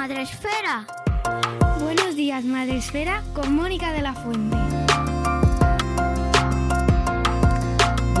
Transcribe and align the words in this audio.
Días, 0.00 0.08
Madre 0.08 0.22
Esfera. 0.22 0.86
Buenos 1.82 2.16
días, 2.16 2.44
Madre 2.44 2.76
Esfera, 2.78 3.22
con 3.34 3.54
Mónica 3.54 3.92
de 3.92 4.00
la 4.00 4.14
Fuente. 4.14 4.56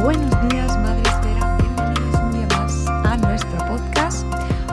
Buenos 0.02 0.50
días, 0.50 0.76
Madre 0.78 1.02
Esfera. 1.02 1.56
Bienvenidos 1.56 2.20
un 2.20 2.32
día 2.32 2.58
más 2.58 2.86
a 2.86 3.16
nuestro 3.16 3.58
podcast. 3.66 4.26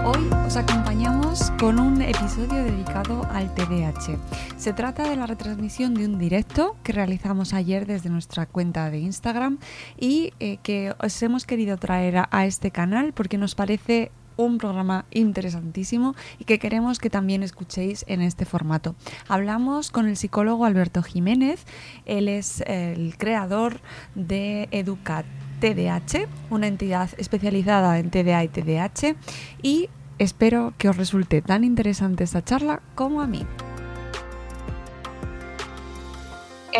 Hoy 0.04 0.30
os 0.46 0.58
acompañamos 0.58 1.52
con 1.60 1.80
un 1.80 2.02
episodio 2.02 2.64
dedicado 2.66 3.26
al 3.32 3.54
TDAH. 3.56 4.18
Se 4.58 4.74
trata 4.74 5.08
de 5.10 5.16
la 5.16 5.28
retransmisión 5.28 5.94
de 5.94 6.06
un 6.06 6.18
directo 6.18 6.76
que 6.84 6.92
realizamos 6.92 7.54
ayer 7.54 7.86
desde 7.86 8.10
nuestra 8.10 8.48
cuenta 8.48 8.90
de 8.90 9.00
Instagram 9.00 9.60
y 9.98 10.34
eh, 10.40 10.58
que 10.62 10.94
os 11.00 11.24
hemos 11.24 11.46
querido 11.46 11.78
traer 11.78 12.24
a 12.30 12.46
este 12.46 12.72
canal 12.72 13.14
porque 13.14 13.38
nos 13.38 13.56
parece 13.56 14.12
un 14.38 14.58
programa 14.58 15.06
interesantísimo 15.12 16.16
y 16.40 16.46
que 16.46 16.60
queremos 16.60 17.00
que 17.00 17.10
también 17.10 17.44
escuchéis 17.44 18.06
en 18.08 18.22
este 18.22 18.46
formato. 18.46 18.96
Hablamos 19.28 19.92
con 19.92 20.08
el 20.08 20.16
psicólogo 20.16 20.66
Alberto 20.66 21.04
Jiménez, 21.04 21.66
él 22.06 22.30
es 22.30 22.62
el 22.62 23.18
creador 23.18 23.82
de 24.16 24.70
Educat 24.72 25.26
TDH, 25.60 26.28
una 26.50 26.68
entidad 26.68 27.10
especializada 27.18 28.00
en 28.00 28.12
TDA 28.12 28.44
y 28.44 28.48
TDH, 28.48 29.16
y 29.62 29.90
espero 30.20 30.74
que 30.78 30.90
os 30.90 30.98
resulte 30.98 31.42
tan 31.42 31.64
interesante 31.64 32.24
esta 32.24 32.44
charla 32.44 32.82
como 32.96 33.22
a 33.22 33.28
mí. 33.28 33.46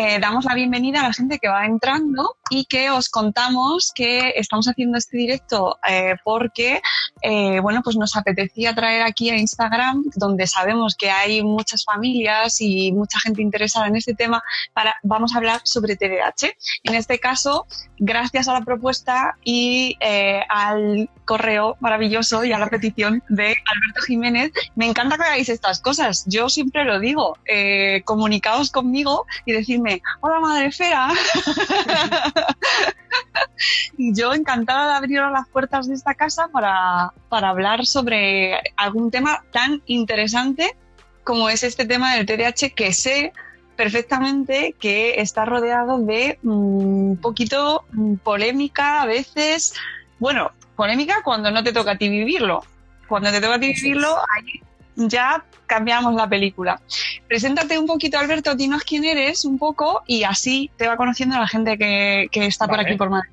Eh, 0.00 0.20
damos 0.20 0.44
la 0.44 0.54
bienvenida 0.54 1.00
a 1.00 1.08
la 1.08 1.12
gente 1.12 1.40
que 1.40 1.48
va 1.48 1.66
entrando 1.66 2.36
y 2.50 2.66
que 2.66 2.88
os 2.88 3.08
contamos 3.08 3.90
que 3.92 4.32
estamos 4.36 4.68
haciendo 4.68 4.96
este 4.96 5.16
directo 5.16 5.76
eh, 5.88 6.14
porque 6.22 6.80
eh, 7.22 7.60
bueno, 7.60 7.80
pues 7.82 7.96
nos 7.96 8.16
apetecía 8.16 8.74
traer 8.74 9.02
aquí 9.02 9.30
a 9.30 9.36
Instagram, 9.36 10.04
donde 10.14 10.46
sabemos 10.46 10.94
que 10.96 11.10
hay 11.10 11.42
muchas 11.42 11.84
familias 11.84 12.60
y 12.60 12.92
mucha 12.92 13.18
gente 13.20 13.42
interesada 13.42 13.88
en 13.88 13.96
este 13.96 14.14
tema, 14.14 14.42
para, 14.72 14.94
vamos 15.02 15.34
a 15.34 15.38
hablar 15.38 15.60
sobre 15.64 15.96
TDAH. 15.96 16.54
En 16.84 16.94
este 16.94 17.18
caso, 17.18 17.66
gracias 17.98 18.48
a 18.48 18.52
la 18.52 18.60
propuesta 18.60 19.36
y 19.42 19.96
eh, 20.00 20.42
al 20.48 21.10
correo 21.24 21.76
maravilloso 21.80 22.44
y 22.44 22.52
a 22.52 22.58
la 22.58 22.68
petición 22.68 23.22
de 23.28 23.46
Alberto 23.46 24.02
Jiménez, 24.06 24.52
me 24.76 24.86
encanta 24.86 25.16
que 25.16 25.24
hagáis 25.24 25.48
estas 25.48 25.80
cosas. 25.80 26.24
Yo 26.26 26.48
siempre 26.48 26.84
lo 26.84 27.00
digo, 27.00 27.36
eh, 27.46 28.02
comunicaos 28.04 28.70
conmigo 28.70 29.26
y 29.44 29.52
decirme, 29.52 29.87
hola 30.20 30.40
madre 30.40 30.72
fea. 30.72 31.08
y 33.98 34.14
yo 34.14 34.34
encantada 34.34 34.92
de 34.92 34.96
abrir 34.96 35.20
las 35.20 35.48
puertas 35.48 35.88
de 35.88 35.94
esta 35.94 36.14
casa 36.14 36.48
para, 36.48 37.12
para 37.28 37.50
hablar 37.50 37.86
sobre 37.86 38.58
algún 38.76 39.10
tema 39.10 39.44
tan 39.52 39.82
interesante 39.86 40.76
como 41.24 41.50
es 41.50 41.62
este 41.62 41.84
tema 41.84 42.14
del 42.14 42.26
TDAH 42.26 42.70
que 42.74 42.92
sé 42.92 43.32
perfectamente 43.76 44.74
que 44.80 45.20
está 45.20 45.44
rodeado 45.44 45.98
de 45.98 46.38
un 46.42 47.18
poquito 47.20 47.84
mm, 47.92 48.16
polémica 48.16 49.02
a 49.02 49.06
veces. 49.06 49.74
Bueno, 50.18 50.50
polémica 50.74 51.22
cuando 51.22 51.50
no 51.50 51.62
te 51.62 51.72
toca 51.72 51.92
a 51.92 51.98
ti 51.98 52.08
vivirlo. 52.08 52.64
Cuando 53.06 53.30
te 53.30 53.40
toca 53.40 53.54
a 53.54 53.60
ti 53.60 53.72
vivirlo, 53.72 54.16
ahí 54.16 54.62
ya 54.98 55.44
cambiamos 55.66 56.14
la 56.14 56.28
película. 56.28 56.80
Preséntate 57.26 57.78
un 57.78 57.86
poquito, 57.86 58.18
Alberto, 58.18 58.54
dinos 58.54 58.82
quién 58.82 59.04
eres 59.04 59.44
un 59.44 59.58
poco 59.58 60.02
y 60.06 60.24
así 60.24 60.70
te 60.76 60.86
va 60.86 60.96
conociendo 60.96 61.36
la 61.38 61.46
gente 61.46 61.78
que, 61.78 62.28
que 62.30 62.46
está 62.46 62.66
por 62.66 62.80
aquí 62.80 62.96
por 62.96 63.10
Madrid. 63.10 63.30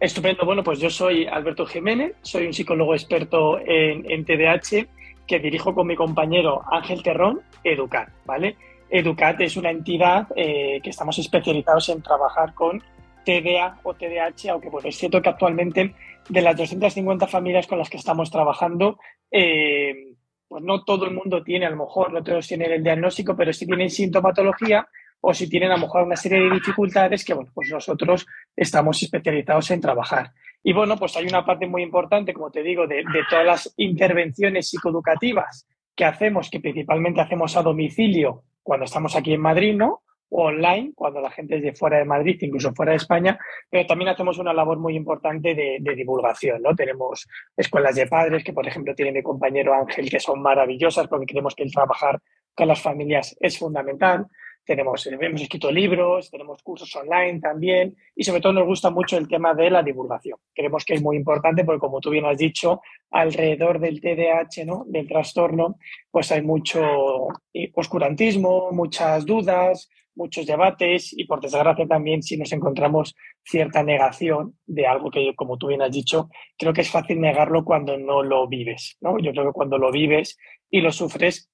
Estupendo. 0.00 0.44
Bueno, 0.44 0.62
pues 0.62 0.78
yo 0.78 0.90
soy 0.90 1.26
Alberto 1.26 1.66
Jiménez, 1.66 2.14
soy 2.22 2.46
un 2.46 2.52
psicólogo 2.52 2.94
experto 2.94 3.58
en, 3.58 4.08
en 4.10 4.24
TDAH 4.24 4.86
que 5.26 5.38
dirijo 5.40 5.74
con 5.74 5.86
mi 5.86 5.96
compañero 5.96 6.62
Ángel 6.70 7.02
Terrón 7.02 7.42
Educat, 7.64 8.08
¿vale? 8.24 8.56
Educat 8.90 9.40
es 9.40 9.56
una 9.56 9.70
entidad 9.70 10.28
eh, 10.34 10.80
que 10.82 10.90
estamos 10.90 11.18
especializados 11.18 11.88
en 11.90 12.02
trabajar 12.02 12.54
con 12.54 12.82
TDA 13.24 13.80
o 13.82 13.94
TDAH, 13.94 14.50
aunque 14.52 14.70
bueno, 14.70 14.88
es 14.88 14.96
cierto 14.96 15.20
que 15.20 15.28
actualmente 15.28 15.94
de 16.28 16.42
las 16.42 16.56
250 16.56 17.26
familias 17.26 17.66
con 17.66 17.78
las 17.78 17.90
que 17.90 17.98
estamos 17.98 18.30
trabajando, 18.30 18.98
eh, 19.30 20.14
pues 20.48 20.64
no 20.64 20.82
todo 20.82 21.04
el 21.04 21.14
mundo 21.14 21.42
tiene, 21.42 21.66
a 21.66 21.70
lo 21.70 21.76
mejor 21.76 22.12
no 22.12 22.22
todos 22.22 22.48
tienen 22.48 22.72
el 22.72 22.82
diagnóstico, 22.82 23.36
pero 23.36 23.52
sí 23.52 23.66
tienen 23.66 23.90
sintomatología 23.90 24.88
o 25.20 25.34
si 25.34 25.48
tienen 25.48 25.70
a 25.70 25.76
lo 25.76 25.82
mejor 25.82 26.04
una 26.04 26.16
serie 26.16 26.40
de 26.40 26.50
dificultades 26.50 27.24
que, 27.24 27.34
bueno, 27.34 27.50
pues 27.54 27.70
nosotros 27.70 28.26
estamos 28.56 29.02
especializados 29.02 29.70
en 29.70 29.80
trabajar. 29.80 30.32
Y 30.62 30.72
bueno, 30.72 30.96
pues 30.96 31.16
hay 31.16 31.26
una 31.26 31.44
parte 31.44 31.66
muy 31.66 31.82
importante, 31.82 32.32
como 32.32 32.50
te 32.50 32.62
digo, 32.62 32.86
de, 32.86 32.96
de 32.96 33.24
todas 33.28 33.44
las 33.44 33.74
intervenciones 33.76 34.68
psicoeducativas 34.68 35.68
que 35.94 36.04
hacemos, 36.04 36.48
que 36.50 36.60
principalmente 36.60 37.20
hacemos 37.20 37.56
a 37.56 37.62
domicilio 37.62 38.44
cuando 38.62 38.84
estamos 38.84 39.16
aquí 39.16 39.34
en 39.34 39.40
Madrid, 39.40 39.74
¿no? 39.74 40.02
Online, 40.30 40.92
cuando 40.94 41.20
la 41.20 41.30
gente 41.30 41.56
es 41.56 41.62
de 41.62 41.74
fuera 41.74 41.98
de 41.98 42.04
Madrid, 42.04 42.38
incluso 42.40 42.74
fuera 42.74 42.92
de 42.92 42.96
España, 42.96 43.38
pero 43.70 43.86
también 43.86 44.10
hacemos 44.10 44.38
una 44.38 44.52
labor 44.52 44.78
muy 44.78 44.94
importante 44.94 45.54
de, 45.54 45.78
de 45.80 45.94
divulgación, 45.94 46.62
¿no? 46.62 46.74
Tenemos 46.74 47.26
escuelas 47.56 47.94
de 47.94 48.06
padres, 48.06 48.44
que 48.44 48.52
por 48.52 48.66
ejemplo 48.66 48.94
tiene 48.94 49.12
mi 49.12 49.22
compañero 49.22 49.74
Ángel, 49.74 50.10
que 50.10 50.20
son 50.20 50.42
maravillosas 50.42 51.08
porque 51.08 51.26
creemos 51.26 51.54
que 51.54 51.62
el 51.62 51.72
trabajar 51.72 52.20
con 52.54 52.68
las 52.68 52.80
familias 52.80 53.36
es 53.40 53.58
fundamental 53.58 54.26
tenemos, 54.68 55.06
eh, 55.06 55.16
hemos 55.18 55.40
escrito 55.40 55.72
libros, 55.72 56.30
tenemos 56.30 56.62
cursos 56.62 56.94
online 56.94 57.40
también 57.40 57.96
y 58.14 58.22
sobre 58.22 58.42
todo 58.42 58.52
nos 58.52 58.66
gusta 58.66 58.90
mucho 58.90 59.16
el 59.16 59.26
tema 59.26 59.54
de 59.54 59.70
la 59.70 59.82
divulgación. 59.82 60.38
Creemos 60.54 60.84
que 60.84 60.92
es 60.94 61.02
muy 61.02 61.16
importante 61.16 61.64
porque 61.64 61.80
como 61.80 62.00
tú 62.00 62.10
bien 62.10 62.26
has 62.26 62.36
dicho, 62.36 62.82
alrededor 63.10 63.80
del 63.80 63.98
TDAH, 64.02 64.66
¿no? 64.66 64.84
del 64.86 65.08
trastorno, 65.08 65.76
pues 66.10 66.30
hay 66.32 66.42
mucho 66.42 67.28
eh, 67.54 67.70
oscurantismo, 67.74 68.70
muchas 68.72 69.24
dudas, 69.24 69.88
muchos 70.18 70.46
debates 70.46 71.14
y 71.16 71.24
por 71.24 71.40
desgracia 71.40 71.86
también 71.86 72.22
si 72.22 72.36
nos 72.36 72.52
encontramos 72.52 73.14
cierta 73.44 73.82
negación 73.82 74.58
de 74.66 74.86
algo 74.86 75.10
que 75.10 75.34
como 75.34 75.56
tú 75.56 75.68
bien 75.68 75.80
has 75.80 75.92
dicho, 75.92 76.28
creo 76.58 76.74
que 76.74 76.82
es 76.82 76.90
fácil 76.90 77.20
negarlo 77.20 77.64
cuando 77.64 77.96
no 77.96 78.22
lo 78.22 78.46
vives, 78.48 78.98
¿no? 79.00 79.18
Yo 79.18 79.32
creo 79.32 79.46
que 79.46 79.52
cuando 79.52 79.78
lo 79.78 79.90
vives 79.90 80.36
y 80.68 80.82
lo 80.82 80.92
sufres 80.92 81.50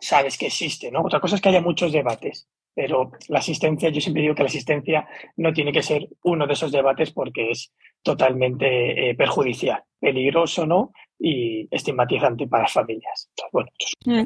sabes 0.00 0.38
que 0.38 0.46
existe, 0.46 0.90
¿no? 0.90 1.02
Otra 1.02 1.20
cosa 1.20 1.34
es 1.34 1.42
que 1.42 1.50
haya 1.50 1.60
muchos 1.60 1.92
debates, 1.92 2.48
Pero 2.74 3.10
la 3.26 3.40
asistencia, 3.40 3.88
yo 3.90 4.00
siempre 4.00 4.22
digo 4.22 4.36
que 4.36 4.44
la 4.44 4.48
asistencia 4.48 5.08
no 5.36 5.52
tiene 5.52 5.72
que 5.72 5.82
ser 5.82 6.08
uno 6.22 6.46
de 6.46 6.52
esos 6.52 6.70
debates 6.70 7.10
porque 7.10 7.50
es 7.50 7.72
totalmente 8.02 9.10
eh, 9.10 9.14
perjudicial, 9.16 9.82
peligroso, 9.98 10.64
¿no? 10.64 10.92
Y 11.18 11.66
estigmatizante 11.74 12.46
para 12.46 12.62
las 12.62 12.72
familias. 12.72 13.30
Bueno, 13.52 13.68
mm. 14.06 14.22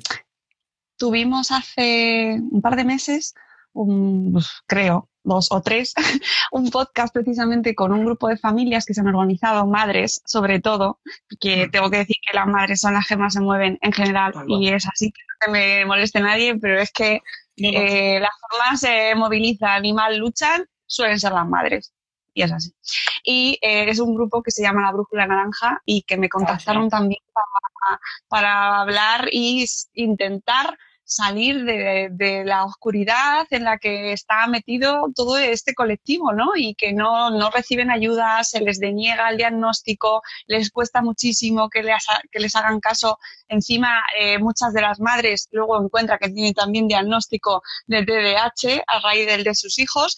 Tuvimos 0.98 1.50
hace 1.50 2.38
un 2.50 2.60
par 2.60 2.76
de 2.76 2.84
meses, 2.84 3.34
un, 3.72 4.32
pues, 4.32 4.48
creo, 4.66 5.08
dos 5.24 5.50
o 5.50 5.62
tres, 5.62 5.94
un 6.52 6.70
podcast 6.70 7.12
precisamente 7.12 7.74
con 7.74 7.92
un 7.92 8.04
grupo 8.04 8.28
de 8.28 8.36
familias 8.36 8.84
que 8.84 8.94
se 8.94 9.00
han 9.00 9.08
organizado, 9.08 9.66
madres 9.66 10.22
sobre 10.26 10.60
todo, 10.60 11.00
que 11.40 11.66
mm. 11.66 11.70
tengo 11.70 11.90
que 11.90 11.98
decir 11.98 12.16
que 12.26 12.36
las 12.36 12.46
madres 12.46 12.80
son 12.80 12.94
las 12.94 13.06
que 13.06 13.16
más 13.16 13.34
se 13.34 13.40
mueven 13.40 13.78
en 13.80 13.92
general 13.92 14.32
y 14.48 14.68
es 14.68 14.86
así, 14.86 15.12
que 15.12 15.46
no 15.46 15.52
me 15.52 15.84
moleste 15.84 16.20
nadie, 16.20 16.56
pero 16.56 16.80
es 16.80 16.92
que 16.92 17.20
eh, 17.56 18.20
las 18.20 18.30
formas 18.40 18.80
se 18.80 19.14
movilizan 19.14 19.84
y 19.84 19.92
mal 19.92 20.16
luchan 20.16 20.66
suelen 20.86 21.20
ser 21.20 21.32
las 21.32 21.46
madres. 21.46 21.92
Y 22.34 22.42
es 22.42 22.52
así. 22.52 22.72
Y 23.22 23.58
eh, 23.60 23.90
es 23.90 24.00
un 24.00 24.14
grupo 24.14 24.42
que 24.42 24.50
se 24.50 24.62
llama 24.62 24.80
La 24.80 24.92
Brújula 24.92 25.26
Naranja 25.26 25.82
y 25.84 26.02
que 26.02 26.16
me 26.16 26.30
contactaron 26.30 26.88
también 26.88 27.20
para, 27.32 28.00
para 28.28 28.80
hablar 28.80 29.28
y 29.30 29.66
intentar 29.92 30.78
salir 31.04 31.64
de, 31.64 32.42
la 32.44 32.64
oscuridad 32.64 33.46
en 33.50 33.64
la 33.64 33.78
que 33.78 34.12
está 34.12 34.46
metido 34.46 35.10
todo 35.14 35.36
este 35.36 35.74
colectivo, 35.74 36.32
¿no? 36.32 36.52
Y 36.56 36.74
que 36.74 36.92
no, 36.92 37.50
reciben 37.50 37.90
ayuda, 37.90 38.42
se 38.44 38.60
les 38.60 38.78
deniega 38.78 39.30
el 39.30 39.36
diagnóstico, 39.36 40.22
les 40.46 40.70
cuesta 40.70 41.02
muchísimo 41.02 41.68
que 41.68 41.82
les, 41.82 42.04
que 42.30 42.40
les 42.40 42.54
hagan 42.54 42.80
caso. 42.80 43.18
Encima, 43.48 44.02
eh, 44.18 44.38
muchas 44.38 44.72
de 44.72 44.82
las 44.82 45.00
madres 45.00 45.48
luego 45.50 45.82
encuentran 45.82 46.18
que 46.18 46.30
tienen 46.30 46.54
también 46.54 46.88
diagnóstico 46.88 47.62
de 47.86 48.04
TDAH 48.04 48.82
a 48.86 49.00
raíz 49.00 49.26
del 49.26 49.44
de 49.44 49.54
sus 49.54 49.78
hijos. 49.78 50.16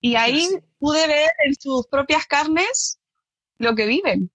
Y 0.00 0.14
ahí 0.14 0.48
pude 0.78 1.06
ver 1.08 1.30
en 1.44 1.54
sus 1.58 1.86
propias 1.88 2.26
carnes 2.26 3.00
lo 3.58 3.74
que 3.74 3.86
viven. 3.86 4.30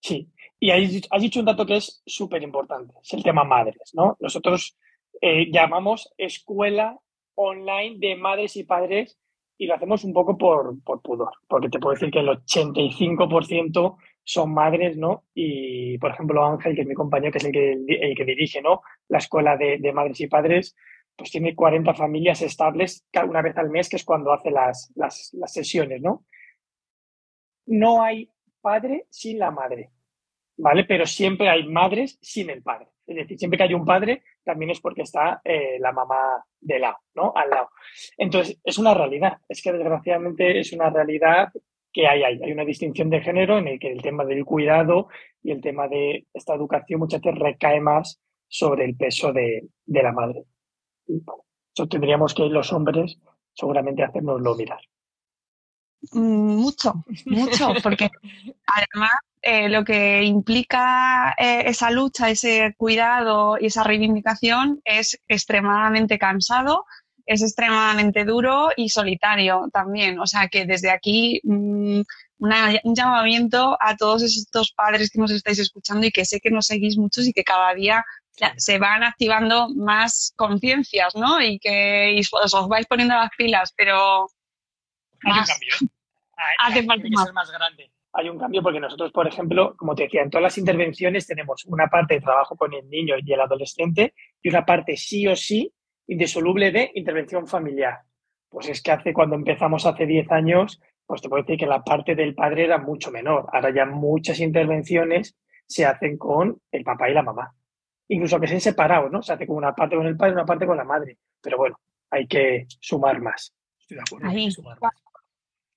Sí, 0.00 0.30
y 0.58 0.70
has 0.70 1.22
dicho 1.22 1.40
un 1.40 1.46
dato 1.46 1.66
que 1.66 1.76
es 1.76 2.02
súper 2.06 2.42
importante, 2.42 2.94
es 3.02 3.12
el 3.12 3.22
tema 3.22 3.44
madres, 3.44 3.92
¿no? 3.94 4.16
Nosotros 4.20 4.76
eh, 5.20 5.50
llamamos 5.50 6.12
escuela 6.16 6.98
online 7.34 7.96
de 7.98 8.16
madres 8.16 8.56
y 8.56 8.64
padres 8.64 9.18
y 9.58 9.66
lo 9.66 9.74
hacemos 9.74 10.04
un 10.04 10.12
poco 10.12 10.36
por, 10.36 10.82
por 10.82 11.00
pudor, 11.00 11.32
porque 11.48 11.68
te 11.68 11.78
puedo 11.78 11.94
decir 11.94 12.10
que 12.10 12.20
el 12.20 12.28
85% 12.28 13.96
son 14.24 14.52
madres, 14.52 14.96
¿no? 14.96 15.24
Y, 15.34 15.98
por 15.98 16.10
ejemplo, 16.10 16.44
Ángel, 16.44 16.74
que 16.74 16.82
es 16.82 16.86
mi 16.86 16.94
compañero, 16.94 17.32
que 17.32 17.38
es 17.38 17.44
el 17.44 17.52
que, 17.52 17.72
el 17.72 18.14
que 18.16 18.24
dirige, 18.24 18.60
¿no? 18.60 18.82
La 19.08 19.18
escuela 19.18 19.56
de, 19.56 19.78
de, 19.78 19.92
madres 19.92 20.20
y 20.20 20.26
padres, 20.26 20.74
pues 21.16 21.30
tiene 21.30 21.54
40 21.54 21.94
familias 21.94 22.42
estables 22.42 23.06
una 23.26 23.40
vez 23.40 23.56
al 23.56 23.70
mes, 23.70 23.88
que 23.88 23.96
es 23.96 24.04
cuando 24.04 24.32
hace 24.32 24.50
las, 24.50 24.92
las, 24.94 25.30
las 25.34 25.52
sesiones, 25.52 26.02
¿no? 26.02 26.24
No 27.66 28.02
hay 28.02 28.30
padre 28.60 29.06
sin 29.10 29.38
la 29.38 29.50
madre. 29.50 29.90
¿Vale? 30.56 30.84
Pero 30.84 31.06
siempre 31.06 31.48
hay 31.48 31.66
madres 31.66 32.18
sin 32.20 32.50
el 32.50 32.62
padre. 32.62 32.88
Es 33.06 33.16
decir, 33.16 33.38
siempre 33.38 33.56
que 33.56 33.64
hay 33.64 33.74
un 33.74 33.84
padre, 33.84 34.22
también 34.44 34.70
es 34.70 34.80
porque 34.80 35.02
está 35.02 35.40
eh, 35.44 35.78
la 35.78 35.92
mamá 35.92 36.44
de 36.60 36.78
lado, 36.78 36.98
¿no? 37.14 37.32
Al 37.34 37.50
lado. 37.50 37.68
Entonces, 38.16 38.58
es 38.64 38.78
una 38.78 38.94
realidad. 38.94 39.38
Es 39.48 39.62
que 39.62 39.72
desgraciadamente 39.72 40.58
es 40.58 40.72
una 40.72 40.90
realidad 40.90 41.52
que 41.92 42.06
hay, 42.06 42.24
hay, 42.24 42.42
hay 42.42 42.52
una 42.52 42.64
distinción 42.64 43.08
de 43.08 43.20
género 43.20 43.58
en 43.58 43.68
el 43.68 43.78
que 43.78 43.90
el 43.90 44.02
tema 44.02 44.24
del 44.24 44.44
cuidado 44.44 45.08
y 45.42 45.52
el 45.52 45.60
tema 45.60 45.88
de 45.88 46.26
esta 46.34 46.54
educación 46.54 47.00
muchas 47.00 47.20
veces 47.20 47.38
recae 47.38 47.80
más 47.80 48.20
sobre 48.48 48.84
el 48.84 48.96
peso 48.96 49.32
de, 49.32 49.68
de 49.84 50.02
la 50.02 50.12
madre. 50.12 50.44
eso 51.06 51.88
tendríamos 51.88 52.34
que 52.34 52.44
los 52.44 52.72
hombres 52.72 53.18
seguramente 53.54 54.02
hacernoslo 54.02 54.54
mirar. 54.56 54.80
Mucho, 56.12 57.04
mucho, 57.26 57.74
porque 57.82 58.10
además 58.66 59.10
eh, 59.42 59.68
lo 59.68 59.84
que 59.84 60.24
implica 60.24 61.34
eh, 61.38 61.62
esa 61.66 61.90
lucha, 61.90 62.30
ese 62.30 62.74
cuidado 62.76 63.56
y 63.60 63.66
esa 63.66 63.84
reivindicación 63.84 64.80
es 64.84 65.20
extremadamente 65.28 66.18
cansado, 66.18 66.84
es 67.26 67.42
extremadamente 67.42 68.24
duro 68.24 68.70
y 68.76 68.88
solitario 68.88 69.68
también. 69.72 70.18
O 70.18 70.26
sea 70.26 70.48
que 70.48 70.66
desde 70.66 70.90
aquí 70.90 71.40
mm, 71.44 72.00
un 72.38 72.94
llamamiento 72.94 73.76
a 73.80 73.96
todos 73.96 74.22
estos 74.22 74.72
padres 74.72 75.10
que 75.10 75.20
nos 75.20 75.30
estáis 75.30 75.58
escuchando 75.58 76.06
y 76.06 76.10
que 76.10 76.24
sé 76.24 76.40
que 76.40 76.50
nos 76.50 76.66
seguís 76.66 76.96
muchos 76.96 77.26
y 77.26 77.32
que 77.32 77.44
cada 77.44 77.74
día 77.74 78.04
se 78.56 78.78
van 78.78 79.02
activando 79.02 79.68
más 79.74 80.32
conciencias, 80.36 81.14
¿no? 81.14 81.40
Y 81.40 81.58
que 81.58 82.20
os, 82.32 82.68
vais 82.68 82.86
poniendo 82.86 83.14
las 83.14 83.30
pilas, 83.36 83.72
pero... 83.76 84.28
Hay 85.22 85.38
un 85.38 85.44
cambio. 85.44 85.95
Hace 86.58 86.84
falta 86.84 87.08
más. 87.10 87.32
más 87.32 87.50
grande 87.50 87.90
hay 88.16 88.30
un 88.30 88.38
cambio 88.38 88.62
porque 88.62 88.80
nosotros, 88.80 89.12
por 89.12 89.28
ejemplo, 89.28 89.76
como 89.76 89.94
te 89.94 90.04
decía, 90.04 90.22
en 90.22 90.30
todas 90.30 90.44
las 90.44 90.58
intervenciones 90.58 91.26
tenemos 91.26 91.66
una 91.66 91.86
parte 91.88 92.14
de 92.14 92.22
trabajo 92.22 92.56
con 92.56 92.72
el 92.72 92.88
niño 92.88 93.16
y 93.22 93.30
el 93.30 93.40
adolescente 93.40 94.14
y 94.42 94.48
una 94.48 94.64
parte 94.64 94.96
sí 94.96 95.26
o 95.28 95.36
sí 95.36 95.70
indisoluble 96.06 96.72
de 96.72 96.90
intervención 96.94 97.46
familiar. 97.46 97.98
Pues 98.48 98.70
es 98.70 98.80
que 98.82 98.92
hace 98.92 99.12
cuando 99.12 99.36
empezamos 99.36 99.84
hace 99.84 100.06
10 100.06 100.32
años, 100.32 100.80
pues 101.04 101.20
te 101.20 101.28
puedo 101.28 101.42
decir 101.42 101.58
que 101.58 101.66
la 101.66 101.84
parte 101.84 102.14
del 102.14 102.34
padre 102.34 102.64
era 102.64 102.78
mucho 102.78 103.10
menor. 103.10 103.48
Ahora 103.52 103.70
ya 103.74 103.84
muchas 103.84 104.40
intervenciones 104.40 105.36
se 105.66 105.84
hacen 105.84 106.16
con 106.16 106.62
el 106.72 106.84
papá 106.84 107.10
y 107.10 107.14
la 107.14 107.22
mamá. 107.22 107.52
Incluso 108.08 108.40
que 108.40 108.46
sean 108.46 108.60
separados, 108.62 109.10
¿no? 109.10 109.20
Se 109.20 109.34
hace 109.34 109.46
con 109.46 109.56
una 109.56 109.74
parte 109.74 109.96
con 109.96 110.06
el 110.06 110.16
padre 110.16 110.32
y 110.32 110.34
una 110.36 110.46
parte 110.46 110.66
con 110.66 110.76
la 110.78 110.84
madre. 110.84 111.18
Pero 111.42 111.58
bueno, 111.58 111.78
hay 112.10 112.26
que 112.26 112.66
sumar 112.80 113.20
más. 113.20 113.52
Estoy 113.78 113.96
de 113.96 114.02
acuerdo. 114.06 114.28
hay 114.28 114.46
que, 114.46 114.50
sumar 114.52 114.78
más. 114.80 114.92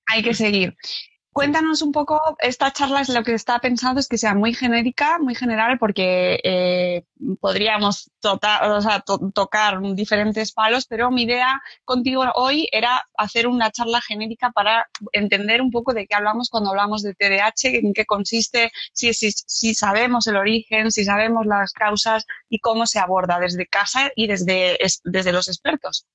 Hay 0.10 0.24
que 0.24 0.34
seguir. 0.34 0.76
Cuéntanos 1.32 1.84
un 1.84 1.92
poco, 1.92 2.20
esta 2.40 2.74
charla 2.74 3.02
es 3.02 3.10
lo 3.10 3.24
que 3.24 3.34
está 3.34 3.60
pensado 3.60 4.00
es 4.00 4.08
que 4.08 4.18
sea 4.18 4.34
muy 4.34 4.54
genérica, 4.54 5.20
muy 5.20 5.36
general, 5.36 5.78
porque 5.78 6.40
eh, 6.44 7.06
podríamos 7.40 8.12
tocar 8.20 9.80
diferentes 9.96 10.52
palos, 10.52 10.88
pero 10.88 11.12
mi 11.12 11.24
idea 11.24 11.62
contigo 11.86 12.26
hoy 12.36 12.68
era 12.72 13.06
hacer 13.16 13.48
una 13.48 13.72
charla 13.72 14.02
genérica 14.02 14.52
para 14.52 14.90
entender 15.14 15.62
un 15.62 15.70
poco 15.72 15.94
de 15.94 16.08
qué 16.08 16.16
hablamos 16.16 16.50
cuando 16.50 16.72
hablamos 16.72 17.04
de 17.04 17.14
TDAH, 17.14 17.78
en 17.78 17.94
qué 17.94 18.06
consiste, 18.06 18.72
si, 18.92 19.14
si, 19.14 19.32
si 19.32 19.76
sabemos 19.76 20.26
el 20.28 20.36
origen, 20.36 20.92
si 20.92 21.06
sabemos 21.06 21.46
las 21.46 21.72
causas 21.74 22.26
y 22.50 22.60
cómo 22.60 22.88
se 22.88 23.00
aborda 23.00 23.40
desde 23.40 23.68
casa 23.68 24.12
y 24.16 24.28
desde, 24.28 24.78
desde 25.06 25.32
los 25.32 25.48
expertos. 25.48 26.06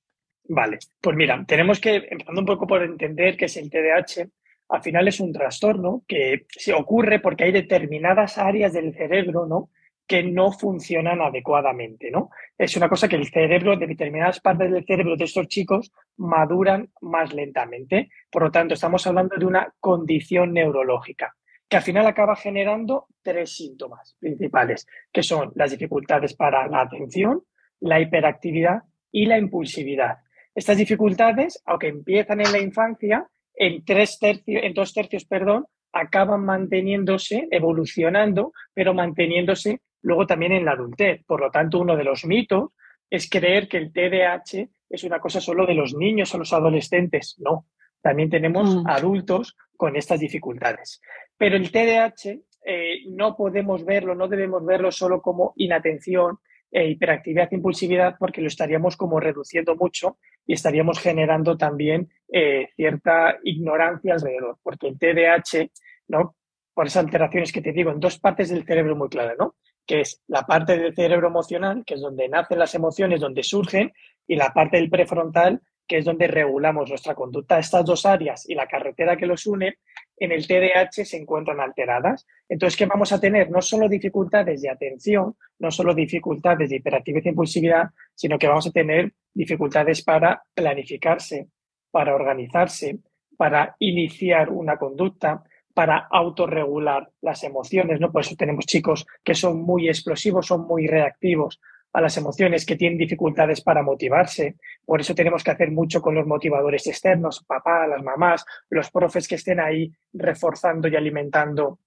Vale, 0.47 0.77
pues 1.01 1.15
mira, 1.15 1.43
tenemos 1.47 1.79
que, 1.79 1.95
empezando 1.95 2.41
un 2.41 2.47
poco 2.47 2.67
por 2.67 2.83
entender 2.83 3.35
qué 3.35 3.45
es 3.45 3.57
el 3.57 3.69
TDAH, 3.69 4.27
al 4.69 4.81
final 4.81 5.07
es 5.07 5.19
un 5.19 5.31
trastorno 5.31 6.03
que 6.07 6.45
se 6.49 6.73
ocurre 6.73 7.19
porque 7.19 7.45
hay 7.45 7.51
determinadas 7.51 8.37
áreas 8.37 8.73
del 8.73 8.93
cerebro, 8.93 9.45
¿no? 9.45 9.69
que 10.07 10.23
no 10.23 10.51
funcionan 10.51 11.19
adecuadamente, 11.21 12.11
¿no? 12.11 12.29
Es 12.57 12.77
una 12.77 12.87
cosa 12.87 13.07
que 13.07 13.15
el 13.15 13.27
cerebro, 13.27 13.75
de 13.75 13.87
determinadas 13.87 14.39
partes 14.39 14.71
del 14.71 14.85
cerebro 14.85 15.15
de 15.15 15.23
estos 15.23 15.47
chicos, 15.47 15.91
maduran 16.17 16.91
más 17.01 17.33
lentamente. 17.33 18.09
Por 18.29 18.43
lo 18.43 18.51
tanto, 18.51 18.75
estamos 18.75 19.05
hablando 19.07 19.35
de 19.35 19.45
una 19.45 19.73
condición 19.79 20.53
neurológica 20.53 21.35
que 21.67 21.77
al 21.77 21.83
final 21.83 22.05
acaba 22.05 22.35
generando 22.35 23.07
tres 23.23 23.55
síntomas 23.55 24.15
principales, 24.19 24.85
que 25.11 25.23
son 25.23 25.51
las 25.55 25.71
dificultades 25.71 26.35
para 26.35 26.67
la 26.67 26.81
atención, 26.81 27.41
la 27.79 27.99
hiperactividad 27.99 28.83
y 29.11 29.25
la 29.25 29.37
impulsividad. 29.37 30.19
Estas 30.55 30.77
dificultades, 30.77 31.61
aunque 31.65 31.89
empiezan 31.89 32.39
en 32.39 32.51
la 32.51 32.59
infancia, 32.59 33.27
en 33.53 33.83
tres 33.83 34.17
tercios, 34.19 34.63
en 34.63 34.73
dos 34.73 34.93
tercios, 34.93 35.25
perdón, 35.25 35.65
acaban 35.91 36.45
manteniéndose, 36.45 37.47
evolucionando, 37.51 38.53
pero 38.73 38.93
manteniéndose 38.93 39.81
luego 40.01 40.25
también 40.25 40.53
en 40.53 40.65
la 40.65 40.71
adultez. 40.71 41.23
Por 41.25 41.41
lo 41.41 41.51
tanto, 41.51 41.79
uno 41.79 41.97
de 41.97 42.03
los 42.05 42.25
mitos 42.25 42.69
es 43.09 43.29
creer 43.29 43.67
que 43.67 43.77
el 43.77 43.91
TDAH 43.91 44.69
es 44.89 45.03
una 45.03 45.19
cosa 45.19 45.41
solo 45.41 45.65
de 45.65 45.73
los 45.73 45.93
niños 45.93 46.33
o 46.33 46.37
los 46.37 46.53
adolescentes. 46.53 47.35
No, 47.39 47.67
también 48.01 48.29
tenemos 48.29 48.75
mm. 48.75 48.87
adultos 48.87 49.57
con 49.75 49.95
estas 49.95 50.19
dificultades. 50.19 51.01
Pero 51.37 51.57
el 51.57 51.71
TDAH 51.71 52.39
eh, 52.65 52.99
no 53.09 53.35
podemos 53.35 53.83
verlo, 53.83 54.15
no 54.15 54.27
debemos 54.27 54.65
verlo 54.65 54.91
solo 54.91 55.21
como 55.21 55.53
inatención, 55.57 56.39
e 56.75 56.89
hiperactividad 56.89 57.47
e 57.51 57.55
impulsividad 57.55 58.15
porque 58.19 58.41
lo 58.41 58.47
estaríamos 58.47 58.97
como 58.97 59.19
reduciendo 59.19 59.75
mucho 59.77 60.17
y 60.45 60.53
estaríamos 60.53 60.99
generando 60.99 61.57
también 61.57 62.09
eh, 62.31 62.69
cierta 62.75 63.37
ignorancia 63.43 64.13
alrededor, 64.13 64.57
porque 64.63 64.87
el 64.87 64.99
TDAH, 64.99 65.69
¿no? 66.07 66.35
Por 66.73 66.87
esas 66.87 67.05
alteraciones 67.05 67.51
que 67.51 67.61
te 67.61 67.71
digo, 67.71 67.91
en 67.91 67.99
dos 67.99 68.19
partes 68.19 68.49
del 68.49 68.65
cerebro 68.65 68.95
muy 68.95 69.09
claras, 69.09 69.35
¿no? 69.37 69.55
Que 69.85 70.01
es 70.01 70.21
la 70.27 70.43
parte 70.43 70.77
del 70.77 70.93
cerebro 70.93 71.27
emocional, 71.27 71.83
que 71.85 71.95
es 71.95 72.01
donde 72.01 72.27
nacen 72.27 72.59
las 72.59 72.75
emociones, 72.75 73.21
donde 73.21 73.43
surgen, 73.43 73.93
y 74.27 74.35
la 74.35 74.51
parte 74.53 74.77
del 74.77 74.89
prefrontal, 74.89 75.61
que 75.87 75.99
es 75.99 76.05
donde 76.05 76.27
regulamos 76.27 76.89
nuestra 76.89 77.15
conducta. 77.15 77.59
Estas 77.59 77.85
dos 77.85 78.05
áreas 78.05 78.49
y 78.49 78.55
la 78.55 78.67
carretera 78.67 79.17
que 79.17 79.27
los 79.27 79.45
une 79.45 79.77
en 80.17 80.31
el 80.31 80.47
TDAH 80.47 81.05
se 81.05 81.17
encuentran 81.17 81.59
alteradas. 81.59 82.25
Entonces, 82.47 82.77
¿qué 82.77 82.85
vamos 82.85 83.11
a 83.11 83.19
tener? 83.19 83.49
No 83.49 83.61
solo 83.61 83.89
dificultades 83.89 84.61
de 84.61 84.69
atención, 84.69 85.35
no 85.59 85.71
solo 85.71 85.93
dificultades 85.93 86.69
de 86.69 86.77
hiperactividad 86.77 87.27
e 87.27 87.29
impulsividad, 87.29 87.89
sino 88.13 88.37
que 88.37 88.47
vamos 88.47 88.67
a 88.67 88.71
tener 88.71 89.13
dificultades 89.33 90.03
para 90.03 90.43
planificarse, 90.53 91.47
para 91.91 92.15
organizarse, 92.15 92.99
para 93.37 93.75
iniciar 93.79 94.49
una 94.49 94.77
conducta, 94.77 95.43
para 95.73 96.07
autorregular 96.09 97.09
las 97.21 97.43
emociones, 97.43 97.99
¿no? 97.99 98.11
Por 98.11 98.21
eso 98.21 98.35
tenemos 98.37 98.65
chicos 98.65 99.05
que 99.23 99.35
son 99.35 99.61
muy 99.61 99.89
explosivos, 99.89 100.47
son 100.47 100.65
muy 100.65 100.87
reactivos 100.87 101.59
a 101.95 102.01
las 102.01 102.17
emociones, 102.17 102.65
que 102.65 102.75
tienen 102.75 102.97
dificultades 102.97 103.61
para 103.61 103.81
motivarse. 103.81 104.55
Por 104.85 104.99
eso 104.99 105.15
tenemos 105.15 105.45
que 105.45 105.51
hacer 105.51 105.71
mucho 105.71 106.01
con 106.01 106.13
los 106.13 106.27
motivadores 106.27 106.85
externos, 106.87 107.45
papá, 107.47 107.87
las 107.87 108.03
mamás, 108.03 108.45
los 108.69 108.91
profes 108.91 109.29
que 109.29 109.35
estén 109.35 109.61
ahí 109.61 109.93
reforzando 110.11 110.89
y 110.89 110.95
alimentando 110.97 111.79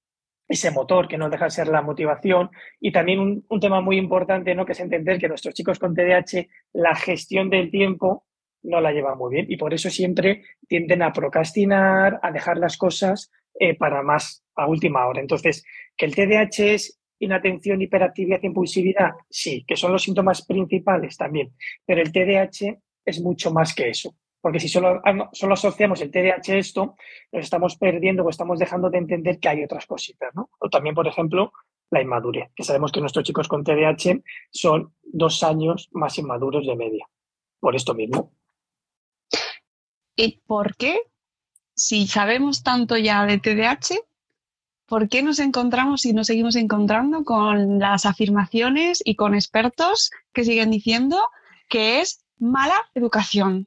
ese 0.49 0.71
motor 0.71 1.09
que 1.09 1.19
no 1.19 1.29
deja 1.29 1.45
de 1.45 1.51
ser 1.51 1.69
la 1.69 1.83
motivación. 1.83 2.49
Y 2.81 2.91
también 2.91 3.19
un, 3.19 3.45
un, 3.51 3.61
tema 3.61 3.83
muy 3.83 3.99
importante, 3.99 4.55
¿no? 4.55 4.65
Que 4.65 4.73
es 4.73 4.81
entender 4.81 5.19
que 5.19 5.29
nuestros 5.29 5.55
chicos 5.55 5.79
con 5.79 5.95
TDAH, 5.95 6.49
la 6.73 6.97
gestión 6.97 7.51
del 7.51 7.71
tiempo 7.71 8.25
no 8.63 8.81
la 8.81 8.93
llevan 8.93 9.19
muy 9.19 9.35
bien 9.35 9.47
y 9.49 9.59
por 9.59 9.75
eso 9.75 9.91
siempre 9.91 10.43
tienden 10.67 11.03
a 11.03 11.13
procrastinar, 11.13 12.19
a 12.23 12.33
dejar 12.33 12.57
las 12.57 12.79
cosas 12.79 13.31
eh, 13.61 13.77
para 13.77 14.03
más 14.03 14.43
a 14.57 14.67
última 14.67 15.07
hora. 15.07 15.21
Entonces, 15.21 15.65
que 15.99 16.07
el 16.07 16.15
TDAH 16.15 16.75
es 16.75 16.98
inatención, 17.21 17.83
hiperactividad, 17.83 18.43
impulsividad, 18.43 19.13
sí, 19.29 19.65
que 19.67 19.77
son 19.77 19.93
los 19.93 20.03
síntomas 20.03 20.45
principales 20.45 21.17
también, 21.17 21.53
pero 21.85 22.03
el 22.03 22.13
TDAH 22.13 22.79
es 23.05 23.21
mucho 23.21 23.53
más 23.53 23.75
que 23.75 23.91
eso. 23.91 24.15
Porque 24.41 24.61
si 24.61 24.69
solo, 24.69 25.01
ah, 25.05 25.29
solo 25.33 25.55
asociamos 25.55 26.01
el 26.01 26.11
TDAH 26.11 26.53
a 26.53 26.57
esto, 26.57 26.97
nos 27.33 27.45
estamos 27.45 27.77
perdiendo 27.77 28.25
o 28.25 28.31
estamos 28.31 28.59
dejando 28.59 28.89
de 28.89 28.99
entender 28.99 29.41
que 29.41 29.49
hay 29.49 29.65
otras 29.65 29.87
cositas, 29.87 30.33
¿no? 30.35 30.51
O 30.61 30.69
también, 30.69 30.95
por 30.95 31.09
ejemplo, 31.09 31.53
la 31.91 32.01
inmadurez, 32.01 32.51
que 32.55 32.63
sabemos 32.63 32.93
que 32.93 33.01
nuestros 33.01 33.25
chicos 33.25 33.49
con 33.49 33.65
TDAH 33.65 34.21
son 34.51 34.95
dos 35.03 35.43
años 35.43 35.89
más 35.93 36.19
inmaduros 36.19 36.67
de 36.67 36.77
media, 36.77 37.07
por 37.59 37.75
esto 37.75 37.95
mismo. 37.95 38.33
¿Y 40.15 40.41
por 40.47 40.77
qué 40.77 41.01
si 41.79 42.09
sabemos 42.09 42.65
tanto 42.65 42.97
ya 42.97 43.25
de 43.25 43.39
TDAH, 43.39 43.95
¿por 44.89 45.09
qué 45.09 45.23
nos 45.23 45.39
encontramos 45.39 46.07
y 46.07 46.13
nos 46.13 46.27
seguimos 46.27 46.57
encontrando 46.57 47.23
con 47.25 47.79
las 47.79 48.07
afirmaciones 48.07 49.03
y 49.05 49.15
con 49.15 49.35
expertos 49.35 50.11
que 50.33 50.45
siguen 50.45 50.71
diciendo 50.71 51.19
que 51.69 52.01
es 52.01 52.25
mala 52.39 52.75
educación? 52.95 53.67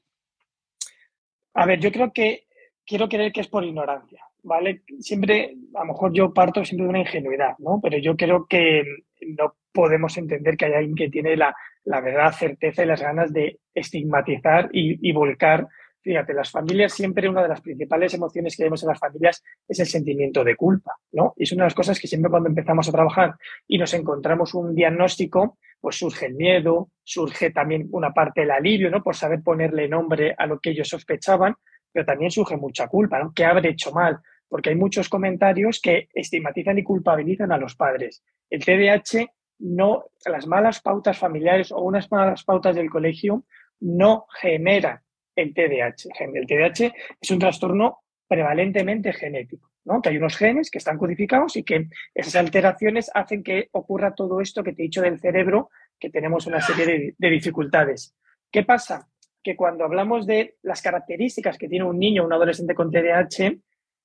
A 1.54 1.66
ver, 1.66 1.80
yo 1.80 1.92
creo 1.92 2.12
que 2.12 2.48
quiero 2.86 3.08
creer 3.08 3.32
que 3.32 3.42
es 3.42 3.48
por 3.48 3.63
ignorancia, 3.63 4.24
¿vale? 4.42 4.82
Siempre, 5.00 5.56
a 5.75 5.80
lo 5.82 5.94
mejor 5.94 6.12
yo 6.13 6.34
parto 6.34 6.66
siempre 6.66 6.86
de 6.86 6.90
una 6.90 7.00
ingenuidad, 7.00 7.56
¿no? 7.60 7.80
Pero 7.82 7.98
yo 8.00 8.18
creo 8.18 8.48
que 8.48 8.84
no 9.22 9.56
podemos 9.72 10.18
entender 10.18 10.58
que 10.58 10.66
hay 10.66 10.74
alguien 10.74 10.96
que 10.96 11.10
tiene 11.10 11.38
la, 11.38 11.56
la 11.84 12.01
verdad, 12.01 12.34
certeza 12.34 12.84
y 12.84 12.88
las 12.88 13.01
ganas 13.01 13.32
de 13.32 13.60
estigmatizar 13.75 14.70
y, 14.74 15.08
y 15.08 15.12
volcar 15.13 15.68
Fíjate, 16.01 16.34
las 16.34 16.50
familias 16.50 16.93
siempre 16.93 17.29
una 17.29 17.43
de 17.43 17.48
las 17.48 17.62
principales 17.62 18.13
emociones 18.15 18.58
que 18.58 18.63
vemos 18.63 18.81
en 18.81 18.89
las 18.89 19.00
familias 19.00 19.43
es 19.67 19.79
el 19.79 19.86
sentimiento 19.86 20.43
de 20.43 20.55
culpa, 20.55 20.96
¿no? 21.12 21.34
Y 21.38 21.43
es 21.43 21.51
una 21.51 21.63
de 21.63 21.67
las 21.67 21.75
cosas 21.75 22.00
que 22.00 22.08
siempre 22.08 22.31
cuando 22.31 22.50
empezamos 22.50 22.89
a 22.89 22.91
trabajar 22.91 23.36
y 23.67 23.77
nos 23.77 23.93
encontramos 23.93 24.55
un 24.55 24.74
diagnóstico, 24.74 25.60
pues 25.79 25.98
surge 25.98 26.25
el 26.25 26.34
miedo, 26.34 26.89
surge 27.03 27.51
también 27.51 27.88
una 27.91 28.13
parte 28.13 28.41
del 28.41 28.51
alivio, 28.51 28.89
¿no? 28.89 29.03
Por 29.03 29.15
saber 29.15 29.43
ponerle 29.43 29.88
nombre 29.88 30.34
a 30.36 30.48
lo 30.48 30.60
que 30.60 30.72
ellos 30.72 30.89
sospechaban, 30.89 31.53
pero 31.91 32.03
también 32.03 32.31
surge 32.31 32.58
mucha 32.58 32.88
culpa, 32.88 33.20
¿no? 33.20 33.31
¿Qué 33.36 33.46
habré 33.46 33.70
hecho 33.70 33.91
mal? 33.91 34.17
Porque 34.50 34.72
hay 34.72 34.75
muchos 34.75 35.08
comentarios 35.08 35.79
que 35.79 36.10
estigmatizan 36.13 36.79
y 36.79 36.84
culpabilizan 36.84 37.51
a 37.51 37.58
los 37.58 37.75
padres. 37.75 38.24
El 38.50 38.65
TDAH 38.65 39.31
no, 39.60 40.05
las 40.25 40.48
malas 40.48 40.81
pautas 40.81 41.20
familiares 41.20 41.72
o 41.72 41.81
unas 41.81 42.12
malas 42.12 42.43
pautas 42.43 42.75
del 42.75 42.89
colegio 42.89 43.46
no 43.79 44.25
generan 44.39 45.00
el 45.41 45.53
TDAH. 45.53 46.10
El 46.33 46.48
TDAH 46.48 46.93
es 47.19 47.31
un 47.31 47.39
trastorno 47.39 48.00
prevalentemente 48.27 49.12
genético, 49.12 49.71
¿no? 49.83 50.01
que 50.01 50.10
hay 50.10 50.17
unos 50.17 50.38
genes 50.38 50.71
que 50.71 50.77
están 50.77 50.98
codificados 50.98 51.57
y 51.57 51.63
que 51.63 51.88
esas 52.13 52.36
alteraciones 52.36 53.12
hacen 53.13 53.43
que 53.43 53.67
ocurra 53.71 54.15
todo 54.15 54.39
esto 54.39 54.63
que 54.63 54.74
te 54.74 54.83
he 54.83 54.86
dicho 54.86 55.01
del 55.01 55.19
cerebro, 55.19 55.69
que 56.00 56.10
tenemos 56.10 56.48
una 56.48 56.62
serie 56.62 56.86
de, 56.86 57.15
de 57.17 57.29
dificultades. 57.29 58.15
¿Qué 58.50 58.63
pasa? 58.63 59.10
Que 59.43 59.55
cuando 59.55 59.83
hablamos 59.83 60.25
de 60.25 60.55
las 60.62 60.81
características 60.81 61.57
que 61.57 61.67
tiene 61.67 61.86
un 61.86 62.00
niño 62.00 62.24
o 62.24 62.25
un 62.25 62.33
adolescente 62.33 62.74
con 62.74 62.91
TDAH, 62.91 63.57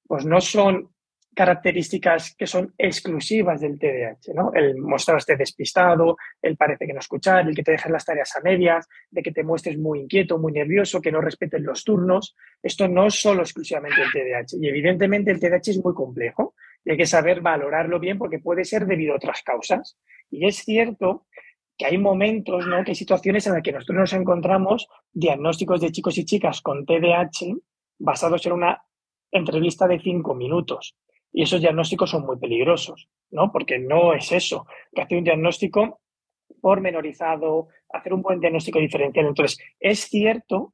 pues 0.07 0.25
no 0.25 0.41
son 0.41 0.91
características 1.37 2.35
que 2.35 2.47
son 2.47 2.73
exclusivas 2.79 3.61
del 3.61 3.79
TDAH, 3.79 4.33
¿no? 4.35 4.55
El 4.55 4.79
mostrarte 4.79 5.37
despistado, 5.37 6.17
el 6.41 6.57
parece 6.57 6.87
que 6.87 6.95
no 6.95 7.01
escuchar, 7.01 7.47
el 7.47 7.55
que 7.55 7.63
te 7.63 7.73
dejen 7.73 7.93
las 7.93 8.07
tareas 8.07 8.35
a 8.37 8.41
medias, 8.41 8.89
de 9.11 9.23
que 9.23 9.33
te 9.33 9.45
muestres 9.45 9.77
muy 9.77 10.01
inquieto, 10.01 10.39
muy 10.39 10.53
nervioso, 10.53 11.03
que 11.03 11.13
no 11.13 11.21
respeten 11.21 11.63
los 11.63 11.85
turnos. 11.85 12.35
Esto 12.63 12.89
no 12.89 13.09
es 13.09 13.21
solo 13.21 13.43
exclusivamente 13.43 14.01
el 14.01 14.11
TDAH. 14.13 14.57
Y 14.59 14.67
evidentemente 14.67 15.31
el 15.31 15.39
TDAH 15.39 15.73
es 15.73 15.85
muy 15.85 15.93
complejo 15.93 16.55
y 16.83 16.93
hay 16.93 16.97
que 16.97 17.05
saber 17.05 17.43
valorarlo 17.43 18.01
bien 18.01 18.17
porque 18.17 18.39
puede 18.39 18.65
ser 18.65 18.87
debido 18.87 19.13
a 19.13 19.17
otras 19.17 19.43
causas. 19.43 19.99
Y 20.31 20.47
es 20.47 20.57
cierto 20.57 21.27
que 21.77 21.85
hay 21.85 21.99
momentos, 21.99 22.67
¿no? 22.67 22.83
que 22.83 22.93
hay 22.93 22.97
situaciones 22.97 23.47
en 23.47 23.53
las 23.53 23.63
que 23.63 23.73
nosotros 23.73 23.99
nos 23.99 24.13
encontramos 24.15 24.89
diagnósticos 25.13 25.83
de 25.83 25.93
chicos 25.93 26.17
y 26.17 26.25
chicas 26.25 26.63
con 26.63 26.87
TDAH 26.87 27.59
basados 27.99 28.47
en 28.47 28.53
una 28.53 28.83
entrevista 29.31 29.87
de 29.87 30.01
cinco 30.01 30.35
minutos 30.35 30.97
y 31.37 31.43
esos 31.43 31.61
diagnósticos 31.61 32.09
son 32.09 32.25
muy 32.25 32.39
peligrosos, 32.39 33.11
¿no? 33.31 33.53
Porque 33.53 33.79
no 33.79 34.15
es 34.15 34.33
eso, 34.33 34.67
que 34.91 35.03
hacer 35.03 35.19
un 35.19 35.25
diagnóstico 35.25 36.01
pormenorizado, 36.63 37.69
hacer 37.91 38.15
un 38.15 38.23
buen 38.23 38.41
diagnóstico 38.41 38.79
diferencial. 38.79 39.27
Entonces, 39.27 39.59
es 39.79 40.01
cierto 40.09 40.73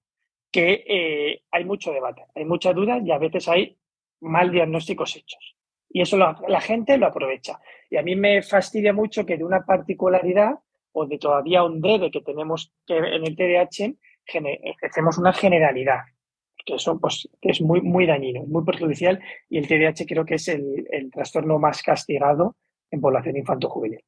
que 0.53 0.85
eh, 0.87 1.43
hay 1.51 1.65
mucho 1.65 1.91
debate, 1.91 2.27
hay 2.37 2.45
mucha 2.45 2.73
duda 2.73 3.01
y 3.05 3.11
a 3.11 3.19
veces 3.19 3.49
hay 3.49 3.77
mal 4.21 4.53
diagnósticos 4.53 5.17
hechos. 5.17 5.57
Y 5.91 6.01
eso 6.01 6.17
la 6.17 6.61
gente 6.61 6.97
lo 6.97 7.07
aprovecha. 7.07 7.59
Y 7.91 7.97
a 7.97 8.03
mí 8.03 8.15
me 8.15 8.41
fastidia 8.41 8.93
mucho 8.93 9.27
que 9.27 9.37
de 9.37 9.43
una 9.43 9.67
particularidad 9.67 10.61
o 10.93 11.07
de 11.07 11.19
todavía 11.19 11.65
un 11.65 11.81
debe 11.81 12.13
que 12.13 12.21
tenemos 12.21 12.73
que 12.87 12.99
en 12.99 13.27
el 13.27 13.35
TDAH, 13.35 13.95
hacemos 14.81 15.19
una 15.19 15.33
generalidad 15.33 16.03
que 16.65 16.75
eso 16.75 16.99
pues, 16.99 17.29
es 17.41 17.61
muy, 17.61 17.81
muy 17.81 18.07
dañino, 18.07 18.43
muy 18.45 18.65
perjudicial 18.65 19.21
y 19.49 19.59
el 19.59 19.69
TDAH 19.69 20.07
creo 20.07 20.25
que 20.25 20.35
es 20.35 20.49
el, 20.49 20.87
el 20.91 21.11
trastorno 21.11 21.59
más 21.59 21.83
castigado 21.83 22.57
en 22.91 23.01
población 23.01 23.37
infanto-juvenil. 23.37 24.01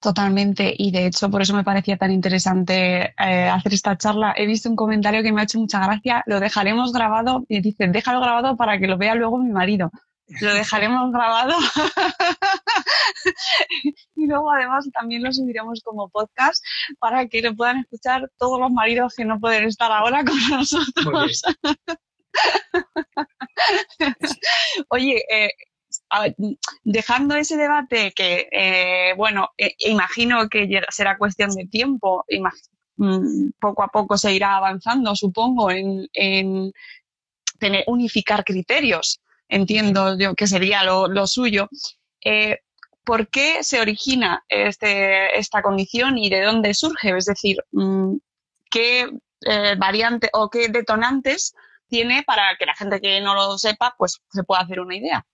Totalmente, 0.00 0.72
y 0.78 0.92
de 0.92 1.06
hecho 1.06 1.28
por 1.28 1.42
eso 1.42 1.56
me 1.56 1.64
parecía 1.64 1.96
tan 1.96 2.12
interesante 2.12 3.14
eh, 3.18 3.48
hacer 3.48 3.74
esta 3.74 3.96
charla. 3.96 4.32
He 4.36 4.46
visto 4.46 4.70
un 4.70 4.76
comentario 4.76 5.24
que 5.24 5.32
me 5.32 5.40
ha 5.40 5.44
hecho 5.44 5.58
mucha 5.58 5.84
gracia, 5.84 6.22
lo 6.26 6.38
dejaremos 6.38 6.92
grabado, 6.92 7.44
y 7.48 7.60
dice, 7.60 7.88
déjalo 7.88 8.20
grabado 8.20 8.56
para 8.56 8.78
que 8.78 8.86
lo 8.86 8.96
vea 8.96 9.16
luego 9.16 9.38
mi 9.38 9.50
marido. 9.50 9.90
Lo 10.40 10.54
dejaremos 10.54 11.10
grabado 11.10 11.56
y 14.14 14.26
luego 14.26 14.50
además 14.50 14.86
también 14.92 15.22
lo 15.22 15.32
subiremos 15.32 15.80
como 15.82 16.10
podcast 16.10 16.62
para 16.98 17.26
que 17.28 17.40
lo 17.40 17.56
puedan 17.56 17.78
escuchar 17.78 18.30
todos 18.36 18.60
los 18.60 18.70
maridos 18.70 19.14
que 19.16 19.24
no 19.24 19.40
pueden 19.40 19.64
estar 19.64 19.90
ahora 19.90 20.22
con 20.24 20.36
nosotros. 20.50 21.42
Oye, 24.90 25.24
eh, 25.30 25.50
dejando 26.84 27.34
ese 27.34 27.56
debate 27.56 28.12
que, 28.12 28.48
eh, 28.52 29.14
bueno, 29.16 29.48
eh, 29.56 29.74
imagino 29.78 30.46
que 30.48 30.68
será 30.90 31.16
cuestión 31.16 31.50
de 31.50 31.66
tiempo, 31.66 32.24
mm, 32.96 33.50
poco 33.58 33.82
a 33.82 33.88
poco 33.88 34.18
se 34.18 34.34
irá 34.34 34.56
avanzando, 34.56 35.16
supongo, 35.16 35.70
en, 35.70 36.06
en 36.12 36.72
tener, 37.58 37.84
unificar 37.86 38.44
criterios 38.44 39.22
entiendo 39.48 40.18
yo 40.18 40.34
que 40.34 40.46
sería 40.46 40.84
lo, 40.84 41.26
suyo. 41.26 41.68
Eh, 42.24 42.58
¿Por 43.04 43.28
qué 43.28 43.62
se 43.62 43.80
origina 43.80 44.44
este, 44.48 45.38
esta 45.38 45.62
condición 45.62 46.18
y 46.18 46.28
de 46.28 46.42
dónde 46.42 46.74
surge? 46.74 47.16
Es 47.16 47.24
decir, 47.24 47.56
mm, 47.72 48.16
¿qué 48.70 49.08
eh, 49.46 49.74
variante 49.78 50.28
o 50.32 50.50
qué 50.50 50.68
detonantes 50.68 51.54
tiene 51.88 52.22
para 52.24 52.56
que 52.58 52.66
la 52.66 52.74
gente 52.74 53.00
que 53.00 53.20
no 53.20 53.34
lo 53.34 53.56
sepa 53.56 53.94
pues 53.96 54.20
se 54.30 54.44
pueda 54.44 54.62
hacer 54.62 54.80
una 54.80 54.96
idea? 54.96 55.24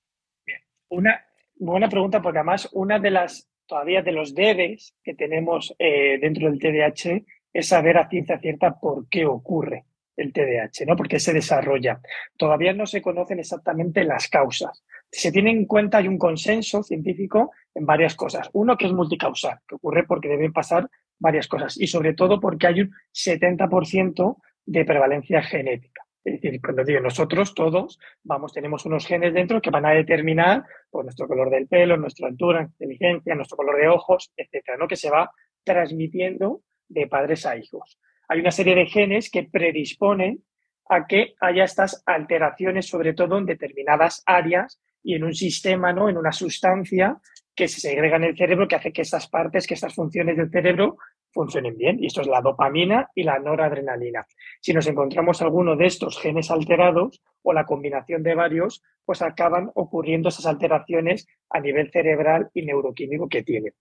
Bien. 0.46 0.60
Una 0.88 1.24
buena 1.56 1.88
pregunta 1.88 2.22
porque 2.22 2.38
además 2.38 2.68
una 2.72 2.98
de 2.98 3.10
las 3.10 3.48
todavía 3.66 4.02
de 4.02 4.12
los 4.12 4.34
debes 4.34 4.94
que 5.02 5.14
tenemos 5.14 5.74
eh, 5.78 6.18
dentro 6.20 6.48
del 6.48 6.58
TDAH 6.58 7.24
es 7.52 7.68
saber 7.68 7.96
a 7.98 8.08
ciencia 8.08 8.38
cierta 8.38 8.78
por 8.78 9.08
qué 9.08 9.24
ocurre 9.24 9.84
el 10.16 10.32
TDAH, 10.32 10.86
¿no? 10.86 10.96
Porque 10.96 11.20
se 11.20 11.32
desarrolla. 11.32 12.00
Todavía 12.36 12.72
no 12.72 12.86
se 12.86 13.02
conocen 13.02 13.38
exactamente 13.40 14.04
las 14.04 14.28
causas. 14.28 14.84
Se 15.10 15.32
tiene 15.32 15.50
en 15.50 15.66
cuenta, 15.66 15.98
hay 15.98 16.08
un 16.08 16.18
consenso 16.18 16.82
científico 16.82 17.52
en 17.74 17.86
varias 17.86 18.14
cosas. 18.14 18.48
Uno 18.52 18.76
que 18.76 18.86
es 18.86 18.92
multicausal, 18.92 19.58
que 19.66 19.76
ocurre 19.76 20.04
porque 20.04 20.28
deben 20.28 20.52
pasar 20.52 20.88
varias 21.18 21.48
cosas 21.48 21.80
y 21.80 21.86
sobre 21.86 22.14
todo 22.14 22.40
porque 22.40 22.66
hay 22.66 22.80
un 22.82 22.90
70% 23.12 24.36
de 24.66 24.84
prevalencia 24.84 25.42
genética. 25.42 26.02
Es 26.24 26.40
decir, 26.40 26.60
cuando 26.62 26.84
digo 26.84 27.00
nosotros, 27.00 27.54
todos, 27.54 27.98
vamos, 28.22 28.52
tenemos 28.52 28.86
unos 28.86 29.06
genes 29.06 29.34
dentro 29.34 29.60
que 29.60 29.70
van 29.70 29.84
a 29.84 29.90
determinar 29.90 30.64
pues, 30.90 31.04
nuestro 31.04 31.28
color 31.28 31.50
del 31.50 31.68
pelo, 31.68 31.98
nuestra 31.98 32.28
altura, 32.28 32.62
inteligencia, 32.62 33.34
nuestro 33.34 33.58
color 33.58 33.78
de 33.78 33.88
ojos, 33.88 34.32
etcétera, 34.34 34.78
¿no? 34.78 34.88
Que 34.88 34.96
se 34.96 35.10
va 35.10 35.30
transmitiendo 35.64 36.62
de 36.88 37.06
padres 37.08 37.44
a 37.44 37.56
hijos. 37.58 37.98
Hay 38.28 38.40
una 38.40 38.50
serie 38.50 38.74
de 38.74 38.86
genes 38.86 39.30
que 39.30 39.44
predisponen 39.44 40.42
a 40.88 41.06
que 41.06 41.34
haya 41.40 41.64
estas 41.64 42.02
alteraciones, 42.06 42.86
sobre 42.86 43.14
todo 43.14 43.38
en 43.38 43.46
determinadas 43.46 44.22
áreas 44.26 44.80
y 45.02 45.14
en 45.14 45.24
un 45.24 45.34
sistema, 45.34 45.92
¿no? 45.92 46.08
En 46.08 46.16
una 46.16 46.32
sustancia 46.32 47.18
que 47.54 47.68
se 47.68 47.80
segrega 47.80 48.16
en 48.16 48.24
el 48.24 48.36
cerebro 48.36 48.66
que 48.66 48.76
hace 48.76 48.92
que 48.92 49.02
estas 49.02 49.28
partes, 49.28 49.66
que 49.66 49.74
estas 49.74 49.94
funciones 49.94 50.36
del 50.36 50.50
cerebro 50.50 50.96
funcionen 51.32 51.76
bien. 51.76 52.02
Y 52.02 52.06
esto 52.06 52.20
es 52.20 52.26
la 52.26 52.40
dopamina 52.40 53.10
y 53.14 53.22
la 53.22 53.38
noradrenalina. 53.38 54.26
Si 54.60 54.72
nos 54.72 54.86
encontramos 54.86 55.42
alguno 55.42 55.76
de 55.76 55.86
estos 55.86 56.18
genes 56.20 56.50
alterados 56.50 57.22
o 57.42 57.52
la 57.52 57.64
combinación 57.64 58.22
de 58.22 58.34
varios, 58.34 58.82
pues 59.04 59.22
acaban 59.22 59.70
ocurriendo 59.74 60.28
esas 60.28 60.46
alteraciones 60.46 61.26
a 61.50 61.60
nivel 61.60 61.90
cerebral 61.90 62.50
y 62.54 62.62
neuroquímico 62.62 63.28
que 63.28 63.42
tiene. 63.42 63.72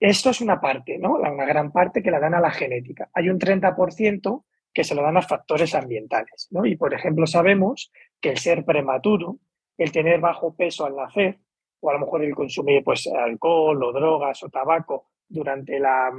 Esto 0.00 0.30
es 0.30 0.40
una 0.40 0.60
parte, 0.60 0.98
¿no? 0.98 1.14
Una 1.14 1.44
gran 1.44 1.72
parte 1.72 2.02
que 2.02 2.10
la 2.10 2.20
dan 2.20 2.34
a 2.34 2.40
la 2.40 2.50
genética. 2.50 3.08
Hay 3.14 3.28
un 3.28 3.38
30% 3.38 4.44
que 4.72 4.84
se 4.84 4.94
lo 4.94 5.02
dan 5.02 5.16
a 5.16 5.22
factores 5.22 5.74
ambientales, 5.74 6.48
¿no? 6.50 6.66
Y, 6.66 6.76
por 6.76 6.92
ejemplo, 6.92 7.26
sabemos 7.26 7.92
que 8.20 8.30
el 8.30 8.38
ser 8.38 8.64
prematuro, 8.64 9.38
el 9.78 9.92
tener 9.92 10.20
bajo 10.20 10.54
peso 10.54 10.84
al 10.84 10.96
nacer, 10.96 11.38
o 11.80 11.90
a 11.90 11.94
lo 11.94 12.00
mejor 12.00 12.24
el 12.24 12.34
consumir 12.34 12.82
pues, 12.82 13.06
alcohol 13.06 13.82
o 13.82 13.92
drogas 13.92 14.42
o 14.42 14.48
tabaco 14.48 15.10
durante 15.28 15.78
la, 15.78 16.10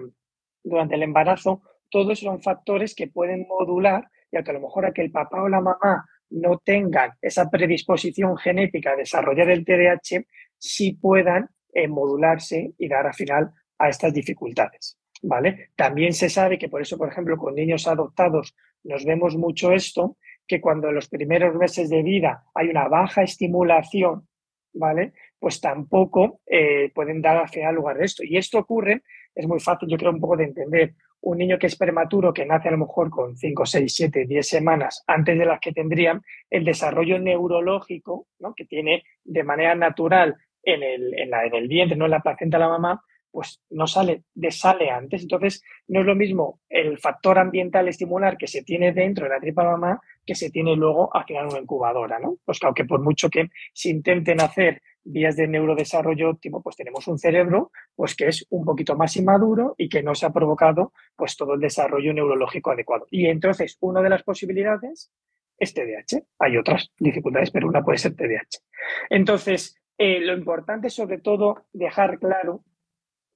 durante 0.63 0.95
el 0.95 1.03
embarazo, 1.03 1.61
todos 1.89 2.19
son 2.19 2.41
factores 2.41 2.95
que 2.95 3.07
pueden 3.07 3.45
modular, 3.47 4.09
ya 4.31 4.43
que 4.43 4.51
a 4.51 4.53
lo 4.53 4.61
mejor 4.61 4.85
a 4.85 4.93
que 4.93 5.01
el 5.01 5.11
papá 5.11 5.41
o 5.41 5.49
la 5.49 5.61
mamá 5.61 6.05
no 6.29 6.57
tengan 6.59 7.11
esa 7.21 7.49
predisposición 7.49 8.37
genética 8.37 8.91
a 8.91 8.95
desarrollar 8.95 9.49
el 9.49 9.65
TDAH, 9.65 10.25
sí 10.57 10.93
puedan 10.93 11.49
eh, 11.73 11.87
modularse 11.87 12.73
y 12.77 12.87
dar 12.87 13.07
al 13.07 13.13
final 13.13 13.53
a 13.77 13.89
estas 13.89 14.13
dificultades. 14.13 14.97
¿Vale? 15.21 15.69
También 15.75 16.13
se 16.13 16.29
sabe 16.29 16.57
que 16.57 16.69
por 16.69 16.81
eso, 16.81 16.97
por 16.97 17.09
ejemplo, 17.09 17.37
con 17.37 17.55
niños 17.55 17.87
adoptados 17.87 18.55
nos 18.83 19.05
vemos 19.05 19.35
mucho 19.35 19.71
esto, 19.71 20.17
que 20.45 20.61
cuando 20.61 20.89
en 20.89 20.95
los 20.95 21.09
primeros 21.09 21.55
meses 21.55 21.89
de 21.89 22.03
vida 22.03 22.43
hay 22.53 22.69
una 22.69 22.87
baja 22.87 23.23
estimulación, 23.23 24.27
¿vale? 24.73 25.13
Pues 25.39 25.59
tampoco 25.59 26.41
eh, 26.45 26.91
pueden 26.93 27.21
dar 27.21 27.37
al 27.37 27.49
final 27.49 27.75
lugar 27.75 27.97
de 27.97 28.05
esto. 28.05 28.23
Y 28.23 28.37
esto 28.37 28.59
ocurre 28.59 29.01
es 29.35 29.47
muy 29.47 29.59
fácil, 29.59 29.89
yo 29.89 29.97
creo, 29.97 30.11
un 30.11 30.21
poco 30.21 30.37
de 30.37 30.45
entender. 30.45 30.95
Un 31.21 31.39
niño 31.39 31.57
que 31.59 31.67
es 31.67 31.75
prematuro, 31.75 32.33
que 32.33 32.45
nace 32.45 32.69
a 32.69 32.71
lo 32.71 32.77
mejor 32.77 33.09
con 33.09 33.35
5, 33.35 33.65
6, 33.65 33.93
7, 33.93 34.25
10 34.25 34.47
semanas 34.47 35.03
antes 35.07 35.37
de 35.37 35.45
las 35.45 35.59
que 35.59 35.73
tendrían, 35.73 36.21
el 36.49 36.63
desarrollo 36.63 37.19
neurológico 37.19 38.27
¿no? 38.39 38.53
que 38.55 38.65
tiene 38.65 39.03
de 39.23 39.43
manera 39.43 39.75
natural 39.75 40.35
en 40.63 40.83
el, 40.83 41.13
en, 41.19 41.29
la, 41.29 41.45
en 41.45 41.55
el 41.55 41.67
vientre, 41.67 41.97
no 41.97 42.05
en 42.05 42.11
la 42.11 42.21
placenta 42.21 42.57
de 42.57 42.63
la 42.63 42.69
mamá, 42.69 43.03
pues 43.35 43.61
no 43.69 43.85
sale, 43.85 44.23
sale 44.49 44.89
antes. 44.89 45.23
Entonces, 45.23 45.61
no 45.89 45.99
es 45.99 46.05
lo 46.05 46.15
mismo 46.15 46.61
el 46.69 46.97
factor 46.97 47.37
ambiental 47.37 47.85
estimular 47.89 48.37
que 48.37 48.47
se 48.47 48.63
tiene 48.63 48.93
dentro 48.93 49.25
de 49.25 49.31
la 49.31 49.41
tripa 49.41 49.65
mamá 49.65 49.99
que 50.25 50.35
se 50.35 50.51
tiene 50.51 50.73
luego 50.77 51.13
al 51.13 51.25
final 51.25 51.47
una 51.47 51.59
incubadora, 51.59 52.17
¿no? 52.17 52.37
Pues 52.45 52.59
claro 52.59 52.73
que 52.73 52.85
por 52.85 53.01
mucho 53.01 53.29
que 53.29 53.49
se 53.73 53.89
intenten 53.89 54.39
hacer 54.39 54.81
vías 55.03 55.35
de 55.35 55.49
neurodesarrollo 55.49 56.29
óptimo, 56.29 56.63
pues 56.63 56.77
tenemos 56.77 57.09
un 57.09 57.19
cerebro 57.19 57.71
pues 57.93 58.15
que 58.15 58.29
es 58.29 58.47
un 58.51 58.63
poquito 58.63 58.95
más 58.95 59.17
inmaduro 59.17 59.75
y 59.77 59.89
que 59.89 60.01
no 60.01 60.15
se 60.15 60.27
ha 60.27 60.29
provocado 60.29 60.93
pues 61.17 61.35
todo 61.35 61.55
el 61.55 61.59
desarrollo 61.59 62.13
neurológico 62.13 62.71
adecuado. 62.71 63.05
Y 63.11 63.25
entonces, 63.25 63.75
una 63.81 64.01
de 64.01 64.11
las 64.11 64.23
posibilidades 64.23 65.11
es 65.57 65.73
TDAH. 65.73 66.23
Hay 66.39 66.55
otras 66.55 66.89
dificultades, 66.97 67.51
pero 67.51 67.67
una 67.67 67.83
puede 67.83 67.97
ser 67.97 68.15
TDAH. 68.15 68.63
Entonces, 69.09 69.77
eh, 69.97 70.21
lo 70.21 70.31
importante 70.37 70.87
es 70.87 70.93
sobre 70.93 71.17
todo 71.17 71.65
dejar 71.73 72.17
claro 72.17 72.63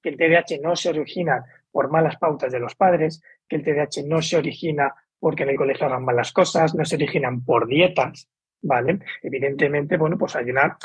que 0.02 0.10
el 0.10 0.16
TDAH 0.16 0.60
no 0.62 0.76
se 0.76 0.90
origina 0.90 1.44
por 1.70 1.90
malas 1.90 2.16
pautas 2.16 2.52
de 2.52 2.60
los 2.60 2.74
padres, 2.74 3.22
que 3.48 3.56
el 3.56 3.64
TDAH 3.64 4.06
no 4.06 4.22
se 4.22 4.36
origina 4.36 4.94
porque 5.18 5.42
en 5.42 5.50
el 5.50 5.56
colegio 5.56 5.86
hagan 5.86 6.04
malas 6.04 6.32
cosas, 6.32 6.74
no 6.74 6.84
se 6.84 6.96
originan 6.96 7.44
por 7.44 7.68
dietas, 7.68 8.28
¿vale? 8.62 9.00
Evidentemente, 9.22 9.96
bueno, 9.96 10.16
pues 10.18 10.34
hay 10.34 10.50
una, 10.50 10.78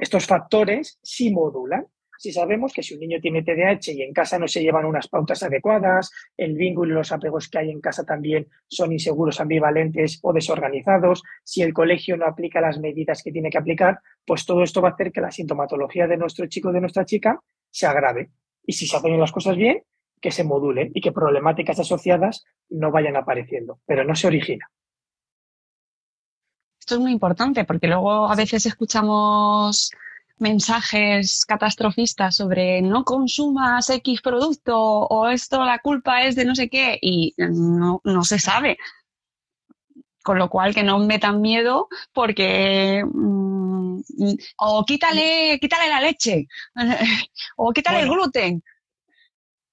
estos 0.00 0.26
factores 0.26 0.98
sí 1.02 1.32
modulan. 1.32 1.86
Si 2.18 2.32
sabemos 2.32 2.72
que 2.72 2.82
si 2.82 2.94
un 2.94 3.00
niño 3.00 3.20
tiene 3.20 3.42
TDAH 3.42 3.92
y 3.92 4.02
en 4.02 4.14
casa 4.14 4.38
no 4.38 4.48
se 4.48 4.62
llevan 4.62 4.86
unas 4.86 5.06
pautas 5.06 5.42
adecuadas, 5.42 6.10
el 6.36 6.54
vínculo 6.54 6.92
y 6.92 6.94
los 6.94 7.12
apegos 7.12 7.48
que 7.48 7.58
hay 7.58 7.70
en 7.70 7.82
casa 7.82 8.04
también 8.04 8.48
son 8.66 8.90
inseguros, 8.92 9.38
ambivalentes 9.38 10.18
o 10.22 10.32
desorganizados, 10.32 11.22
si 11.44 11.60
el 11.60 11.74
colegio 11.74 12.16
no 12.16 12.24
aplica 12.24 12.60
las 12.62 12.80
medidas 12.80 13.22
que 13.22 13.32
tiene 13.32 13.50
que 13.50 13.58
aplicar, 13.58 14.00
pues 14.24 14.46
todo 14.46 14.62
esto 14.62 14.80
va 14.80 14.88
a 14.88 14.92
hacer 14.92 15.12
que 15.12 15.20
la 15.20 15.30
sintomatología 15.30 16.06
de 16.06 16.16
nuestro 16.16 16.46
chico 16.46 16.70
o 16.70 16.72
de 16.72 16.80
nuestra 16.80 17.04
chica 17.04 17.38
se 17.70 17.86
agrave. 17.86 18.30
Y 18.66 18.72
si 18.72 18.86
se 18.86 18.96
hacen 18.96 19.18
las 19.18 19.32
cosas 19.32 19.56
bien, 19.56 19.82
que 20.20 20.30
se 20.30 20.44
modulen 20.44 20.90
y 20.94 21.00
que 21.00 21.12
problemáticas 21.12 21.78
asociadas 21.78 22.44
no 22.68 22.90
vayan 22.90 23.16
apareciendo, 23.16 23.80
pero 23.86 24.04
no 24.04 24.14
se 24.14 24.26
origina. 24.26 24.68
Esto 26.80 26.94
es 26.94 27.00
muy 27.00 27.12
importante 27.12 27.64
porque 27.64 27.88
luego 27.88 28.28
a 28.28 28.36
veces 28.36 28.66
escuchamos 28.66 29.90
mensajes 30.38 31.44
catastrofistas 31.46 32.36
sobre 32.36 32.82
no 32.82 33.04
consumas 33.04 33.88
X 33.88 34.20
producto 34.20 34.78
o 34.78 35.28
esto 35.28 35.64
la 35.64 35.78
culpa 35.78 36.22
es 36.22 36.36
de 36.36 36.44
no 36.44 36.54
sé 36.54 36.68
qué 36.68 36.98
y 37.00 37.34
no, 37.38 38.00
se 38.22 38.38
sabe. 38.38 38.78
Con 40.22 40.38
lo 40.38 40.50
cual 40.50 40.74
que 40.74 40.82
no 40.82 40.98
metan 40.98 41.40
miedo 41.40 41.88
porque 42.12 43.04
mm, 43.04 43.45
o 44.58 44.84
quítale, 44.84 45.58
quítale 45.60 45.88
la 45.88 46.00
leche 46.00 46.46
o 47.56 47.72
quítale 47.72 48.00
el 48.00 48.08
gluten. 48.08 48.62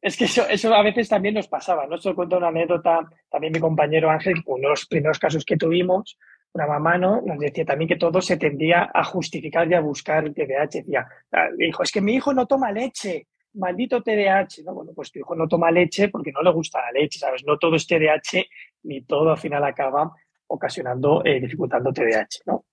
Es 0.02 0.18
que 0.18 0.26
eso, 0.26 0.46
eso, 0.50 0.74
a 0.74 0.84
veces 0.84 1.08
también 1.08 1.36
nos 1.36 1.48
pasaba, 1.48 1.88
¿no? 1.88 1.96
Esto 1.96 2.14
cuento 2.14 2.38
una 2.38 2.50
anécdota, 2.50 3.08
también 3.30 3.54
mi 3.54 3.60
compañero 3.60 4.10
Ángel, 4.10 4.44
uno 4.46 4.64
de 4.64 4.70
los 4.70 4.86
primeros 4.86 5.18
casos 5.18 5.46
que 5.46 5.56
tuvimos, 5.56 6.18
una 6.54 6.68
mamá 6.68 6.98
¿no? 6.98 7.22
nos 7.22 7.40
decía 7.40 7.66
también 7.66 7.88
que 7.88 7.96
todo 7.96 8.22
se 8.22 8.38
tendía 8.38 8.92
a 8.94 9.04
justificar 9.04 9.70
y 9.70 9.74
a 9.74 9.82
buscar 9.82 10.24
el 10.24 10.34
TDAH. 10.34 10.70
Decía, 10.72 11.08
ah, 11.32 11.48
dijo, 11.58 11.84
es 11.84 11.92
que 11.92 12.02
mi 12.02 12.16
hijo 12.16 12.34
no 12.34 12.46
toma 12.46 12.72
leche, 12.72 13.28
maldito 13.54 14.02
TDAH. 14.02 14.64
No, 14.66 14.76
bueno, 14.76 14.92
pues 14.96 15.12
tu 15.12 15.20
hijo 15.20 15.36
no 15.36 15.48
toma 15.48 15.72
leche 15.72 16.10
porque 16.10 16.32
no 16.32 16.42
le 16.42 16.52
gusta 16.52 16.80
la 16.82 16.92
leche, 16.92 17.20
¿sabes? 17.20 17.44
No 17.46 17.58
todo 17.58 17.76
es 17.76 17.88
TDAH 17.88 18.46
ni 18.84 19.02
todo 19.02 19.32
al 19.32 19.38
final 19.38 19.64
acaba 19.64 20.12
ocasionando, 20.48 21.24
eh, 21.26 21.40
dificultando 21.40 21.92
TDAH, 21.92 22.44
¿no? 22.46 22.66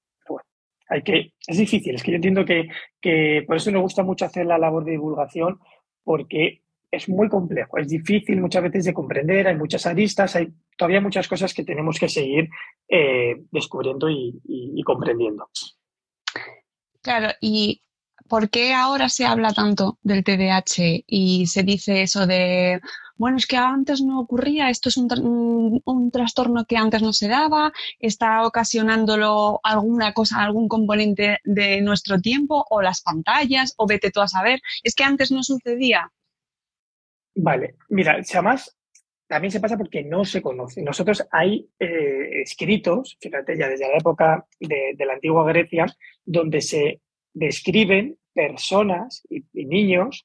Hay 0.90 1.02
que, 1.02 1.32
es 1.46 1.56
difícil, 1.56 1.94
es 1.94 2.02
que 2.02 2.10
yo 2.10 2.16
entiendo 2.16 2.44
que, 2.44 2.68
que 3.00 3.44
por 3.46 3.56
eso 3.56 3.70
nos 3.70 3.82
gusta 3.82 4.02
mucho 4.02 4.24
hacer 4.24 4.44
la 4.44 4.58
labor 4.58 4.84
de 4.84 4.92
divulgación 4.92 5.58
porque 6.04 6.62
es 6.90 7.08
muy 7.08 7.28
complejo, 7.28 7.78
es 7.78 7.88
difícil 7.88 8.40
muchas 8.40 8.64
veces 8.64 8.84
de 8.84 8.94
comprender, 8.94 9.46
hay 9.46 9.56
muchas 9.56 9.86
aristas, 9.86 10.34
hay 10.34 10.48
todavía 10.76 11.00
muchas 11.00 11.28
cosas 11.28 11.54
que 11.54 11.64
tenemos 11.64 11.98
que 11.98 12.08
seguir 12.08 12.48
eh, 12.88 13.36
descubriendo 13.50 14.08
y, 14.10 14.82
comprendiendo. 14.84 15.48
Claro, 17.02 17.28
y 17.40 17.82
¿por 18.28 18.50
qué 18.50 18.74
ahora 18.74 19.08
se 19.08 19.24
habla 19.24 19.52
tanto 19.52 19.98
del 20.02 20.24
TDAH 20.24 21.04
y 21.06 21.46
se 21.46 21.62
dice 21.62 22.02
eso 22.02 22.26
de, 22.26 22.80
bueno, 23.20 23.36
es 23.36 23.46
que 23.46 23.58
antes 23.58 24.00
no 24.00 24.18
ocurría, 24.18 24.70
esto 24.70 24.88
es 24.88 24.96
un, 24.96 25.82
un, 25.84 26.10
trastorno 26.10 26.64
que 26.64 26.78
antes 26.78 27.02
no 27.02 27.12
se 27.12 27.28
daba, 27.28 27.70
está 27.98 28.46
ocasionándolo 28.46 29.60
alguna 29.62 30.14
cosa, 30.14 30.42
algún 30.42 30.68
componente 30.68 31.36
de 31.44 31.82
nuestro 31.82 32.18
tiempo 32.18 32.64
o 32.70 32.80
las 32.80 33.02
pantallas 33.02 33.74
o 33.76 33.86
vete 33.86 34.10
tú 34.10 34.22
a 34.22 34.26
saber, 34.26 34.62
es 34.82 34.94
que 34.94 35.04
antes 35.04 35.30
no 35.30 35.42
sucedía. 35.42 36.10
Vale, 37.34 37.74
mira, 37.90 38.24
si 38.24 38.38
además 38.38 38.74
también 39.26 39.52
se 39.52 39.60
pasa 39.60 39.76
porque 39.76 40.02
no 40.02 40.24
se 40.24 40.40
conoce. 40.40 40.80
Nosotros 40.80 41.22
hay 41.30 41.68
eh, 41.78 42.40
escritos, 42.40 43.18
fíjate, 43.20 43.54
ya 43.58 43.68
desde 43.68 43.86
la 43.86 43.98
época 43.98 44.46
de, 44.58 44.96
la 44.96 45.12
antigua 45.12 45.44
Grecia, 45.44 45.84
donde 46.24 46.62
se 46.62 47.02
describen 47.34 48.16
personas 48.32 49.22
y, 49.28 49.44
niños 49.52 50.24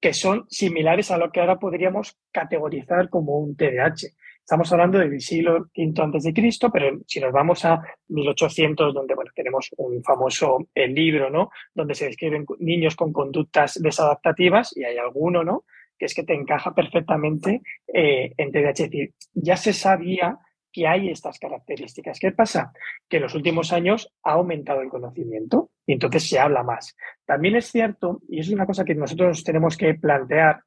que 0.00 0.12
son 0.12 0.46
similares 0.48 1.10
a 1.10 1.18
lo 1.18 1.30
que 1.30 1.40
ahora 1.40 1.58
podríamos 1.58 2.16
categorizar 2.32 3.08
como 3.08 3.38
un 3.38 3.56
TDAH. 3.56 4.08
Estamos 4.40 4.72
hablando 4.72 4.98
del 4.98 5.20
siglo 5.20 5.66
V 5.76 6.02
antes 6.02 6.22
de 6.22 6.32
Cristo, 6.32 6.70
pero 6.70 7.00
si 7.06 7.18
nos 7.18 7.32
vamos 7.32 7.64
a 7.64 7.82
1800, 8.08 8.94
donde 8.94 9.14
bueno, 9.14 9.32
tenemos 9.34 9.70
un 9.76 10.02
famoso 10.04 10.68
libro, 10.74 11.30
¿no? 11.30 11.50
Donde 11.74 11.96
se 11.96 12.06
describen 12.06 12.46
niños 12.60 12.94
con 12.94 13.12
conductas 13.12 13.80
desadaptativas 13.82 14.76
y 14.76 14.84
hay 14.84 14.98
alguno, 14.98 15.42
¿no? 15.42 15.64
que 15.98 16.06
es 16.06 16.14
que 16.14 16.24
te 16.24 16.34
encaja 16.34 16.74
perfectamente 16.74 17.62
eh, 17.92 18.32
en 18.36 18.52
TDAH. 18.52 18.70
Es 18.70 18.90
decir, 18.90 19.14
ya 19.32 19.56
se 19.56 19.72
sabía 19.72 20.38
que 20.76 20.86
hay 20.86 21.08
estas 21.08 21.38
características. 21.38 22.20
¿Qué 22.20 22.32
pasa? 22.32 22.70
Que 23.08 23.16
en 23.16 23.22
los 23.22 23.34
últimos 23.34 23.72
años 23.72 24.12
ha 24.22 24.32
aumentado 24.32 24.82
el 24.82 24.90
conocimiento 24.90 25.70
y 25.86 25.94
entonces 25.94 26.28
se 26.28 26.38
habla 26.38 26.62
más. 26.62 26.94
También 27.24 27.56
es 27.56 27.72
cierto, 27.72 28.20
y 28.28 28.40
es 28.40 28.50
una 28.50 28.66
cosa 28.66 28.84
que 28.84 28.94
nosotros 28.94 29.42
tenemos 29.42 29.78
que 29.78 29.94
plantear, 29.94 30.60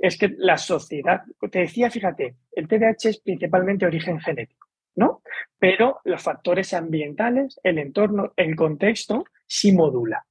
es 0.00 0.18
que 0.18 0.34
la 0.36 0.58
sociedad, 0.58 1.22
te 1.48 1.60
decía, 1.60 1.92
fíjate, 1.92 2.34
el 2.50 2.66
TDAH 2.66 3.08
es 3.10 3.20
principalmente 3.20 3.86
origen 3.86 4.18
genético. 4.18 4.66
¿no? 4.96 5.22
Pero 5.60 6.00
los 6.02 6.20
factores 6.24 6.74
ambientales, 6.74 7.60
el 7.62 7.78
entorno, 7.78 8.32
el 8.34 8.56
contexto, 8.56 9.26
sí 9.46 9.70
modula. 9.70 10.26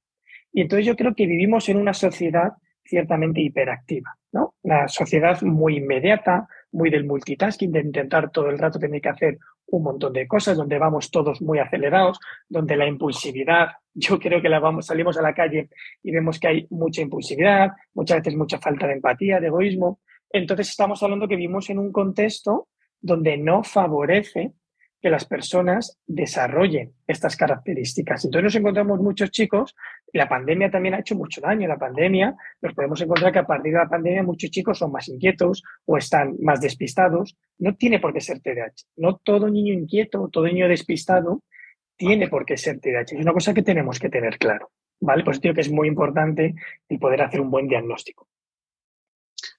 Y 0.52 0.60
entonces 0.60 0.84
yo 0.84 0.94
creo 0.94 1.14
que 1.14 1.26
vivimos 1.26 1.70
en 1.70 1.78
una 1.78 1.94
sociedad 1.94 2.52
ciertamente 2.84 3.40
hiperactiva, 3.40 4.16
¿no? 4.32 4.54
Una 4.62 4.88
sociedad 4.88 5.40
muy 5.42 5.78
inmediata, 5.78 6.48
muy 6.76 6.90
del 6.90 7.06
multitasking, 7.06 7.72
de 7.72 7.80
intentar 7.80 8.30
todo 8.30 8.50
el 8.50 8.58
rato 8.58 8.78
tener 8.78 9.00
que 9.00 9.08
hacer 9.08 9.38
un 9.68 9.82
montón 9.82 10.12
de 10.12 10.28
cosas, 10.28 10.58
donde 10.58 10.78
vamos 10.78 11.10
todos 11.10 11.40
muy 11.40 11.58
acelerados, 11.58 12.20
donde 12.48 12.76
la 12.76 12.86
impulsividad, 12.86 13.68
yo 13.94 14.18
creo 14.18 14.42
que 14.42 14.50
la 14.50 14.60
vamos, 14.60 14.86
salimos 14.86 15.16
a 15.16 15.22
la 15.22 15.32
calle 15.32 15.70
y 16.02 16.12
vemos 16.12 16.38
que 16.38 16.48
hay 16.48 16.66
mucha 16.70 17.00
impulsividad, 17.00 17.70
muchas 17.94 18.18
veces 18.18 18.36
mucha 18.36 18.58
falta 18.58 18.86
de 18.86 18.92
empatía, 18.92 19.40
de 19.40 19.46
egoísmo. 19.46 20.00
Entonces 20.30 20.68
estamos 20.68 21.02
hablando 21.02 21.26
que 21.26 21.36
vivimos 21.36 21.70
en 21.70 21.78
un 21.78 21.90
contexto 21.90 22.68
donde 23.00 23.38
no 23.38 23.62
favorece 23.64 24.52
que 25.06 25.10
las 25.10 25.24
personas 25.24 26.00
desarrollen 26.04 26.92
estas 27.06 27.36
características. 27.36 28.24
Entonces 28.24 28.42
nos 28.42 28.54
encontramos 28.56 28.98
muchos 28.98 29.30
chicos, 29.30 29.76
la 30.12 30.28
pandemia 30.28 30.68
también 30.68 30.94
ha 30.94 30.98
hecho 30.98 31.14
mucho 31.14 31.40
daño, 31.40 31.68
la 31.68 31.78
pandemia, 31.78 32.34
nos 32.60 32.74
podemos 32.74 33.00
encontrar 33.00 33.32
que 33.32 33.38
a 33.38 33.46
partir 33.46 33.72
de 33.72 33.78
la 33.78 33.88
pandemia 33.88 34.24
muchos 34.24 34.50
chicos 34.50 34.78
son 34.78 34.90
más 34.90 35.06
inquietos 35.08 35.62
o 35.84 35.96
están 35.96 36.34
más 36.40 36.60
despistados. 36.60 37.36
No 37.56 37.76
tiene 37.76 38.00
por 38.00 38.12
qué 38.12 38.20
ser 38.20 38.40
TDAH. 38.40 38.82
No 38.96 39.18
todo 39.18 39.48
niño 39.48 39.72
inquieto, 39.74 40.28
todo 40.32 40.46
niño 40.46 40.66
despistado 40.66 41.44
tiene 41.96 42.26
por 42.26 42.44
qué 42.44 42.56
ser 42.56 42.80
TDAH. 42.80 43.14
Es 43.14 43.22
una 43.22 43.32
cosa 43.32 43.54
que 43.54 43.62
tenemos 43.62 44.00
que 44.00 44.08
tener 44.08 44.38
claro. 44.38 44.72
¿Vale? 44.98 45.22
Pues 45.22 45.38
creo 45.38 45.54
que 45.54 45.60
es 45.60 45.70
muy 45.70 45.86
importante 45.86 46.56
el 46.88 46.98
poder 46.98 47.22
hacer 47.22 47.40
un 47.40 47.52
buen 47.52 47.68
diagnóstico. 47.68 48.26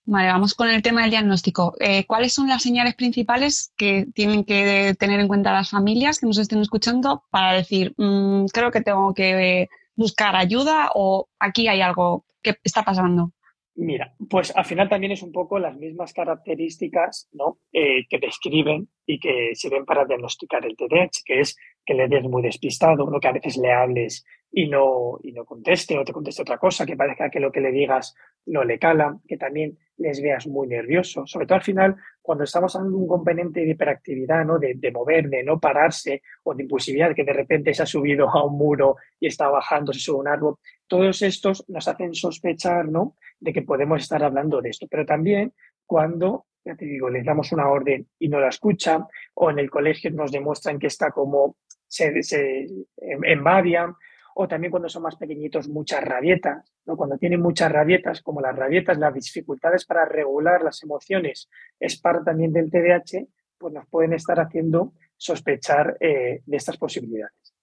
Vale, 0.10 0.30
vamos 0.30 0.54
con 0.54 0.70
el 0.70 0.82
tema 0.82 1.02
del 1.02 1.10
diagnóstico. 1.10 1.76
Eh, 1.82 2.06
¿Cuáles 2.06 2.34
son 2.34 2.48
las 2.48 2.64
señales 2.64 2.96
principales 2.96 3.74
que 3.76 4.06
tienen 4.16 4.46
que 4.46 4.96
tener 4.98 5.20
en 5.20 5.28
cuenta 5.28 5.52
las 5.52 5.70
familias 5.70 6.18
que 6.18 6.26
nos 6.26 6.38
estén 6.38 6.62
escuchando 6.62 7.24
para 7.30 7.52
decir, 7.52 7.94
mm, 7.98 8.46
creo 8.54 8.72
que 8.72 8.80
tengo 8.80 9.14
que 9.14 9.68
buscar 9.98 10.38
ayuda 10.38 10.92
o 10.96 11.28
aquí 11.40 11.68
hay 11.68 11.82
algo 11.82 12.24
que 12.42 12.56
está 12.64 12.84
pasando? 12.84 13.34
Mira, 13.76 14.16
pues 14.30 14.56
al 14.56 14.64
final 14.64 14.88
también 14.88 15.12
es 15.12 15.22
un 15.22 15.34
poco 15.34 15.60
las 15.60 15.76
mismas 15.76 16.14
características 16.14 17.28
¿no? 17.34 17.60
Eh, 17.74 18.08
que 18.10 18.18
describen 18.18 18.88
y 19.06 19.20
que 19.20 19.50
sirven 19.56 19.84
para 19.84 20.06
diagnosticar 20.06 20.66
el 20.66 20.78
TDAH, 20.78 21.22
que 21.26 21.42
es 21.42 21.58
que 21.88 21.94
le 21.94 22.10
des 22.10 22.24
muy 22.24 22.42
despistado, 22.42 23.10
¿no? 23.10 23.18
que 23.18 23.30
a 23.30 23.32
veces 23.32 23.56
le 23.56 23.72
hables 23.72 24.26
y 24.52 24.68
no, 24.68 25.20
y 25.24 25.32
no 25.32 25.46
conteste 25.46 25.98
o 25.98 26.04
te 26.04 26.12
conteste 26.12 26.42
otra 26.42 26.58
cosa, 26.58 26.86
que 26.86 26.98
parezca 26.98 27.30
que 27.30 27.40
lo 27.40 27.50
que 27.50 27.62
le 27.62 27.72
digas 27.72 28.14
no 28.46 28.66
le 28.66 28.78
cala, 28.78 29.18
que 29.26 29.38
también 29.38 29.78
les 29.96 30.22
veas 30.22 30.48
muy 30.48 30.68
nervioso. 30.68 31.26
Sobre 31.26 31.46
todo 31.46 31.56
al 31.56 31.64
final, 31.64 31.96
cuando 32.22 32.44
estamos 32.44 32.76
hablando 32.76 32.98
de 32.98 33.04
un 33.04 33.08
componente 33.08 33.62
de 33.62 33.70
hiperactividad, 33.70 34.44
¿no? 34.44 34.60
de, 34.60 34.92
mover, 34.92 35.30
de 35.30 35.46
no 35.46 35.62
pararse 35.62 36.22
o 36.44 36.54
de 36.54 36.64
impulsividad, 36.64 37.16
que 37.16 37.24
de 37.24 37.34
repente 37.34 37.74
se 37.74 37.84
ha 37.84 37.86
subido 37.86 38.30
a 38.30 38.46
un 38.46 38.58
muro 38.58 38.98
y 39.18 39.28
está 39.28 39.48
bajando, 39.48 39.94
se 39.94 40.02
sube 40.02 40.18
a 40.18 40.20
un 40.20 40.28
árbol, 40.28 40.56
todos 40.88 41.22
estos 41.22 41.64
nos 41.70 41.88
hacen 41.88 42.14
sospechar 42.14 42.90
¿no? 42.90 43.16
de 43.40 43.54
que 43.54 43.62
podemos 43.62 44.02
estar 44.02 44.22
hablando 44.26 44.62
de 44.62 44.72
esto. 44.72 44.88
Pero 44.90 45.06
también 45.06 45.54
cuando 45.86 46.48
ya 46.68 46.76
te 46.76 46.86
digo, 46.86 47.10
les 47.10 47.24
damos 47.24 47.54
una 47.54 47.70
orden 47.70 48.08
y 48.20 48.28
no 48.28 48.42
la 48.42 48.50
escucha, 48.50 49.08
o 49.36 49.50
en 49.50 49.60
el 49.60 49.70
colegio 49.70 50.12
nos 50.12 50.34
demuestran 50.34 50.80
que 50.80 50.88
está 50.88 51.12
como 51.12 51.56
se, 51.88 52.24
se 52.24 52.68
embabian, 52.98 53.96
o 54.40 54.48
también 54.48 54.70
cuando 54.70 54.88
son 54.88 55.02
más 55.02 55.16
pequeñitos, 55.16 55.68
muchas 55.68 56.04
rabietas, 56.04 56.72
¿no? 56.86 56.96
Cuando 56.96 57.18
tienen 57.18 57.42
muchas 57.42 57.72
rabietas, 57.72 58.22
como 58.22 58.40
las 58.40 58.56
rabietas, 58.56 58.98
las 58.98 59.14
dificultades 59.14 59.84
para 59.86 60.06
regular 60.06 60.62
las 60.62 60.84
emociones 60.84 61.50
es 61.80 62.00
parte 62.00 62.26
también 62.26 62.54
del 62.54 62.70
TDAH, 62.70 63.26
pues 63.58 63.74
nos 63.74 63.88
pueden 63.88 64.14
estar 64.14 64.40
haciendo 64.40 64.94
sospechar 65.16 65.98
eh, 66.00 66.42
de 66.46 66.58
estas 66.58 66.78
posibilidades. 66.78 67.56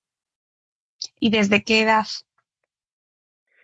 ¿Y 1.20 1.30
desde 1.30 1.62
qué 1.62 1.82
edad? 1.82 2.06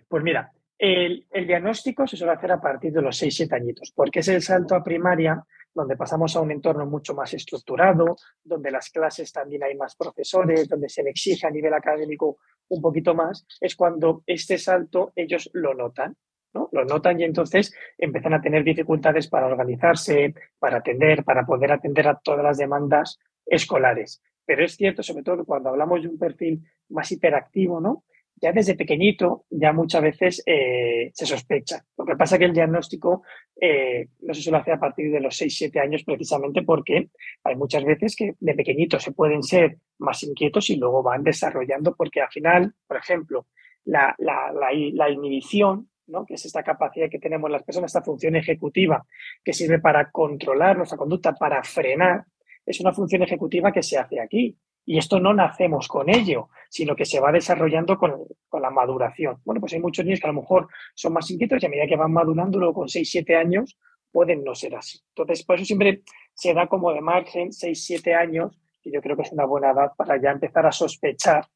Pues 0.06 0.22
mira, 0.22 0.52
el, 0.78 1.26
el, 1.30 1.46
diagnóstico 1.46 2.06
se 2.06 2.16
suele 2.16 2.34
hacer 2.34 2.52
a 2.52 2.60
partir 2.60 2.92
de 2.92 3.02
los 3.02 3.20
6-7 3.20 3.52
añitos, 3.52 3.92
porque 3.94 4.20
es 4.20 4.28
el 4.28 4.40
salto 4.40 4.76
a 4.76 4.84
primaria 4.84 5.44
donde 5.74 5.96
pasamos 5.96 6.34
a 6.36 6.40
un 6.40 6.50
entorno 6.50 6.86
mucho 6.86 7.14
más 7.14 7.32
estructurado, 7.34 8.16
donde 8.42 8.70
las 8.70 8.90
clases 8.90 9.32
también 9.32 9.62
hay 9.62 9.76
más 9.76 9.94
profesores, 9.96 10.68
donde 10.68 10.88
se 10.88 11.02
le 11.02 11.10
exige 11.10 11.46
a 11.46 11.50
nivel 11.50 11.74
académico 11.74 12.38
un 12.68 12.82
poquito 12.82 13.14
más, 13.14 13.46
es 13.60 13.76
cuando 13.76 14.22
este 14.26 14.58
salto 14.58 15.12
ellos 15.14 15.50
lo 15.52 15.74
notan. 15.74 16.16
¿no? 16.52 16.68
Lo 16.72 16.84
notan 16.84 17.20
y 17.20 17.24
entonces 17.24 17.72
empiezan 17.96 18.34
a 18.34 18.40
tener 18.40 18.64
dificultades 18.64 19.28
para 19.28 19.46
organizarse, 19.46 20.34
para 20.58 20.78
atender, 20.78 21.22
para 21.24 21.46
poder 21.46 21.70
atender 21.70 22.08
a 22.08 22.18
todas 22.18 22.42
las 22.42 22.58
demandas 22.58 23.18
escolares. 23.46 24.20
Pero 24.44 24.64
es 24.64 24.74
cierto, 24.74 25.02
sobre 25.02 25.22
todo 25.22 25.44
cuando 25.44 25.68
hablamos 25.68 26.02
de 26.02 26.08
un 26.08 26.18
perfil 26.18 26.64
más 26.88 27.12
hiperactivo, 27.12 27.80
¿no? 27.80 28.04
Ya 28.40 28.52
desde 28.52 28.74
pequeñito 28.74 29.44
ya 29.50 29.72
muchas 29.72 30.02
veces 30.02 30.42
eh, 30.46 31.10
se 31.12 31.26
sospecha. 31.26 31.84
Lo 31.98 32.04
que 32.04 32.16
pasa 32.16 32.36
es 32.36 32.38
que 32.38 32.44
el 32.46 32.54
diagnóstico 32.54 33.22
eh, 33.60 34.08
no 34.20 34.32
se 34.32 34.42
suele 34.42 34.58
hacer 34.58 34.74
a 34.74 34.80
partir 34.80 35.12
de 35.12 35.20
los 35.20 35.40
6-7 35.40 35.80
años 35.80 36.04
precisamente 36.04 36.62
porque 36.62 37.10
hay 37.44 37.56
muchas 37.56 37.84
veces 37.84 38.16
que 38.16 38.34
de 38.38 38.54
pequeñito 38.54 38.98
se 38.98 39.12
pueden 39.12 39.42
ser 39.42 39.78
más 39.98 40.22
inquietos 40.22 40.70
y 40.70 40.76
luego 40.76 41.02
van 41.02 41.22
desarrollando 41.22 41.94
porque 41.94 42.22
al 42.22 42.30
final, 42.30 42.74
por 42.86 42.96
ejemplo, 42.96 43.46
la, 43.84 44.14
la, 44.18 45.10
inhibición, 45.10 45.90
¿no? 46.06 46.24
que 46.24 46.34
es 46.34 46.44
esta 46.44 46.62
capacidad 46.62 47.10
que 47.10 47.18
tenemos 47.18 47.50
las 47.50 47.62
personas, 47.62 47.90
esta 47.90 48.02
función 48.02 48.36
ejecutiva 48.36 49.04
que 49.44 49.52
sirve 49.52 49.78
para 49.78 50.10
controlar 50.10 50.76
nuestra 50.76 50.98
conducta, 50.98 51.34
para 51.34 51.62
frenar, 51.62 52.24
es 52.64 52.80
una 52.80 52.92
función 52.92 53.22
ejecutiva 53.22 53.72
que 53.72 53.82
se 53.82 53.98
hace 53.98 54.20
aquí. 54.20 54.56
Y 54.90 54.98
esto 54.98 55.20
no 55.20 55.32
nacemos 55.32 55.86
con 55.86 56.10
ello, 56.10 56.48
sino 56.68 56.96
que 56.96 57.04
se 57.04 57.20
va 57.20 57.30
desarrollando 57.30 57.96
con, 57.96 58.26
la 58.60 58.70
maduración. 58.70 59.40
Bueno, 59.44 59.60
pues 59.60 59.72
hay 59.72 59.78
muchos 59.78 60.04
niños 60.04 60.18
que 60.18 60.26
a 60.26 60.32
lo 60.32 60.40
mejor 60.40 60.66
son 60.96 61.12
más 61.12 61.30
inquietos 61.30 61.62
y 61.62 61.66
a 61.66 61.68
medida 61.68 61.86
que 61.86 61.94
van 61.94 62.12
madurando, 62.12 62.58
luego 62.58 62.74
con 62.74 62.88
6, 62.88 63.08
7 63.08 63.36
años, 63.36 63.78
pueden 64.10 64.42
no 64.42 64.52
ser 64.52 64.74
así. 64.74 64.98
Entonces, 65.10 65.46
por 65.46 65.54
eso 65.54 65.64
siempre 65.64 66.02
se 66.34 66.54
da 66.54 66.66
como 66.66 66.92
de 66.92 67.02
margen 67.02 67.52
6, 67.52 67.84
7 67.84 68.14
años, 68.16 68.60
y 68.82 68.92
yo 68.92 69.00
creo 69.00 69.14
que 69.14 69.22
es 69.22 69.30
una 69.30 69.44
buena 69.44 69.70
edad 69.70 69.92
para 69.96 70.20
ya 70.20 70.32
empezar 70.32 70.66
a 70.66 70.72
sospechar 70.72 71.46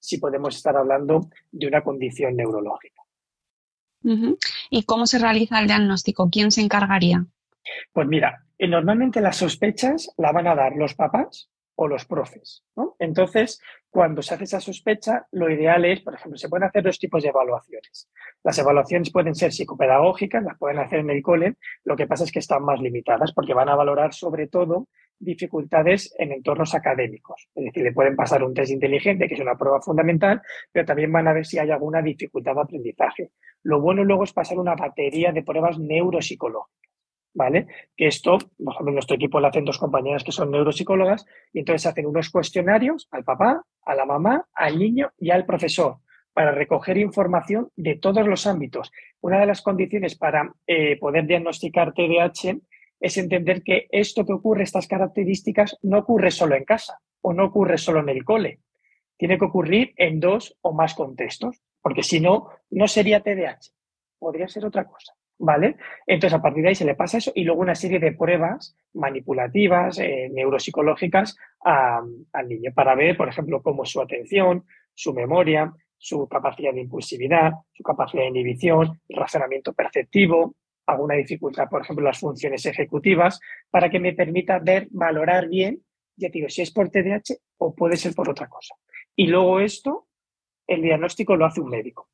si 0.00 0.18
podemos 0.18 0.56
estar 0.56 0.76
hablando 0.76 1.28
de 1.52 1.68
una 1.68 1.84
condición 1.84 2.34
neurológica. 2.34 3.02
¿Y 4.68 4.82
cómo 4.82 5.06
se 5.06 5.20
realiza 5.20 5.60
el 5.60 5.68
diagnóstico? 5.68 6.28
¿Quién 6.28 6.50
se 6.50 6.60
encargaría? 6.60 7.24
Pues 7.92 8.08
mira, 8.08 8.46
eh, 8.58 8.66
normalmente 8.66 9.20
las 9.20 9.36
sospechas 9.36 10.12
la 10.16 10.32
van 10.32 10.48
a 10.48 10.56
dar 10.56 10.74
los 10.74 10.96
papás 10.96 11.48
o 11.74 11.88
los 11.88 12.04
profes. 12.04 12.64
Entonces, 12.98 13.60
cuando 13.88 14.22
se 14.22 14.34
hace 14.34 14.44
esa 14.44 14.60
sospecha, 14.60 15.26
lo 15.32 15.50
ideal 15.50 15.84
es, 15.84 16.00
por 16.00 16.14
ejemplo, 16.14 16.36
se 16.36 16.48
pueden 16.48 16.68
hacer 16.68 16.82
dos 16.82 16.98
tipos 16.98 17.22
de 17.22 17.30
evaluaciones. 17.30 18.08
Las 18.44 18.58
evaluaciones 18.58 19.10
pueden 19.10 19.34
ser 19.34 19.52
psicopedagógicas, 19.52 20.42
las 20.42 20.58
pueden 20.58 20.78
hacer 20.78 21.00
en 21.00 21.10
el 21.10 21.22
cole, 21.22 21.56
lo 21.84 21.96
que 21.96 22.06
pasa 22.06 22.24
es 22.24 22.32
que 22.32 22.38
están 22.38 22.64
más 22.64 22.80
limitadas 22.80 23.32
porque 23.32 23.54
van 23.54 23.68
a 23.68 23.76
valorar 23.76 24.12
sobre 24.12 24.46
todo 24.46 24.88
dificultades 25.18 26.14
en 26.18 26.32
entornos 26.32 26.74
académicos. 26.74 27.48
Es 27.54 27.64
decir, 27.64 27.82
le 27.84 27.92
pueden 27.92 28.16
pasar 28.16 28.42
un 28.42 28.54
test 28.54 28.72
inteligente, 28.72 29.28
que 29.28 29.34
es 29.34 29.40
una 29.40 29.56
prueba 29.56 29.80
fundamental, 29.80 30.40
pero 30.72 30.86
también 30.86 31.12
van 31.12 31.28
a 31.28 31.32
ver 31.32 31.46
si 31.46 31.58
hay 31.58 31.70
alguna 31.70 32.02
dificultad 32.02 32.54
de 32.54 32.60
aprendizaje. 32.62 33.30
Lo 33.62 33.80
bueno 33.80 34.02
luego 34.04 34.24
es 34.24 34.32
pasar 34.32 34.58
una 34.58 34.74
batería 34.74 35.32
de 35.32 35.42
pruebas 35.42 35.78
neuropsicológicas. 35.78 36.89
¿Vale? 37.34 37.66
Que 37.96 38.06
esto, 38.06 38.38
por 38.62 38.74
ejemplo, 38.74 38.92
nuestro 38.92 39.16
equipo 39.16 39.40
lo 39.40 39.48
hacen 39.48 39.64
dos 39.64 39.78
compañeras 39.78 40.24
que 40.24 40.32
son 40.32 40.50
neuropsicólogas 40.50 41.26
y 41.52 41.60
entonces 41.60 41.86
hacen 41.86 42.06
unos 42.06 42.30
cuestionarios 42.30 43.08
al 43.10 43.24
papá, 43.24 43.64
a 43.84 43.94
la 43.94 44.04
mamá, 44.04 44.46
al 44.54 44.78
niño 44.78 45.12
y 45.18 45.30
al 45.30 45.46
profesor 45.46 45.98
para 46.32 46.52
recoger 46.52 46.96
información 46.96 47.70
de 47.76 47.96
todos 47.96 48.26
los 48.26 48.46
ámbitos. 48.46 48.92
Una 49.20 49.40
de 49.40 49.46
las 49.46 49.62
condiciones 49.62 50.16
para 50.16 50.52
eh, 50.66 50.96
poder 50.98 51.26
diagnosticar 51.26 51.92
TDAH 51.92 52.56
es 53.00 53.16
entender 53.16 53.62
que 53.62 53.88
esto 53.90 54.24
que 54.24 54.32
ocurre, 54.32 54.62
estas 54.62 54.86
características, 54.86 55.78
no 55.82 55.98
ocurre 55.98 56.30
solo 56.30 56.54
en 56.54 56.64
casa 56.64 57.00
o 57.22 57.32
no 57.32 57.46
ocurre 57.46 57.78
solo 57.78 58.00
en 58.00 58.10
el 58.10 58.24
cole. 58.24 58.60
Tiene 59.16 59.38
que 59.38 59.44
ocurrir 59.44 59.92
en 59.96 60.20
dos 60.20 60.56
o 60.62 60.72
más 60.72 60.94
contextos, 60.94 61.60
porque 61.82 62.02
si 62.02 62.20
no, 62.20 62.48
no 62.70 62.88
sería 62.88 63.20
TDAH, 63.20 63.72
podría 64.18 64.48
ser 64.48 64.64
otra 64.64 64.84
cosa. 64.86 65.14
¿Vale? 65.42 65.76
Entonces, 66.06 66.38
a 66.38 66.42
partir 66.42 66.62
de 66.62 66.68
ahí 66.68 66.74
se 66.74 66.84
le 66.84 66.94
pasa 66.94 67.16
eso 67.16 67.32
y 67.34 67.44
luego 67.44 67.62
una 67.62 67.74
serie 67.74 67.98
de 67.98 68.12
pruebas 68.12 68.76
manipulativas, 68.92 69.98
eh, 69.98 70.28
neuropsicológicas 70.30 71.34
al 71.64 72.46
niño 72.46 72.72
para 72.74 72.94
ver, 72.94 73.16
por 73.16 73.26
ejemplo, 73.26 73.62
cómo 73.62 73.86
su 73.86 74.02
atención, 74.02 74.66
su 74.92 75.14
memoria, 75.14 75.72
su 75.96 76.28
capacidad 76.28 76.74
de 76.74 76.82
impulsividad, 76.82 77.52
su 77.72 77.82
capacidad 77.82 78.24
de 78.24 78.28
inhibición, 78.28 79.00
razonamiento 79.08 79.72
perceptivo, 79.72 80.56
alguna 80.86 81.14
dificultad, 81.14 81.70
por 81.70 81.80
ejemplo, 81.80 82.04
las 82.04 82.18
funciones 82.18 82.66
ejecutivas, 82.66 83.40
para 83.70 83.88
que 83.88 83.98
me 83.98 84.12
permita 84.12 84.58
ver, 84.58 84.88
valorar 84.90 85.48
bien, 85.48 85.80
ya 86.16 86.28
digo, 86.28 86.50
si 86.50 86.60
es 86.60 86.70
por 86.70 86.90
TDAH 86.90 87.34
o 87.56 87.74
puede 87.74 87.96
ser 87.96 88.14
por 88.14 88.28
otra 88.28 88.46
cosa. 88.46 88.74
Y 89.16 89.26
luego 89.26 89.60
esto, 89.60 90.06
el 90.66 90.82
diagnóstico 90.82 91.34
lo 91.34 91.46
hace 91.46 91.62
un 91.62 91.70
médico. 91.70 92.09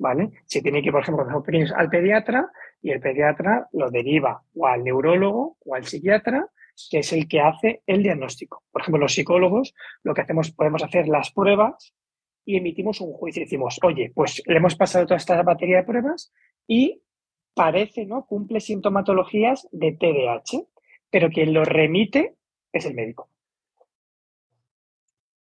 ¿Vale? 0.00 0.30
Se 0.46 0.62
tiene 0.62 0.82
que, 0.82 0.90
por 0.90 1.02
ejemplo, 1.02 1.26
al 1.76 1.90
pediatra 1.90 2.50
y 2.82 2.90
el 2.90 3.00
pediatra 3.00 3.68
lo 3.72 3.90
deriva 3.90 4.42
o 4.54 4.66
al 4.66 4.82
neurólogo 4.82 5.58
o 5.64 5.74
al 5.74 5.84
psiquiatra 5.84 6.48
que 6.90 7.00
es 7.00 7.12
el 7.12 7.28
que 7.28 7.40
hace 7.40 7.82
el 7.86 8.02
diagnóstico. 8.02 8.62
Por 8.72 8.80
ejemplo, 8.80 9.00
los 9.00 9.12
psicólogos 9.12 9.74
lo 10.02 10.14
que 10.14 10.22
hacemos, 10.22 10.50
podemos 10.52 10.82
hacer 10.82 11.08
las 11.08 11.30
pruebas 11.30 11.94
y 12.46 12.56
emitimos 12.56 13.02
un 13.02 13.12
juicio 13.12 13.42
decimos, 13.42 13.78
oye, 13.82 14.10
pues 14.14 14.42
le 14.46 14.56
hemos 14.56 14.76
pasado 14.76 15.04
toda 15.04 15.18
esta 15.18 15.42
batería 15.42 15.76
de 15.76 15.84
pruebas 15.84 16.32
y 16.66 17.02
parece, 17.54 18.06
¿no? 18.06 18.24
Cumple 18.24 18.60
sintomatologías 18.60 19.68
de 19.72 19.92
TDAH, 19.92 20.66
pero 21.10 21.28
quien 21.28 21.52
lo 21.52 21.64
remite 21.64 22.36
es 22.72 22.86
el 22.86 22.94
médico. 22.94 23.28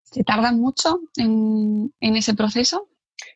¿Se 0.03 0.25
tarda 0.25 0.51
mucho 0.51 0.99
en, 1.17 1.93
en 2.01 2.15
ese 2.17 2.33
proceso? 2.33 2.89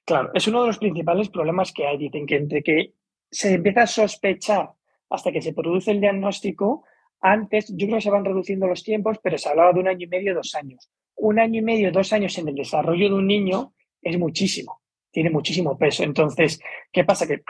Claro, 0.06 0.32
es 0.34 0.48
uno 0.48 0.62
de 0.62 0.68
los 0.68 0.78
principales 0.78 1.30
problemas 1.30 1.72
que 1.72 1.88
hay. 1.88 1.98
Dicen 1.98 2.26
que 2.26 2.36
entre 2.36 2.64
que 2.64 2.94
se 3.30 3.54
empieza 3.54 3.84
a 3.84 3.88
sospechar 3.88 4.70
hasta 5.10 5.32
que 5.32 5.42
se 5.42 5.54
produce 5.54 5.92
el 5.92 6.02
diagnóstico, 6.02 6.84
antes 7.22 7.74
yo 7.76 7.88
creo 7.88 7.98
que 7.98 8.04
se 8.04 8.12
van 8.12 8.26
reduciendo 8.26 8.68
los 8.68 8.84
tiempos, 8.84 9.18
pero 9.24 9.38
se 9.38 9.50
hablaba 9.50 9.72
de 9.74 9.80
un 9.80 9.88
año 9.88 10.06
y 10.06 10.08
medio, 10.08 10.36
dos 10.36 10.56
años. 10.56 10.90
Un 11.16 11.40
año 11.40 11.60
y 11.60 11.64
medio, 11.64 11.92
dos 11.92 12.12
años 12.12 12.38
en 12.38 12.50
el 12.50 12.56
desarrollo 12.56 13.08
de 13.08 13.16
un 13.16 13.28
niño 13.28 13.74
es 14.02 14.18
muchísimo, 14.20 14.82
tiene 15.12 15.30
muchísimo 15.30 15.78
peso. 15.78 16.04
Entonces, 16.04 16.60
¿qué 16.92 17.06
pasa? 17.06 17.26
Que, 17.26 17.42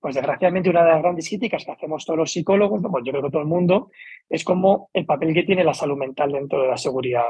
pues 0.00 0.14
desgraciadamente, 0.14 0.70
una 0.70 0.84
de 0.84 0.92
las 0.92 1.02
grandes 1.02 1.28
críticas 1.28 1.64
que 1.64 1.72
hacemos 1.72 2.06
todos 2.06 2.18
los 2.18 2.32
psicólogos, 2.32 2.80
pues 2.90 3.04
yo 3.04 3.12
creo 3.12 3.24
que 3.24 3.30
todo 3.30 3.42
el 3.42 3.48
mundo, 3.48 3.90
es 4.28 4.44
como 4.44 4.88
el 4.94 5.04
papel 5.04 5.34
que 5.34 5.42
tiene 5.42 5.64
la 5.64 5.74
salud 5.74 5.98
mental 5.98 6.32
dentro 6.32 6.62
de 6.62 6.68
la 6.68 6.76
seguridad, 6.76 7.26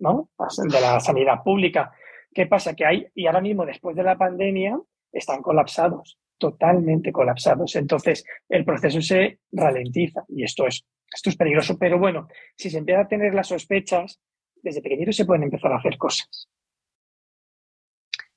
¿no? 0.00 0.28
De 0.68 0.80
la 0.80 1.00
sanidad 1.00 1.42
pública. 1.42 1.92
¿Qué 2.32 2.46
pasa? 2.46 2.74
Que 2.74 2.84
hay, 2.84 3.06
y 3.14 3.26
ahora 3.26 3.40
mismo, 3.40 3.64
después 3.64 3.96
de 3.96 4.02
la 4.02 4.16
pandemia, 4.16 4.78
están 5.12 5.42
colapsados, 5.42 6.18
totalmente 6.38 7.12
colapsados. 7.12 7.74
Entonces, 7.76 8.24
el 8.48 8.64
proceso 8.64 9.00
se 9.00 9.40
ralentiza 9.52 10.24
y 10.28 10.44
esto 10.44 10.66
es, 10.66 10.84
esto 11.12 11.30
es 11.30 11.36
peligroso. 11.36 11.78
Pero 11.78 11.98
bueno, 11.98 12.28
si 12.56 12.70
se 12.70 12.78
empieza 12.78 13.02
a 13.02 13.08
tener 13.08 13.34
las 13.34 13.48
sospechas, 13.48 14.20
desde 14.62 14.82
pequeñito 14.82 15.12
se 15.12 15.24
pueden 15.24 15.44
empezar 15.44 15.72
a 15.72 15.78
hacer 15.78 15.96
cosas. 15.96 16.48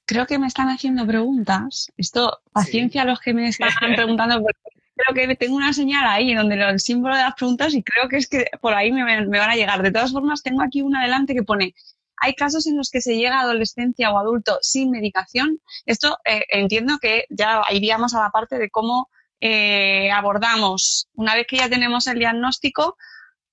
Creo 0.06 0.26
que 0.26 0.40
me 0.40 0.48
están 0.48 0.70
haciendo 0.70 1.06
preguntas. 1.08 1.92
Esto, 1.96 2.42
paciencia 2.52 3.04
a 3.04 3.06
los 3.06 3.20
que 3.20 3.34
me 3.34 3.48
están 3.48 3.70
preguntando, 3.96 4.42
porque 4.42 4.60
creo 4.96 5.28
que 5.28 5.36
tengo 5.36 5.56
una 5.56 5.74
señal 5.74 6.06
ahí 6.06 6.34
donde 6.34 6.56
el 6.56 6.80
símbolo 6.80 7.16
de 7.16 7.24
las 7.24 7.36
preguntas 7.36 7.74
y 7.74 7.82
creo 7.82 8.10
que 8.10 8.18
es 8.18 8.28
que 8.28 8.46
por 8.60 8.74
ahí 8.74 8.92
me, 8.92 9.04
me 9.04 9.40
van 9.40 9.52
a 9.52 9.56
llegar. 9.56 9.82
De 9.82 9.92
todas 9.92 10.12
formas, 10.12 10.44
tengo 10.44 10.62
aquí 10.62 10.82
una 10.82 11.00
adelante 11.00 11.34
que 11.34 11.44
pone 11.44 11.74
hay 12.22 12.36
casos 12.36 12.68
en 12.68 12.78
los 12.78 12.90
que 12.90 13.02
se 13.02 13.18
llega 13.18 13.40
a 13.40 13.42
adolescencia 13.42 14.12
o 14.12 14.18
adulto 14.18 14.60
sin 14.62 14.92
medicación. 14.92 15.60
Esto 15.86 16.18
eh, 16.24 16.46
entiendo 16.50 17.00
que 17.02 17.26
ya 17.30 17.64
iríamos 17.72 18.14
a 18.14 18.22
la 18.22 18.30
parte 18.30 18.60
de 18.60 18.70
cómo 18.70 19.10
eh, 19.40 20.12
abordamos, 20.12 21.10
una 21.16 21.34
vez 21.34 21.48
que 21.48 21.58
ya 21.58 21.68
tenemos 21.68 22.06
el 22.06 22.20
diagnóstico, 22.20 22.96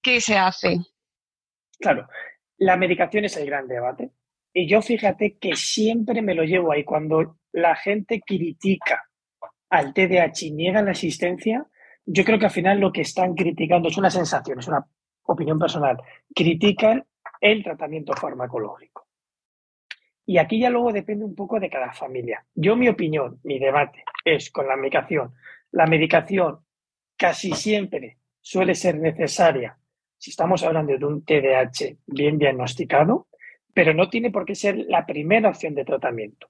¿qué 0.02 0.20
se 0.20 0.36
hace? 0.36 0.80
Claro, 1.80 2.06
la 2.58 2.76
medicación 2.76 3.24
es 3.24 3.36
el 3.38 3.46
gran 3.46 3.66
debate. 3.66 4.10
Y 4.52 4.68
yo 4.68 4.82
fíjate 4.82 5.38
que 5.38 5.56
siempre 5.56 6.20
me 6.20 6.34
lo 6.34 6.44
llevo 6.44 6.72
ahí. 6.72 6.84
Cuando 6.84 7.38
la 7.52 7.74
gente 7.74 8.20
critica 8.20 9.08
al 9.70 9.94
TDAH 9.94 10.46
y 10.46 10.50
niega 10.50 10.82
la 10.82 10.90
asistencia, 10.90 11.66
yo 12.04 12.24
creo 12.24 12.38
que 12.38 12.46
al 12.46 12.50
final 12.50 12.80
lo 12.80 12.92
que 12.92 13.02
están 13.02 13.34
criticando 13.34 13.88
es 13.88 13.96
una 13.96 14.10
sensación, 14.10 14.58
es 14.58 14.68
una 14.68 14.86
opinión 15.22 15.58
personal. 15.58 15.96
Critican 16.34 17.06
el 17.40 17.62
tratamiento 17.62 18.12
farmacológico. 18.14 19.06
Y 20.26 20.38
aquí 20.38 20.60
ya 20.60 20.68
luego 20.68 20.92
depende 20.92 21.24
un 21.24 21.34
poco 21.34 21.58
de 21.58 21.70
cada 21.70 21.92
familia. 21.92 22.44
Yo 22.54 22.76
mi 22.76 22.88
opinión, 22.88 23.40
mi 23.44 23.58
debate 23.58 24.04
es 24.24 24.50
con 24.50 24.66
la 24.66 24.76
medicación. 24.76 25.32
La 25.70 25.86
medicación 25.86 26.58
casi 27.16 27.52
siempre 27.52 28.18
suele 28.40 28.74
ser 28.74 28.98
necesaria 28.98 29.78
si 30.18 30.30
estamos 30.30 30.62
hablando 30.64 30.98
de 30.98 31.04
un 31.04 31.24
TDAH 31.24 31.96
bien 32.06 32.38
diagnosticado, 32.38 33.28
pero 33.72 33.94
no 33.94 34.10
tiene 34.10 34.30
por 34.30 34.44
qué 34.44 34.54
ser 34.54 34.76
la 34.76 35.06
primera 35.06 35.48
opción 35.48 35.74
de 35.74 35.84
tratamiento. 35.84 36.48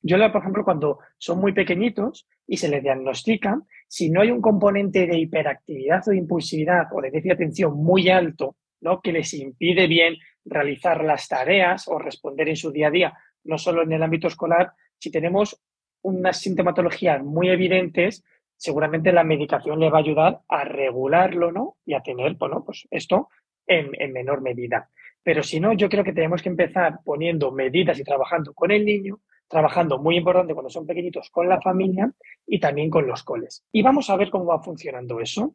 Yo, 0.00 0.16
por 0.32 0.40
ejemplo, 0.40 0.64
cuando 0.64 0.98
son 1.18 1.38
muy 1.38 1.52
pequeñitos 1.52 2.26
y 2.46 2.56
se 2.56 2.68
les 2.68 2.82
diagnostican, 2.82 3.64
si 3.86 4.10
no 4.10 4.22
hay 4.22 4.30
un 4.30 4.40
componente 4.40 5.06
de 5.06 5.18
hiperactividad 5.18 6.02
o 6.08 6.10
de 6.10 6.16
impulsividad 6.16 6.86
o 6.92 7.00
de 7.00 7.10
déficit 7.10 7.28
de 7.28 7.34
atención 7.34 7.76
muy 7.76 8.08
alto, 8.08 8.56
¿no? 8.82 9.00
que 9.00 9.12
les 9.12 9.32
impide 9.34 9.86
bien 9.86 10.16
realizar 10.44 11.02
las 11.04 11.28
tareas 11.28 11.88
o 11.88 11.98
responder 11.98 12.48
en 12.48 12.56
su 12.56 12.70
día 12.70 12.88
a 12.88 12.90
día, 12.90 13.18
no 13.44 13.58
solo 13.58 13.82
en 13.82 13.92
el 13.92 14.02
ámbito 14.02 14.28
escolar, 14.28 14.72
si 14.98 15.10
tenemos 15.10 15.60
unas 16.02 16.40
sintomatologías 16.40 17.22
muy 17.22 17.48
evidentes, 17.48 18.24
seguramente 18.56 19.12
la 19.12 19.24
medicación 19.24 19.80
le 19.80 19.90
va 19.90 19.98
a 19.98 20.02
ayudar 20.02 20.40
a 20.48 20.64
regularlo 20.64 21.52
¿no? 21.52 21.76
y 21.86 21.94
a 21.94 22.02
tener 22.02 22.34
bueno, 22.34 22.62
pues 22.64 22.86
esto 22.90 23.28
en, 23.66 23.90
en 23.98 24.12
menor 24.12 24.42
medida. 24.42 24.90
Pero 25.22 25.42
si 25.42 25.60
no, 25.60 25.72
yo 25.72 25.88
creo 25.88 26.04
que 26.04 26.12
tenemos 26.12 26.42
que 26.42 26.48
empezar 26.48 26.98
poniendo 27.04 27.52
medidas 27.52 27.98
y 27.98 28.04
trabajando 28.04 28.52
con 28.52 28.72
el 28.72 28.84
niño, 28.84 29.20
trabajando 29.48 29.98
muy 29.98 30.16
importante 30.16 30.54
cuando 30.54 30.70
son 30.70 30.86
pequeñitos 30.86 31.30
con 31.30 31.48
la 31.48 31.60
familia 31.60 32.12
y 32.46 32.58
también 32.58 32.90
con 32.90 33.06
los 33.06 33.22
coles. 33.22 33.64
Y 33.70 33.82
vamos 33.82 34.10
a 34.10 34.16
ver 34.16 34.30
cómo 34.30 34.46
va 34.46 34.62
funcionando 34.62 35.20
eso. 35.20 35.54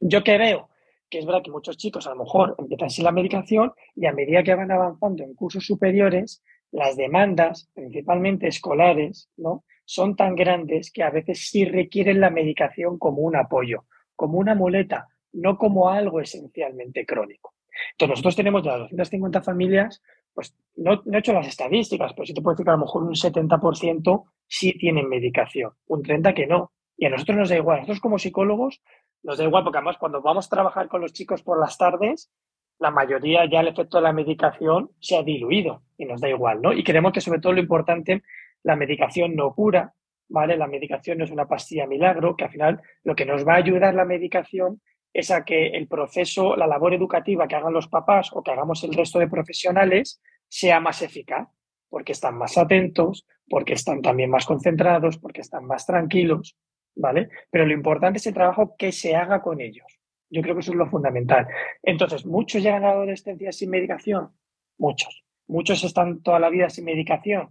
Yo 0.00 0.24
creo 0.24 0.68
que 1.08 1.18
es 1.18 1.26
verdad 1.26 1.42
que 1.42 1.50
muchos 1.50 1.76
chicos 1.76 2.06
a 2.06 2.10
lo 2.10 2.24
mejor 2.24 2.54
empiezan 2.58 2.90
sin 2.90 3.04
la 3.04 3.12
medicación 3.12 3.72
y 3.94 4.06
a 4.06 4.12
medida 4.12 4.42
que 4.42 4.54
van 4.54 4.70
avanzando 4.70 5.22
en 5.22 5.34
cursos 5.34 5.64
superiores, 5.64 6.42
las 6.72 6.96
demandas, 6.96 7.70
principalmente 7.74 8.48
escolares, 8.48 9.30
¿no? 9.36 9.64
son 9.86 10.16
tan 10.16 10.34
grandes 10.34 10.90
que 10.90 11.02
a 11.02 11.10
veces 11.10 11.48
sí 11.48 11.64
requieren 11.64 12.20
la 12.20 12.28
medicación 12.28 12.98
como 12.98 13.22
un 13.22 13.36
apoyo, 13.36 13.84
como 14.14 14.38
una 14.38 14.54
muleta, 14.54 15.08
no 15.32 15.56
como 15.56 15.88
algo 15.88 16.20
esencialmente 16.20 17.06
crónico. 17.06 17.54
Entonces, 17.92 18.10
nosotros 18.10 18.36
tenemos 18.36 18.64
de 18.64 18.70
las 18.70 18.78
250 18.80 19.42
familias, 19.42 20.02
pues 20.34 20.54
no, 20.76 21.02
no, 21.04 21.16
he 21.16 21.20
hecho 21.20 21.32
las 21.32 21.46
estadísticas, 21.46 22.12
pero 22.14 22.26
sí 22.26 22.34
te 22.34 22.42
puedo 22.42 22.54
decir 22.54 22.64
que 22.64 22.70
a 22.70 22.74
lo 22.74 22.80
mejor 22.80 23.04
un 23.04 23.14
70% 23.14 24.24
sí 24.46 24.72
tienen 24.72 25.08
medicación, 25.08 25.72
un 25.86 26.02
30% 26.02 26.34
que 26.34 26.46
no. 26.46 26.72
Y 26.98 27.06
a 27.06 27.10
nosotros 27.10 27.36
nos 27.36 27.48
da 27.50 27.56
igual. 27.56 27.80
Nosotros 27.80 28.00
como 28.00 28.18
psicólogos 28.18 28.82
nos 29.22 29.38
da 29.38 29.44
igual, 29.44 29.64
porque 29.64 29.78
además 29.78 29.96
cuando 29.98 30.22
vamos 30.22 30.46
a 30.46 30.50
trabajar 30.50 30.88
con 30.88 31.00
los 31.00 31.12
chicos 31.12 31.42
por 31.42 31.58
las 31.58 31.76
tardes, 31.78 32.30
la 32.78 32.90
mayoría 32.90 33.48
ya 33.50 33.60
el 33.60 33.68
efecto 33.68 33.98
de 33.98 34.02
la 34.02 34.12
medicación 34.12 34.90
se 35.00 35.16
ha 35.16 35.22
diluido 35.22 35.82
y 35.96 36.04
nos 36.04 36.20
da 36.20 36.28
igual, 36.28 36.60
¿no? 36.60 36.72
Y 36.72 36.84
creemos 36.84 37.12
que 37.12 37.20
sobre 37.20 37.40
todo 37.40 37.52
lo 37.52 37.60
importante, 37.60 38.22
la 38.62 38.76
medicación 38.76 39.34
no 39.34 39.54
cura, 39.54 39.94
¿vale? 40.28 40.56
La 40.56 40.66
medicación 40.66 41.18
no 41.18 41.24
es 41.24 41.30
una 41.30 41.46
pastilla 41.46 41.86
milagro, 41.86 42.36
que 42.36 42.44
al 42.44 42.50
final 42.50 42.82
lo 43.04 43.14
que 43.14 43.24
nos 43.24 43.46
va 43.46 43.54
a 43.54 43.58
ayudar 43.58 43.94
la 43.94 44.04
medicación 44.04 44.80
es 45.12 45.30
a 45.30 45.44
que 45.44 45.68
el 45.68 45.88
proceso, 45.88 46.56
la 46.56 46.66
labor 46.66 46.92
educativa 46.92 47.48
que 47.48 47.56
hagan 47.56 47.72
los 47.72 47.88
papás 47.88 48.30
o 48.32 48.42
que 48.42 48.50
hagamos 48.50 48.84
el 48.84 48.92
resto 48.92 49.18
de 49.18 49.28
profesionales 49.28 50.20
sea 50.48 50.78
más 50.78 51.00
eficaz, 51.00 51.48
porque 51.88 52.12
están 52.12 52.36
más 52.36 52.58
atentos, 52.58 53.26
porque 53.48 53.72
están 53.72 54.02
también 54.02 54.28
más 54.28 54.44
concentrados, 54.44 55.16
porque 55.16 55.40
están 55.40 55.64
más 55.64 55.86
tranquilos, 55.86 56.56
¿vale? 56.96 57.28
Pero 57.50 57.66
lo 57.66 57.72
importante 57.72 58.18
es 58.18 58.26
el 58.26 58.34
trabajo 58.34 58.74
que 58.76 58.90
se 58.90 59.14
haga 59.14 59.42
con 59.42 59.60
ellos. 59.60 59.86
Yo 60.28 60.42
creo 60.42 60.54
que 60.54 60.62
eso 60.62 60.72
es 60.72 60.78
lo 60.78 60.90
fundamental. 60.90 61.46
Entonces, 61.82 62.26
¿muchos 62.26 62.62
llegan 62.62 62.84
a 62.84 62.88
la 62.88 62.92
adolescencia 62.94 63.52
sin 63.52 63.70
medicación? 63.70 64.30
Muchos. 64.78 65.24
¿Muchos 65.46 65.84
están 65.84 66.22
toda 66.22 66.40
la 66.40 66.50
vida 66.50 66.68
sin 66.68 66.84
medicación? 66.84 67.50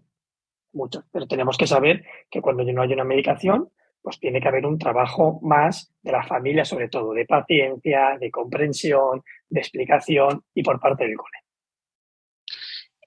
Muchos. 0.73 1.05
Pero 1.11 1.27
tenemos 1.27 1.57
que 1.57 1.67
saber 1.67 2.03
que 2.29 2.41
cuando 2.41 2.63
no 2.65 2.81
hay 2.81 2.91
una 2.91 3.05
medicación, 3.05 3.69
pues 4.01 4.19
tiene 4.19 4.41
que 4.41 4.47
haber 4.47 4.65
un 4.65 4.77
trabajo 4.77 5.39
más 5.41 5.91
de 6.01 6.11
la 6.11 6.23
familia, 6.23 6.65
sobre 6.65 6.89
todo, 6.89 7.13
de 7.13 7.25
paciencia, 7.25 8.17
de 8.19 8.29
comprensión, 8.29 9.23
de 9.49 9.59
explicación 9.59 10.43
y 10.53 10.61
por 10.61 10.79
parte 10.79 11.05
del 11.05 11.15
cole. 11.15 11.39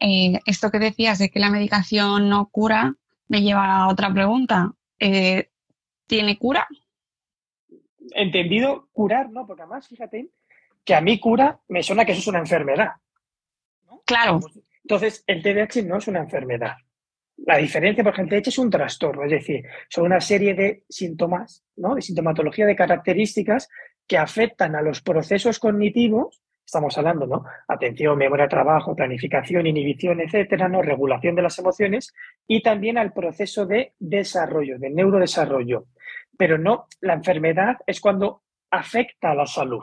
Eh, 0.01 0.41
esto 0.47 0.71
que 0.71 0.79
decías 0.79 1.19
de 1.19 1.29
que 1.29 1.41
la 1.41 1.51
medicación 1.51 2.29
no 2.29 2.49
cura 2.51 2.95
me 3.29 3.43
lleva 3.43 3.77
a 3.77 3.89
otra 3.89 4.13
pregunta. 4.13 4.73
Eh, 4.99 5.51
tiene 6.09 6.37
cura. 6.37 6.67
Entendido, 8.11 8.89
curar, 8.93 9.31
¿no? 9.31 9.47
Porque 9.47 9.63
además, 9.63 9.87
fíjate, 9.87 10.31
que 10.85 10.95
a 10.95 11.01
mí 11.01 11.21
cura 11.21 11.61
me 11.69 11.83
suena 11.85 12.05
que 12.05 12.13
eso 12.13 12.23
es 12.23 12.27
una 12.27 12.41
enfermedad. 12.41 12.93
Claro. 14.05 14.41
Entonces, 14.83 15.23
el 15.27 15.43
TDAH 15.43 15.83
no 15.85 15.99
es 15.99 16.09
una 16.09 16.21
enfermedad. 16.21 16.77
La 17.37 17.59
diferencia, 17.59 18.03
por 18.03 18.15
ejemplo, 18.15 18.37
el 18.37 18.43
TDAH 18.43 18.49
es 18.49 18.59
un 18.59 18.71
trastorno, 18.71 19.25
es 19.25 19.31
decir, 19.31 19.65
son 19.89 20.07
una 20.07 20.21
serie 20.21 20.55
de 20.55 20.83
síntomas, 20.89 21.63
¿no? 21.77 21.95
De 21.95 22.03
sintomatología, 22.03 22.67
de 22.67 22.75
características 22.75 23.69
que 24.07 24.17
afectan 24.17 24.75
a 24.75 24.83
los 24.83 25.03
procesos 25.03 25.59
cognitivos 25.59 26.43
estamos 26.69 26.99
hablando, 26.99 27.27
¿no? 27.27 27.45
Atención, 27.67 28.19
memoria, 28.19 28.47
trabajo, 28.47 28.95
planificación, 28.95 29.67
inhibición, 29.67 30.21
etcétera, 30.21 30.69
¿no? 30.69 30.83
Regulación 30.83 31.35
de 31.35 31.41
las 31.41 31.59
emociones 31.59 32.13
y 32.47 32.63
también 32.63 32.99
al 32.99 33.15
proceso 33.15 33.65
de 33.65 33.95
desarrollo, 33.99 34.79
de 34.79 34.91
neurodesarrollo. 34.91 35.87
Pero 36.37 36.59
no, 36.59 36.87
la 37.01 37.15
enfermedad 37.15 37.79
es 37.87 38.03
cuando 38.03 38.43
afecta 38.71 39.31
a 39.31 39.35
la 39.35 39.47
salud. 39.47 39.83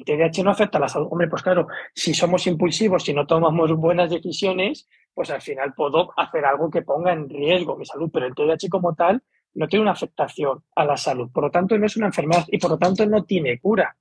El 0.00 0.18
TDAH 0.18 0.42
no 0.42 0.50
afecta 0.50 0.78
a 0.78 0.80
la 0.80 0.88
salud. 0.88 1.08
Hombre, 1.10 1.28
pues 1.28 1.42
claro, 1.42 1.68
si 1.94 2.14
somos 2.14 2.46
impulsivos, 2.46 3.04
si 3.04 3.12
no 3.12 3.26
tomamos 3.26 3.72
buenas 3.76 4.10
decisiones, 4.10 4.88
pues 5.14 5.30
al 5.30 5.42
final 5.42 5.74
puedo 5.74 6.12
hacer 6.16 6.44
algo 6.44 6.70
que 6.70 6.82
ponga 6.82 7.12
en 7.12 7.28
riesgo 7.28 7.76
mi 7.76 7.84
salud, 7.84 8.10
pero 8.12 8.26
el 8.26 8.34
TDAH 8.34 8.68
como 8.70 8.94
tal 8.94 9.22
no 9.54 9.68
tiene 9.68 9.82
una 9.82 9.92
afectación 9.92 10.62
a 10.76 10.84
la 10.84 10.96
salud. 10.96 11.30
Por 11.32 11.44
lo 11.44 11.50
tanto, 11.50 11.76
no 11.76 11.86
es 11.86 11.96
una 11.96 12.06
enfermedad 12.06 12.44
y 12.48 12.58
por 12.58 12.70
lo 12.70 12.78
tanto 12.78 13.04
no 13.06 13.24
tiene 13.24 13.58
cura. 13.58 13.96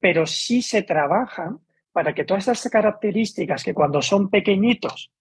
Pero 0.00 0.26
sí 0.26 0.62
se 0.62 0.82
trabaja 0.82 1.56
para 1.92 2.14
que 2.14 2.24
todas 2.24 2.48
esas 2.48 2.70
características 2.70 3.62
que 3.64 3.74
cuando 3.74 4.00
son 4.02 4.30
pequeñitos 4.30 5.12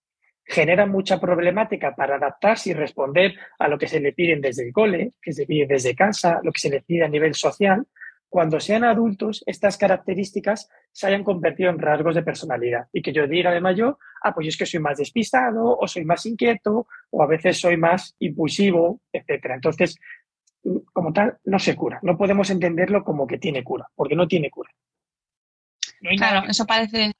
generan 0.44 0.90
mucha 0.90 1.20
problemática 1.20 1.94
para 1.94 2.16
adaptarse 2.16 2.70
y 2.70 2.74
responder 2.74 3.36
a 3.60 3.68
lo 3.68 3.78
que 3.78 3.88
se 3.88 4.00
le 4.00 4.14
piden 4.14 4.40
desde 4.40 4.66
el 4.66 4.72
cole, 4.72 5.12
que 5.22 5.34
se 5.34 5.46
pide 5.46 5.68
desde 5.68 5.96
casa, 5.96 6.40
lo 6.42 6.52
que 6.52 6.60
se 6.60 6.70
le 6.70 6.82
pide 6.82 7.04
a 7.04 7.10
nivel 7.10 7.36
social, 7.36 7.86
cuando 8.30 8.60
sean 8.60 8.84
adultos, 8.84 9.44
estas 9.46 9.78
características 9.78 10.70
se 10.92 11.08
hayan 11.08 11.24
convertido 11.24 11.70
en 11.70 11.80
rasgos 11.80 12.16
de 12.16 12.24
personalidad 12.24 12.88
y 12.92 13.02
que 13.02 13.14
yo 13.14 13.28
diga 13.28 13.52
de 13.52 13.62
mayor, 13.62 13.98
ah, 14.24 14.34
pues 14.34 14.48
es 14.48 14.58
que 14.58 14.66
soy 14.66 14.80
más 14.80 14.98
despistado 14.98 15.78
o 15.78 15.88
soy 15.88 16.04
más 16.04 16.26
inquieto 16.26 16.88
o 17.10 17.24
a 17.24 17.28
veces 17.28 17.60
soy 17.60 17.78
más 17.78 18.16
impulsivo, 18.20 19.02
etcétera. 19.12 19.56
Entonces, 19.56 19.98
como 20.92 21.14
tal, 21.14 21.38
no 21.46 21.60
se 21.60 21.76
cura. 21.76 22.00
No 22.02 22.18
podemos 22.18 22.50
entenderlo 22.50 23.04
como 23.04 23.26
que 23.26 23.38
tiene 23.38 23.64
cura, 23.64 23.88
porque 23.96 24.16
no 24.16 24.28
tiene 24.28 24.50
cura. 24.50 24.72
claro, 26.18 26.48
eso 26.50 26.66
parece, 26.66 27.14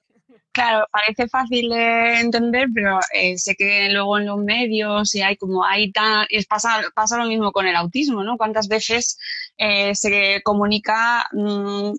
Claro, 0.58 0.88
parece 0.92 1.28
fácil 1.28 1.70
de 1.70 2.20
entender, 2.20 2.68
pero 2.74 3.00
eh, 3.14 3.38
sé 3.38 3.54
que 3.56 3.90
luego 3.92 4.18
en 4.18 4.26
los 4.26 4.40
medios 4.40 5.14
y 5.14 5.22
hay 5.22 5.38
como 5.38 5.64
hay 5.64 5.92
tan, 5.92 6.26
es 6.30 6.48
pasa, 6.48 6.82
pasa 6.96 7.16
lo 7.20 7.26
mismo 7.26 7.52
con 7.52 7.68
el 7.68 7.76
autismo, 7.76 8.24
¿no? 8.24 8.38
Cuántas 8.38 8.68
veces 8.68 9.20
eh, 9.58 9.96
se 9.96 10.42
comunica 10.44 11.28
mm, 11.32 11.92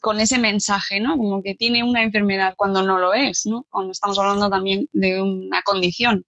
con 0.00 0.20
ese 0.20 0.38
mensaje, 0.38 1.00
¿no? 1.00 1.16
Como 1.16 1.42
que 1.42 1.54
tiene 1.54 1.82
una 1.82 2.02
enfermedad 2.02 2.54
cuando 2.56 2.82
no 2.82 2.98
lo 2.98 3.14
es, 3.14 3.46
¿no? 3.46 3.66
Cuando 3.70 3.92
estamos 3.92 4.18
hablando 4.18 4.50
también 4.50 4.88
de 4.92 5.22
una 5.22 5.62
condición. 5.62 6.24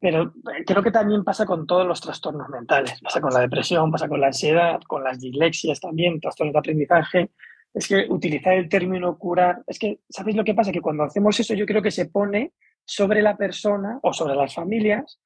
Pero 0.00 0.32
eh, 0.56 0.64
creo 0.66 0.82
que 0.82 0.90
también 0.90 1.24
pasa 1.24 1.44
con 1.44 1.66
todos 1.66 1.86
los 1.86 2.00
trastornos 2.00 2.48
mentales. 2.48 3.00
Pasa 3.00 3.20
con 3.20 3.32
la 3.32 3.40
depresión, 3.40 3.90
pasa 3.90 4.08
con 4.08 4.20
la 4.20 4.28
ansiedad, 4.28 4.80
con 4.86 5.04
las 5.04 5.20
dislexias 5.20 5.80
también, 5.80 6.20
trastornos 6.20 6.52
de 6.52 6.58
aprendizaje 6.58 7.30
es 7.74 7.86
que 7.86 8.06
utilizar 8.08 8.54
el 8.54 8.68
término 8.68 9.16
curar, 9.18 9.62
es 9.66 9.78
que, 9.78 10.00
¿sabéis 10.08 10.36
lo 10.36 10.44
que 10.44 10.54
pasa? 10.54 10.72
Que 10.72 10.80
cuando 10.80 11.04
hacemos 11.04 11.38
eso 11.38 11.54
yo 11.54 11.66
creo 11.66 11.82
que 11.82 11.90
se 11.90 12.06
pone 12.06 12.52
sobre 12.84 13.22
la 13.22 13.36
persona 13.36 14.00
o 14.02 14.12
sobre 14.12 14.34
las 14.34 14.54
familias 14.54 15.20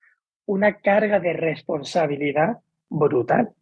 una 0.47 0.79
carga 0.79 1.21
de 1.21 1.33
responsabilidad 1.33 2.59
brutal. 2.89 3.53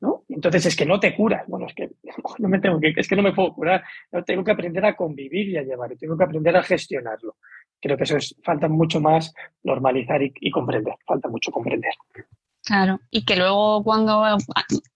¿No? 0.00 0.24
Entonces 0.28 0.66
es 0.66 0.76
que 0.76 0.86
no 0.86 1.00
te 1.00 1.14
curas. 1.14 1.46
Bueno, 1.46 1.66
es 1.66 1.74
que 1.74 1.90
no 2.38 2.48
me 2.48 2.60
tengo 2.60 2.80
que, 2.80 2.94
es 2.96 3.08
que 3.08 3.16
no 3.16 3.22
me 3.22 3.32
puedo 3.32 3.52
curar. 3.54 3.84
No, 4.12 4.24
tengo 4.24 4.44
que 4.44 4.52
aprender 4.52 4.84
a 4.84 4.96
convivir 4.96 5.48
y 5.48 5.56
a 5.56 5.62
llevar, 5.62 5.90
tengo 5.96 6.16
que 6.16 6.24
aprender 6.24 6.56
a 6.56 6.62
gestionarlo. 6.62 7.36
Creo 7.80 7.96
que 7.96 8.04
eso 8.04 8.16
es, 8.16 8.34
falta 8.42 8.68
mucho 8.68 9.00
más 9.00 9.32
normalizar 9.62 10.20
y 10.22 10.50
comprender, 10.50 10.94
falta 11.06 11.28
mucho 11.28 11.52
comprender. 11.52 11.92
Claro, 12.68 13.00
y 13.10 13.24
que 13.24 13.34
luego 13.34 13.82
cuando, 13.82 14.22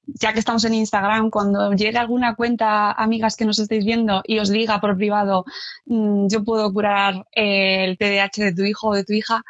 ya 0.05 0.35
que 0.35 0.41
estamos 0.41 0.63
en 0.67 0.75
Instagram, 0.75 1.31
cuando 1.31 1.73
llegue 1.73 1.97
alguna 1.97 2.35
cuenta, 2.35 2.93
amigas 2.93 3.35
que 3.35 3.47
nos 3.47 3.59
estéis 3.59 3.87
viendo, 3.87 4.21
y 4.27 4.41
os 4.41 4.51
diga 4.51 4.79
por 4.79 4.95
privado, 4.95 5.47
mm, 5.87 6.27
yo 6.29 6.45
puedo 6.45 6.71
curar 6.71 7.25
el 7.33 7.97
TDAH 7.97 8.45
de 8.45 8.55
tu 8.55 8.65
hijo 8.65 8.89
o 8.89 8.95
de 8.95 9.05
tu 9.05 9.15
hija, 9.15 9.43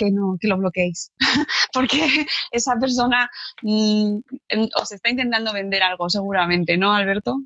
que 0.00 0.10
no, 0.10 0.36
que 0.40 0.48
lo 0.48 0.56
bloqueéis. 0.56 1.12
Porque 1.74 1.98
esa 2.50 2.76
persona 2.80 3.30
mm, 3.62 4.18
os 4.74 4.92
está 4.92 5.10
intentando 5.10 5.52
vender 5.52 5.82
algo, 5.82 6.08
seguramente, 6.08 6.78
¿no, 6.78 6.94
Alberto? 6.94 7.36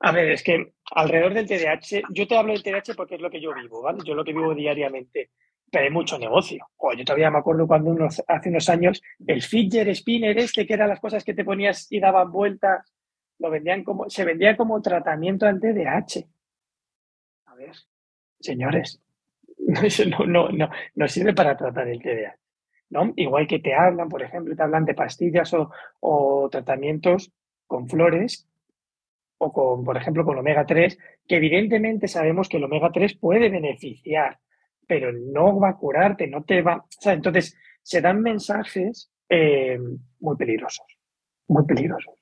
A 0.00 0.12
ver, 0.12 0.30
es 0.30 0.42
que 0.42 0.74
alrededor 0.92 1.34
del 1.34 1.46
TDAH, 1.46 2.08
yo 2.10 2.26
te 2.26 2.36
hablo 2.36 2.52
del 2.52 2.62
TDAH 2.62 2.94
porque 2.96 3.16
es 3.16 3.20
lo 3.20 3.30
que 3.30 3.40
yo 3.40 3.52
vivo, 3.54 3.82
¿vale? 3.82 3.98
Yo 4.04 4.14
lo 4.14 4.24
que 4.24 4.32
vivo 4.32 4.54
diariamente 4.54 5.30
pero 5.70 5.86
hay 5.86 5.90
mucho 5.90 6.16
negocio. 6.20 6.64
yo 6.96 7.04
todavía 7.04 7.32
me 7.32 7.38
acuerdo 7.38 7.66
cuando 7.66 7.90
unos, 7.90 8.22
hace 8.28 8.48
unos 8.48 8.68
años 8.68 9.02
el 9.26 9.42
fidget 9.42 9.92
spinner 9.92 10.38
este, 10.38 10.66
que 10.66 10.74
eran 10.74 10.88
las 10.88 11.00
cosas 11.00 11.24
que 11.24 11.34
te 11.34 11.44
ponías 11.44 11.90
y 11.90 11.98
daban 11.98 12.30
vueltas, 12.30 12.94
lo 13.40 13.50
vendían 13.50 13.82
como, 13.82 14.08
se 14.08 14.24
vendía 14.24 14.56
como 14.56 14.80
tratamiento 14.80 15.46
al 15.46 15.58
TDAH. 15.58 16.28
A 17.46 17.54
ver, 17.56 17.74
señores, 18.38 19.02
no, 20.94 21.08
sirve 21.08 21.34
para 21.34 21.56
tratar 21.56 21.88
el 21.88 22.02
TDAH. 22.02 22.36
¿no? 22.90 23.12
Igual 23.16 23.46
que 23.46 23.58
te 23.58 23.74
hablan, 23.74 24.08
por 24.08 24.22
ejemplo, 24.22 24.54
te 24.54 24.62
hablan 24.62 24.84
de 24.84 24.94
pastillas 24.94 25.52
o, 25.54 25.70
o 26.00 26.48
tratamientos 26.50 27.32
con 27.66 27.88
flores 27.88 28.48
o 29.38 29.52
con, 29.52 29.84
por 29.84 29.96
ejemplo, 29.96 30.24
con 30.24 30.38
omega 30.38 30.64
3, 30.64 30.96
que 31.26 31.36
evidentemente 31.36 32.08
sabemos 32.08 32.48
que 32.48 32.58
el 32.58 32.64
omega 32.64 32.90
3 32.92 33.16
puede 33.16 33.48
beneficiar 33.48 34.38
pero 34.86 35.12
no 35.12 35.58
va 35.58 35.70
a 35.70 35.76
curarte, 35.76 36.26
no 36.26 36.44
te 36.44 36.62
va. 36.62 36.76
O 36.76 36.86
sea, 36.88 37.12
entonces 37.12 37.56
se 37.82 38.00
dan 38.00 38.20
mensajes 38.20 39.10
eh, 39.28 39.78
muy 40.20 40.36
peligrosos, 40.36 40.86
muy 41.48 41.64
peligrosos. 41.64 42.14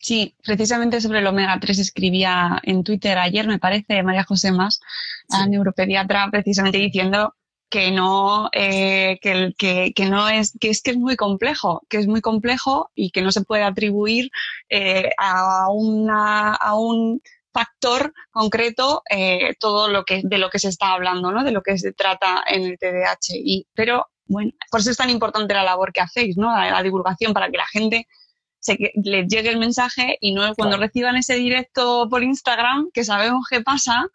Sí, 0.00 0.36
precisamente 0.44 1.00
sobre 1.00 1.18
el 1.18 1.26
omega 1.26 1.58
3 1.60 1.78
escribía 1.78 2.60
en 2.62 2.84
Twitter 2.84 3.18
ayer, 3.18 3.46
me 3.46 3.58
parece, 3.58 4.02
María 4.02 4.22
José 4.22 4.52
Más, 4.52 4.80
la 5.28 5.46
neuropediatra, 5.46 6.28
precisamente 6.30 6.78
diciendo 6.78 7.34
que 7.68 7.90
no, 7.90 8.48
eh, 8.52 9.18
que, 9.20 9.52
que, 9.58 9.92
que, 9.94 10.06
no 10.06 10.28
es, 10.28 10.56
que 10.58 10.70
es 10.70 10.82
que 10.82 10.92
es 10.92 10.96
muy 10.96 11.16
complejo, 11.16 11.82
que 11.88 11.98
es 11.98 12.06
muy 12.06 12.20
complejo 12.20 12.90
y 12.94 13.10
que 13.10 13.22
no 13.22 13.30
se 13.30 13.42
puede 13.42 13.62
atribuir 13.62 14.30
eh, 14.70 15.10
a, 15.18 15.68
una, 15.70 16.54
a 16.54 16.74
un 16.78 17.20
factor 17.52 18.14
concreto 18.30 19.02
eh, 19.10 19.54
todo 19.60 19.88
lo 19.88 20.04
que, 20.04 20.22
de 20.24 20.38
lo 20.38 20.48
que 20.50 20.58
se 20.58 20.68
está 20.68 20.92
hablando, 20.92 21.30
¿no? 21.30 21.44
de 21.44 21.52
lo 21.52 21.62
que 21.62 21.78
se 21.78 21.92
trata 21.92 22.42
en 22.48 22.62
el 22.64 22.78
TDAH. 22.78 23.34
Y, 23.34 23.66
pero 23.74 24.06
bueno, 24.26 24.52
por 24.70 24.80
eso 24.80 24.90
es 24.90 24.96
tan 24.96 25.10
importante 25.10 25.54
la 25.54 25.64
labor 25.64 25.92
que 25.92 26.00
hacéis, 26.00 26.36
¿no? 26.36 26.50
la, 26.50 26.82
divulgación, 26.82 27.34
para 27.34 27.50
que 27.50 27.56
la 27.58 27.66
gente 27.66 28.06
se, 28.60 28.78
les 29.02 29.26
llegue 29.28 29.50
el 29.50 29.58
mensaje 29.58 30.16
y 30.20 30.32
no 30.32 30.54
cuando 30.54 30.76
reciban 30.76 31.16
ese 31.16 31.34
directo 31.34 32.08
por 32.08 32.22
Instagram, 32.22 32.90
que 32.92 33.04
sabemos 33.04 33.46
qué 33.50 33.60
pasa, 33.60 34.06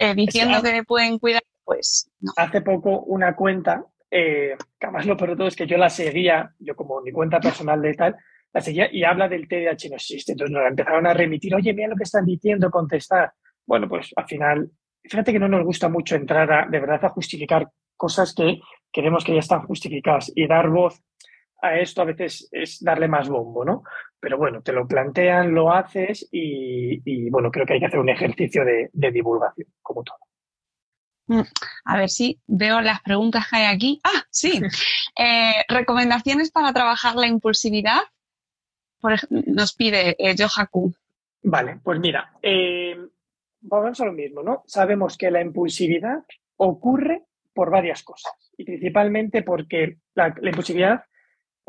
eh, 0.00 0.14
diciendo 0.14 0.62
que 0.62 0.82
pueden 0.82 1.18
cuidar, 1.18 1.42
pues 1.62 2.10
no. 2.20 2.32
Hace 2.36 2.62
poco 2.62 3.00
una 3.02 3.36
cuenta, 3.36 3.84
eh, 4.10 4.56
que 4.78 4.86
además 4.86 5.04
lo 5.04 5.16
peor 5.16 5.36
todo 5.36 5.46
es 5.46 5.54
que 5.54 5.66
yo 5.66 5.76
la 5.76 5.90
seguía, 5.90 6.54
yo 6.58 6.74
como 6.74 7.02
mi 7.02 7.12
cuenta 7.12 7.38
personal 7.38 7.82
de 7.82 7.94
tal, 7.94 8.16
la 8.52 8.60
seguía 8.62 8.88
y 8.90 9.04
habla 9.04 9.28
del 9.28 9.46
TDAH 9.46 9.90
no 9.90 9.96
existe. 9.96 10.32
Entonces 10.32 10.56
nos 10.56 10.66
empezaron 10.66 11.06
a 11.06 11.12
remitir, 11.12 11.54
oye, 11.54 11.74
mira 11.74 11.88
lo 11.88 11.96
que 11.96 12.04
están 12.04 12.24
diciendo, 12.24 12.70
contestar. 12.70 13.32
Bueno, 13.66 13.88
pues 13.88 14.10
al 14.16 14.26
final, 14.26 14.70
fíjate 15.04 15.32
que 15.32 15.38
no 15.38 15.48
nos 15.48 15.64
gusta 15.64 15.90
mucho 15.90 16.16
entrar 16.16 16.50
a, 16.50 16.66
de 16.66 16.80
verdad 16.80 17.04
a 17.04 17.10
justificar 17.10 17.68
cosas 17.94 18.34
que 18.34 18.58
queremos 18.90 19.22
que 19.22 19.34
ya 19.34 19.40
están 19.40 19.66
justificadas 19.66 20.32
y 20.34 20.46
dar 20.46 20.70
voz 20.70 21.00
a 21.62 21.78
esto 21.78 22.00
a 22.00 22.06
veces 22.06 22.48
es 22.52 22.82
darle 22.82 23.06
más 23.06 23.28
bombo, 23.28 23.66
¿no? 23.66 23.82
Pero 24.20 24.36
bueno, 24.36 24.62
te 24.62 24.72
lo 24.72 24.86
plantean, 24.86 25.54
lo 25.54 25.72
haces 25.72 26.28
y, 26.30 27.30
bueno, 27.30 27.50
creo 27.50 27.64
que 27.64 27.74
hay 27.74 27.80
que 27.80 27.86
hacer 27.86 27.98
un 27.98 28.10
ejercicio 28.10 28.64
de, 28.64 29.10
divulgación, 29.10 29.66
como 29.80 30.04
todo. 30.04 30.18
Mm, 31.26 31.42
a 31.84 31.96
ver 31.96 32.10
si 32.10 32.38
veo 32.46 32.80
las 32.80 33.00
preguntas 33.00 33.46
que 33.48 33.56
hay 33.56 33.74
aquí. 33.74 34.00
Ah, 34.04 34.24
sí. 34.30 34.60
Eh, 35.18 35.64
recomendaciones 35.68 36.50
para 36.50 36.72
trabajar 36.72 37.16
la 37.16 37.26
impulsividad. 37.26 37.98
Por 39.00 39.12
nos 39.28 39.74
pide 39.74 40.16
eh, 40.18 40.34
Johaku. 40.38 40.94
Vale, 41.42 41.80
pues 41.82 41.98
mira, 42.00 42.32
eh, 42.42 42.96
vamos 43.60 44.00
a 44.00 44.06
lo 44.06 44.12
mismo, 44.12 44.42
¿no? 44.42 44.62
Sabemos 44.66 45.18
que 45.18 45.30
la 45.30 45.40
impulsividad 45.40 46.24
ocurre 46.56 47.24
por 47.52 47.70
varias 47.70 48.02
cosas 48.02 48.32
y 48.56 48.64
principalmente 48.64 49.42
porque 49.42 49.98
la, 50.14 50.34
impulsividad 50.42 51.04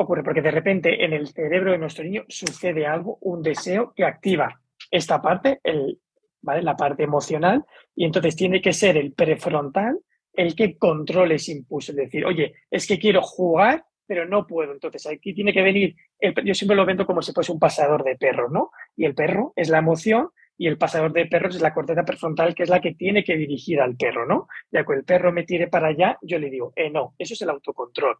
ocurre 0.01 0.23
porque 0.23 0.41
de 0.41 0.51
repente 0.51 1.03
en 1.03 1.13
el 1.13 1.27
cerebro 1.27 1.71
de 1.71 1.77
nuestro 1.77 2.03
niño 2.03 2.23
sucede 2.27 2.85
algo, 2.85 3.17
un 3.21 3.41
deseo 3.41 3.93
que 3.95 4.05
activa 4.05 4.61
esta 4.89 5.21
parte, 5.21 5.59
el, 5.63 5.99
¿vale? 6.41 6.61
la 6.61 6.75
parte 6.75 7.03
emocional, 7.03 7.63
y 7.95 8.05
entonces 8.05 8.35
tiene 8.35 8.61
que 8.61 8.73
ser 8.73 8.97
el 8.97 9.13
prefrontal 9.13 9.99
el 10.33 10.55
que 10.55 10.77
controle 10.77 11.35
ese 11.35 11.51
impulso, 11.51 11.91
es 11.91 11.97
decir, 11.97 12.25
oye, 12.25 12.53
es 12.69 12.87
que 12.87 12.97
quiero 12.97 13.21
jugar, 13.21 13.83
pero 14.07 14.25
no 14.25 14.47
puedo. 14.47 14.73
Entonces 14.73 15.05
aquí 15.07 15.33
tiene 15.33 15.53
que 15.53 15.61
venir, 15.61 15.95
yo 16.43 16.53
siempre 16.53 16.75
lo 16.75 16.85
vendo 16.85 17.05
como 17.05 17.21
si 17.21 17.31
fuese 17.33 17.51
un 17.51 17.59
pasador 17.59 18.03
de 18.03 18.15
perro, 18.15 18.49
¿no? 18.49 18.71
Y 18.95 19.05
el 19.05 19.15
perro 19.15 19.53
es 19.55 19.69
la 19.69 19.79
emoción 19.79 20.29
y 20.57 20.67
el 20.67 20.77
pasador 20.77 21.11
de 21.13 21.25
perros 21.25 21.55
es 21.55 21.61
la 21.61 21.73
corteza 21.73 22.03
prefrontal, 22.03 22.53
que 22.53 22.63
es 22.63 22.69
la 22.69 22.81
que 22.81 22.93
tiene 22.93 23.23
que 23.23 23.35
dirigir 23.35 23.79
al 23.81 23.95
perro, 23.95 24.25
¿no? 24.25 24.47
Ya 24.71 24.85
que 24.85 24.93
el 24.93 25.03
perro 25.03 25.31
me 25.31 25.43
tire 25.43 25.67
para 25.67 25.87
allá, 25.87 26.17
yo 26.21 26.39
le 26.39 26.49
digo, 26.49 26.73
eh, 26.75 26.89
no, 26.89 27.15
eso 27.17 27.33
es 27.33 27.41
el 27.41 27.49
autocontrol. 27.49 28.17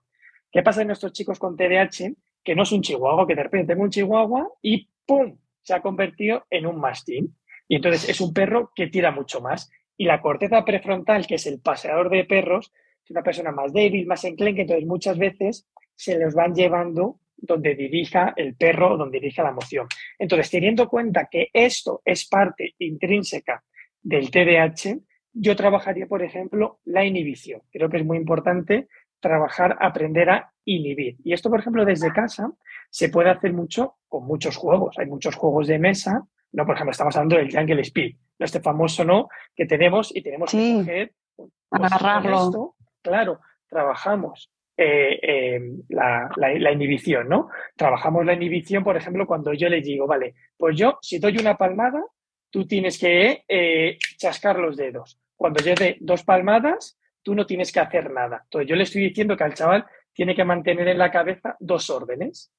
¿Qué 0.52 0.62
pasa 0.62 0.82
en 0.82 0.88
nuestros 0.88 1.14
chicos 1.14 1.40
con 1.40 1.56
TDAH? 1.56 2.14
Que 2.44 2.56
no 2.56 2.64
es 2.64 2.72
un 2.72 2.82
chihuahua, 2.82 3.26
que 3.26 3.36
de 3.36 3.44
repente 3.44 3.74
tengo 3.74 3.84
un 3.84 3.90
chihuahua 3.90 4.50
y 4.62 4.90
¡pum! 5.06 5.38
se 5.62 5.74
ha 5.74 5.82
convertido 5.82 6.46
en 6.50 6.66
un 6.66 6.80
mastín. 6.80 7.38
Y 7.68 7.76
entonces 7.76 8.10
es 8.10 8.20
un 8.20 8.34
perro 8.34 8.72
que 8.76 8.88
tira 8.88 9.12
mucho 9.12 9.40
más. 9.40 9.70
Y 9.96 10.06
la 10.06 10.20
corteza 10.20 10.66
prefrontal, 10.66 11.26
que 11.26 11.36
es 11.36 11.46
el 11.46 11.62
paseador 11.62 12.10
de 12.10 12.26
perros, 12.26 12.74
es 13.04 13.12
una 13.12 13.24
persona 13.24 13.52
más 13.52 13.72
débil, 13.72 14.08
más 14.08 14.24
enclenque, 14.26 14.62
entonces 14.62 14.86
muchas 14.86 15.18
veces 15.18 15.68
se 15.96 16.18
los 16.20 16.34
van 16.34 16.54
llevando 16.54 17.20
donde 17.38 17.76
dirija 17.76 18.34
el 18.36 18.56
perro, 18.56 18.98
donde 18.98 19.20
dirija 19.20 19.44
la 19.44 19.50
emoción. 19.50 19.88
Entonces, 20.20 20.50
teniendo 20.50 20.84
en 20.84 20.90
cuenta 20.90 21.28
que 21.30 21.50
esto 21.54 22.02
es 22.06 22.28
parte 22.28 22.76
intrínseca 22.80 23.64
del 24.02 24.30
TDAH, 24.30 25.00
yo 25.34 25.56
trabajaría, 25.56 26.08
por 26.08 26.24
ejemplo, 26.24 26.80
la 26.86 27.06
inhibición. 27.06 27.62
Creo 27.72 27.90
que 27.90 27.98
es 27.98 28.06
muy 28.06 28.18
importante 28.18 28.88
trabajar, 29.22 29.78
aprender 29.80 30.30
a 30.30 30.52
inhibir. 30.66 31.16
Y 31.24 31.34
esto, 31.34 31.50
por 31.50 31.60
ejemplo, 31.60 31.86
desde 31.86 32.12
casa 32.12 32.52
se 32.90 33.10
puede 33.10 33.30
hacer 33.30 33.54
mucho 33.54 33.96
con 34.10 34.26
muchos 34.26 34.58
juegos. 34.58 34.98
Hay 35.00 35.06
muchos 35.06 35.36
juegos 35.36 35.68
de 35.68 35.80
mesa, 35.80 36.26
no, 36.52 36.66
por 36.66 36.76
ejemplo, 36.76 36.92
estamos 36.92 37.16
hablando 37.16 37.38
del 37.38 37.56
Jungle 37.56 37.82
Speed, 37.82 38.16
este 38.40 38.60
famoso 38.60 39.06
no 39.06 39.30
que 39.56 39.66
tenemos 39.66 40.14
y 40.14 40.22
tenemos 40.22 40.52
que 40.52 40.74
coger, 40.80 41.14
pues, 41.36 41.50
agarrarlo. 41.72 42.76
claro, 43.02 43.40
trabajamos 43.70 44.52
eh, 44.76 45.20
eh, 45.22 45.62
la, 45.90 46.72
inhibición, 46.74 47.30
¿no? 47.30 47.50
Trabajamos 47.76 48.26
la 48.26 48.34
inhibición, 48.34 48.84
por 48.84 48.98
ejemplo, 48.98 49.26
cuando 49.28 49.54
yo 49.54 49.70
le 49.70 49.82
digo, 49.82 50.08
vale, 50.08 50.36
pues 50.58 50.78
yo, 50.78 50.98
si 51.02 51.20
doy 51.20 51.38
una 51.38 51.56
palmada, 51.56 52.04
tú 52.50 52.66
tienes 52.66 52.98
que 52.98 53.44
eh, 53.48 53.98
chascar 54.18 54.60
los 54.60 54.76
dedos. 54.76 55.20
Cuando 55.36 55.64
yo 55.64 55.74
dé 55.76 55.98
dos 56.02 56.24
palmadas, 56.24 57.00
tú 57.24 57.36
no 57.36 57.46
tienes 57.46 57.72
que 57.72 57.80
hacer 57.80 58.12
nada. 58.12 58.42
Entonces, 58.44 58.70
yo 58.70 58.76
le 58.76 58.84
estoy 58.84 59.04
diciendo 59.04 59.38
que 59.38 59.44
al 59.44 59.54
chaval 59.54 59.86
tiene 60.14 60.36
que 60.36 60.44
mantener 60.44 60.88
en 60.88 60.98
la 60.98 61.12
cabeza 61.12 61.56
dos 61.60 61.90
órdenes. 61.90 62.52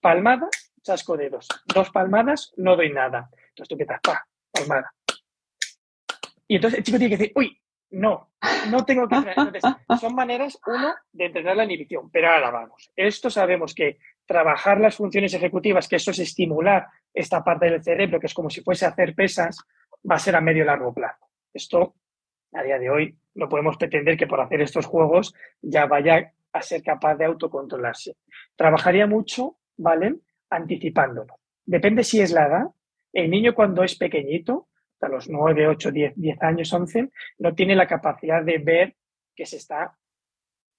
Palmada, 0.00 0.48
chasco 0.82 1.16
dedos. 1.16 1.48
Dos 1.72 1.90
palmadas, 1.90 2.52
no 2.56 2.76
doy 2.76 2.92
nada. 2.92 3.30
Entonces 3.48 3.68
tú 3.68 3.74
empiezas, 3.74 4.00
pa, 4.02 4.26
palmada. 4.50 4.92
Y 6.48 6.56
entonces 6.56 6.78
el 6.78 6.84
chico 6.84 6.98
tiene 6.98 7.16
que 7.16 7.22
decir, 7.22 7.32
uy, 7.36 7.58
no, 7.92 8.32
no 8.70 8.84
tengo 8.84 9.06
que 9.06 9.16
Entonces, 9.16 9.62
son 10.00 10.14
maneras, 10.14 10.58
uno, 10.66 10.94
de 11.12 11.26
entrenar 11.26 11.56
la 11.56 11.64
inhibición, 11.64 12.10
pero 12.10 12.30
ahora 12.30 12.50
vamos. 12.50 12.90
Esto 12.96 13.30
sabemos 13.30 13.74
que 13.74 13.98
trabajar 14.26 14.80
las 14.80 14.96
funciones 14.96 15.34
ejecutivas, 15.34 15.88
que 15.88 15.96
eso 15.96 16.10
es 16.10 16.18
estimular 16.18 16.86
esta 17.12 17.44
parte 17.44 17.66
del 17.66 17.82
cerebro, 17.82 18.18
que 18.18 18.26
es 18.26 18.34
como 18.34 18.50
si 18.50 18.62
fuese 18.62 18.86
hacer 18.86 19.14
pesas, 19.14 19.58
va 20.10 20.16
a 20.16 20.18
ser 20.18 20.36
a 20.36 20.40
medio 20.40 20.62
y 20.62 20.66
largo 20.66 20.92
plazo. 20.92 21.26
Esto, 21.52 21.96
a 22.52 22.62
día 22.62 22.78
de 22.78 22.90
hoy, 22.90 23.16
no 23.34 23.48
podemos 23.48 23.76
pretender 23.76 24.16
que 24.16 24.26
por 24.26 24.40
hacer 24.40 24.60
estos 24.60 24.86
juegos 24.86 25.34
ya 25.60 25.86
vaya 25.86 26.32
a 26.52 26.62
ser 26.62 26.82
capaz 26.82 27.16
de 27.16 27.24
autocontrolarse. 27.24 28.16
Trabajaría 28.56 29.06
mucho, 29.06 29.56
¿vale? 29.76 30.16
Anticipándolo. 30.50 31.38
Depende 31.64 32.04
si 32.04 32.20
es 32.20 32.32
la 32.32 32.46
edad. 32.46 32.66
El 33.12 33.30
niño 33.30 33.54
cuando 33.54 33.82
es 33.82 33.96
pequeñito, 33.96 34.68
a 35.00 35.08
los 35.08 35.28
9, 35.28 35.66
8, 35.66 35.90
10, 35.90 36.12
10 36.16 36.42
años, 36.42 36.72
11, 36.72 37.10
no 37.38 37.54
tiene 37.54 37.74
la 37.74 37.86
capacidad 37.86 38.42
de 38.42 38.58
ver 38.58 38.94
que 39.34 39.46
se 39.46 39.56
está 39.56 39.96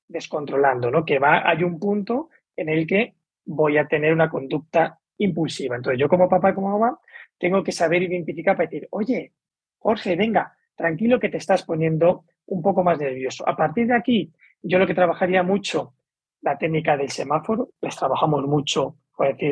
descontrolando, 0.07 0.91
¿no? 0.91 1.03
Que 1.03 1.19
va, 1.19 1.47
hay 1.47 1.63
un 1.63 1.79
punto 1.79 2.29
en 2.55 2.69
el 2.69 2.87
que 2.87 3.15
voy 3.45 3.77
a 3.77 3.87
tener 3.87 4.13
una 4.13 4.29
conducta 4.29 4.99
impulsiva. 5.17 5.75
Entonces, 5.75 5.99
yo 5.99 6.07
como 6.07 6.29
papá 6.29 6.53
como 6.53 6.77
mamá 6.77 6.99
tengo 7.37 7.63
que 7.63 7.71
saber 7.71 8.03
identificar 8.03 8.55
para 8.55 8.69
decir, 8.69 8.87
oye, 8.91 9.33
Jorge, 9.79 10.15
venga, 10.15 10.55
tranquilo 10.75 11.19
que 11.19 11.29
te 11.29 11.37
estás 11.37 11.63
poniendo 11.63 12.25
un 12.47 12.61
poco 12.61 12.83
más 12.83 12.99
nervioso. 12.99 13.47
A 13.47 13.55
partir 13.55 13.87
de 13.87 13.95
aquí, 13.95 14.33
yo 14.61 14.79
lo 14.79 14.87
que 14.87 14.93
trabajaría 14.93 15.43
mucho, 15.43 15.93
la 16.41 16.57
técnica 16.57 16.97
del 16.97 17.09
semáforo, 17.09 17.69
les 17.81 17.95
trabajamos 17.95 18.43
mucho, 18.45 18.97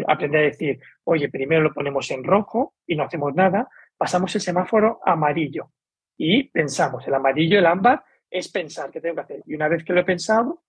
aprender 0.08 0.42
a 0.42 0.50
decir, 0.50 0.80
oye, 1.04 1.30
primero 1.30 1.62
lo 1.62 1.74
ponemos 1.74 2.10
en 2.12 2.24
rojo 2.24 2.74
y 2.86 2.96
no 2.96 3.04
hacemos 3.04 3.34
nada, 3.36 3.70
pasamos 3.98 4.34
el 4.36 4.42
semáforo 4.42 5.00
amarillo 5.06 5.72
y 6.18 6.44
pensamos, 6.44 7.08
el 7.08 7.14
amarillo, 7.14 7.60
el 7.60 7.66
ámbar, 7.66 8.04
es 8.30 8.50
pensar 8.50 8.92
qué 8.92 9.02
tengo 9.02 9.16
que 9.16 9.22
hacer. 9.22 9.44
Y 9.46 9.56
una 9.56 9.68
vez 9.68 9.84
que 9.84 9.94
lo 9.94 10.02
he 10.02 10.06
pensado, 10.06 10.64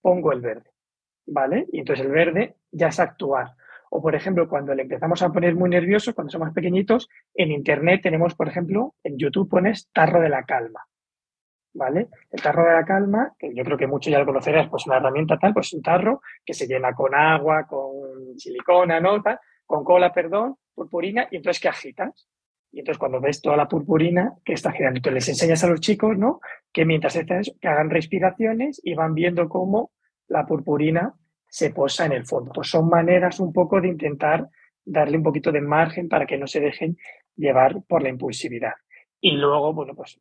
pongo 0.00 0.32
el 0.32 0.40
verde, 0.40 0.70
¿vale? 1.26 1.66
Y 1.72 1.80
entonces 1.80 2.04
el 2.04 2.12
verde 2.12 2.56
ya 2.70 2.88
es 2.88 3.00
actuar. 3.00 3.52
O, 3.96 4.02
por 4.02 4.16
ejemplo, 4.16 4.48
cuando 4.48 4.74
le 4.74 4.82
empezamos 4.82 5.22
a 5.22 5.30
poner 5.30 5.54
muy 5.54 5.70
nervioso, 5.70 6.16
cuando 6.16 6.32
somos 6.32 6.52
pequeñitos, 6.52 7.08
en 7.32 7.52
Internet 7.52 8.00
tenemos, 8.02 8.34
por 8.34 8.48
ejemplo, 8.48 8.96
en 9.04 9.16
YouTube 9.16 9.48
pones 9.48 9.88
tarro 9.92 10.20
de 10.20 10.28
la 10.28 10.42
calma, 10.42 10.80
¿vale? 11.74 12.08
El 12.32 12.42
tarro 12.42 12.64
de 12.64 12.72
la 12.72 12.84
calma, 12.84 13.34
que 13.38 13.54
yo 13.54 13.62
creo 13.62 13.78
que 13.78 13.86
muchos 13.86 14.10
ya 14.10 14.18
lo 14.18 14.26
conocerás, 14.26 14.68
pues 14.68 14.84
una 14.88 14.96
herramienta 14.96 15.38
tal, 15.38 15.54
pues 15.54 15.72
un 15.72 15.80
tarro 15.80 16.22
que 16.44 16.54
se 16.54 16.66
llena 16.66 16.92
con 16.92 17.14
agua, 17.14 17.68
con 17.68 18.36
silicona, 18.36 18.98
¿no? 18.98 19.22
con 19.64 19.84
cola, 19.84 20.12
perdón, 20.12 20.56
purpurina, 20.74 21.28
y 21.30 21.36
entonces 21.36 21.62
que 21.62 21.68
agitas. 21.68 22.28
Y 22.72 22.80
entonces 22.80 22.98
cuando 22.98 23.20
ves 23.20 23.40
toda 23.40 23.56
la 23.56 23.68
purpurina 23.68 24.34
que 24.44 24.54
está 24.54 24.72
girando, 24.72 24.96
entonces 24.98 25.14
les 25.14 25.28
enseñas 25.28 25.62
a 25.62 25.68
los 25.68 25.80
chicos, 25.80 26.18
¿no? 26.18 26.40
Que 26.72 26.84
mientras 26.84 27.14
están 27.14 27.42
que 27.60 27.68
hagan 27.68 27.90
respiraciones 27.90 28.80
y 28.82 28.94
van 28.94 29.14
viendo 29.14 29.48
cómo 29.48 29.92
la 30.26 30.46
purpurina 30.46 31.14
se 31.54 31.70
posa 31.70 32.06
en 32.06 32.12
el 32.12 32.26
fondo. 32.26 32.50
Pues 32.52 32.68
son 32.68 32.88
maneras 32.88 33.38
un 33.38 33.52
poco 33.52 33.80
de 33.80 33.86
intentar 33.86 34.48
darle 34.84 35.18
un 35.18 35.22
poquito 35.22 35.52
de 35.52 35.60
margen 35.60 36.08
para 36.08 36.26
que 36.26 36.36
no 36.36 36.48
se 36.48 36.58
dejen 36.58 36.98
llevar 37.36 37.80
por 37.86 38.02
la 38.02 38.08
impulsividad. 38.08 38.72
Y 39.20 39.30
luego, 39.36 39.72
bueno, 39.72 39.94
pues 39.94 40.18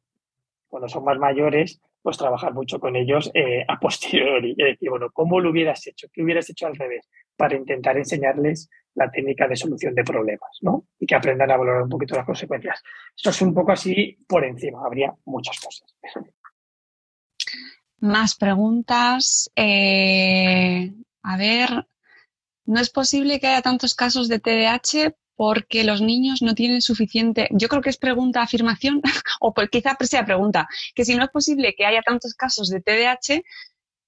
cuando 0.67 0.87
son 0.87 1.03
más 1.03 1.17
mayores, 1.17 1.81
pues 2.03 2.19
trabajar 2.19 2.53
mucho 2.53 2.79
con 2.79 2.95
ellos 2.95 3.31
eh, 3.33 3.65
a 3.67 3.79
posteriori. 3.79 4.51
Es 4.51 4.73
decir, 4.73 4.91
bueno, 4.91 5.07
¿cómo 5.11 5.39
lo 5.39 5.49
hubieras 5.49 5.87
hecho? 5.87 6.07
¿Qué 6.13 6.21
hubieras 6.21 6.47
hecho 6.51 6.67
al 6.67 6.75
revés? 6.75 7.09
Para 7.35 7.55
intentar 7.55 7.97
enseñarles 7.97 8.69
la 8.93 9.09
técnica 9.09 9.47
de 9.47 9.55
solución 9.55 9.95
de 9.95 10.03
problemas, 10.03 10.59
¿no? 10.61 10.85
Y 10.99 11.07
que 11.07 11.15
aprendan 11.15 11.49
a 11.49 11.57
valorar 11.57 11.81
un 11.81 11.89
poquito 11.89 12.15
las 12.15 12.27
consecuencias. 12.27 12.79
Esto 13.15 13.31
es 13.31 13.41
un 13.41 13.55
poco 13.55 13.71
así 13.71 14.19
por 14.27 14.45
encima, 14.45 14.85
habría 14.85 15.11
muchas 15.25 15.59
cosas. 15.59 15.95
Más 18.01 18.35
preguntas. 18.35 19.51
Eh, 19.55 20.91
a 21.23 21.37
ver, 21.37 21.87
no 22.65 22.79
es 22.79 22.89
posible 22.89 23.39
que 23.39 23.47
haya 23.47 23.61
tantos 23.61 23.95
casos 23.95 24.27
de 24.27 24.39
TDAH 24.39 25.15
porque 25.35 25.83
los 25.83 26.01
niños 26.01 26.41
no 26.41 26.53
tienen 26.53 26.81
suficiente, 26.81 27.47
yo 27.51 27.67
creo 27.67 27.81
que 27.81 27.89
es 27.89 27.97
pregunta, 27.97 28.41
afirmación, 28.41 29.01
o 29.41 29.53
quizá 29.71 29.97
sea 30.01 30.25
pregunta, 30.25 30.67
que 30.93 31.05
si 31.05 31.15
no 31.15 31.23
es 31.23 31.29
posible 31.29 31.73
que 31.75 31.85
haya 31.85 32.01
tantos 32.01 32.35
casos 32.35 32.69
de 32.69 32.81
TDAH 32.81 33.41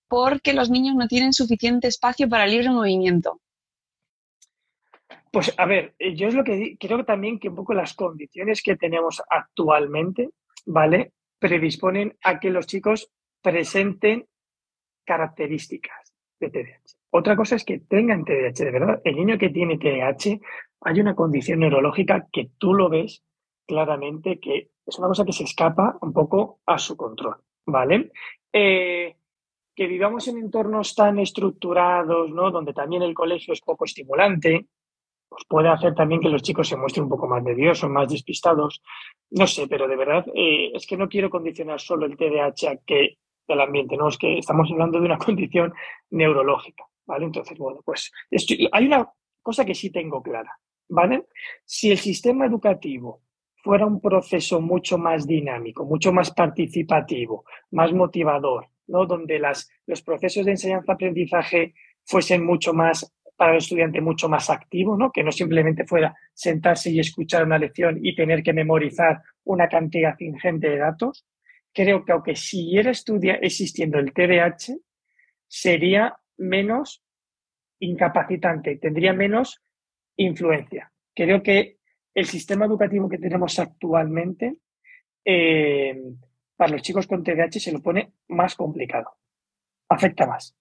porque 0.07 0.53
los 0.53 0.69
niños 0.69 0.95
no 0.95 1.07
tienen 1.07 1.33
suficiente 1.33 1.87
espacio 1.87 2.29
para 2.29 2.45
libre 2.45 2.69
movimiento. 2.69 3.41
Pues 5.31 5.53
a 5.57 5.65
ver, 5.65 5.95
eh, 5.99 6.15
yo 6.15 6.27
es 6.27 6.33
lo 6.33 6.43
que 6.43 6.77
creo 6.79 7.03
también 7.03 7.39
que 7.39 7.49
un 7.49 7.55
poco 7.55 7.73
las 7.73 7.93
condiciones 7.93 8.61
que 8.61 8.77
tenemos 8.77 9.21
actualmente, 9.29 10.29
¿vale? 10.65 11.11
Predisponen 11.39 12.17
a 12.23 12.39
que 12.39 12.51
los 12.51 12.67
chicos 12.67 13.09
presenten 13.41 14.27
características 15.03 16.13
de 16.39 16.49
TDAH. 16.49 17.04
Otra 17.17 17.37
cosa 17.37 17.55
es 17.55 17.63
que 17.63 17.79
tengan 17.79 18.25
TDAH, 18.25 18.65
de 18.65 18.71
verdad. 18.71 19.01
El 19.05 19.15
niño 19.15 19.37
que 19.37 19.47
tiene 19.47 19.77
TDAH, 19.77 20.37
hay 20.81 20.99
una 20.99 21.15
condición 21.15 21.59
neurológica 21.59 22.27
que 22.29 22.49
tú 22.57 22.73
lo 22.73 22.89
ves 22.89 23.23
claramente 23.65 24.37
que 24.37 24.71
es 24.85 24.99
una 24.99 25.07
cosa 25.07 25.23
que 25.23 25.31
se 25.31 25.45
escapa 25.45 25.97
un 26.01 26.11
poco 26.11 26.59
a 26.65 26.77
su 26.77 26.97
control, 26.97 27.37
¿vale? 27.67 28.11
Eh, 28.51 29.15
que 29.73 29.87
vivamos 29.87 30.27
en 30.27 30.39
entornos 30.39 30.93
tan 30.93 31.17
estructurados, 31.19 32.31
¿no? 32.31 32.51
Donde 32.51 32.73
también 32.73 33.01
el 33.01 33.13
colegio 33.13 33.53
es 33.53 33.61
poco 33.61 33.85
estimulante, 33.85 34.67
pues 35.29 35.45
puede 35.47 35.69
hacer 35.69 35.95
también 35.95 36.19
que 36.19 36.27
los 36.27 36.41
chicos 36.41 36.67
se 36.67 36.75
muestren 36.75 37.05
un 37.05 37.11
poco 37.11 37.27
más 37.27 37.41
nerviosos, 37.41 37.89
más 37.89 38.09
despistados. 38.09 38.81
No 39.29 39.47
sé, 39.47 39.69
pero 39.69 39.87
de 39.87 39.95
verdad 39.95 40.25
eh, 40.35 40.71
es 40.73 40.85
que 40.85 40.97
no 40.97 41.07
quiero 41.07 41.29
condicionar 41.29 41.79
solo 41.79 42.07
el 42.07 42.17
TDAH 42.17 42.71
a 42.71 42.77
que 42.85 43.19
del 43.47 43.61
ambiente, 43.61 43.95
no, 43.95 44.09
es 44.09 44.17
que 44.17 44.37
estamos 44.37 44.69
hablando 44.69 44.99
de 44.99 45.05
una 45.05 45.17
condición 45.25 45.73
neurológica. 46.09 46.83
¿Vale? 47.05 47.25
Entonces, 47.25 47.57
bueno, 47.57 47.81
pues 47.83 48.11
hay 48.71 48.85
una 48.85 49.09
cosa 49.41 49.65
que 49.65 49.75
sí 49.75 49.91
tengo 49.91 50.21
clara, 50.21 50.51
¿vale? 50.89 51.25
Si 51.63 51.91
el 51.91 51.97
sistema 51.97 52.45
educativo 52.45 53.21
fuera 53.63 53.85
un 53.85 53.99
proceso 53.99 54.61
mucho 54.61 54.97
más 54.97 55.25
dinámico, 55.25 55.85
mucho 55.85 56.11
más 56.11 56.31
participativo, 56.31 57.45
más 57.71 57.91
motivador, 57.93 58.67
¿no? 58.87 59.05
Donde 59.05 59.39
las, 59.39 59.69
los 59.87 60.01
procesos 60.01 60.45
de 60.45 60.51
enseñanza-aprendizaje 60.51 61.73
fuesen 62.05 62.45
mucho 62.45 62.73
más 62.73 63.11
para 63.35 63.51
el 63.51 63.57
estudiante 63.57 64.01
mucho 64.01 64.29
más 64.29 64.49
activo, 64.49 64.97
¿no? 64.97 65.11
Que 65.11 65.23
no 65.23 65.31
simplemente 65.31 65.85
fuera 65.85 66.15
sentarse 66.33 66.89
y 66.91 66.99
escuchar 66.99 67.43
una 67.43 67.57
lección 67.57 67.99
y 68.01 68.15
tener 68.15 68.43
que 68.43 68.53
memorizar 68.53 69.21
una 69.43 69.67
cantidad 69.67 70.15
ingente 70.19 70.69
de 70.69 70.77
datos. 70.77 71.25
Creo 71.73 72.05
que 72.05 72.13
aunque 72.13 72.35
siguiera 72.35 72.91
estudia, 72.91 73.35
existiendo 73.35 73.99
el 73.99 74.13
TDAH, 74.13 74.77
sería 75.47 76.15
menos 76.37 77.03
incapacitante, 77.79 78.77
tendría 78.77 79.13
menos 79.13 79.61
influencia. 80.17 80.91
Creo 81.13 81.43
que 81.43 81.79
el 82.13 82.25
sistema 82.25 82.65
educativo 82.65 83.09
que 83.09 83.17
tenemos 83.17 83.59
actualmente 83.59 84.57
eh, 85.25 86.01
para 86.55 86.71
los 86.71 86.81
chicos 86.81 87.07
con 87.07 87.23
TDAH 87.23 87.59
se 87.59 87.71
lo 87.71 87.81
pone 87.81 88.13
más 88.29 88.55
complicado, 88.55 89.11
afecta 89.89 90.25
más. 90.25 90.55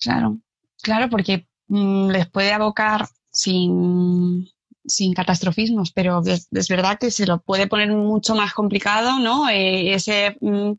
Claro, 0.00 0.38
claro, 0.82 1.08
porque 1.08 1.46
mm, 1.68 2.10
les 2.10 2.28
puede 2.28 2.52
abocar 2.52 3.06
sin, 3.30 4.48
sin 4.84 5.14
catastrofismos, 5.14 5.92
pero 5.92 6.22
es, 6.24 6.48
verdad 6.68 6.98
que 6.98 7.10
se 7.10 7.26
lo 7.26 7.40
puede 7.40 7.66
poner 7.66 7.90
mucho 7.92 8.34
más 8.34 8.54
complicado, 8.54 9.18
¿no? 9.20 9.48
Eh, 9.48 9.94
ese 9.94 10.36
mm, 10.40 10.72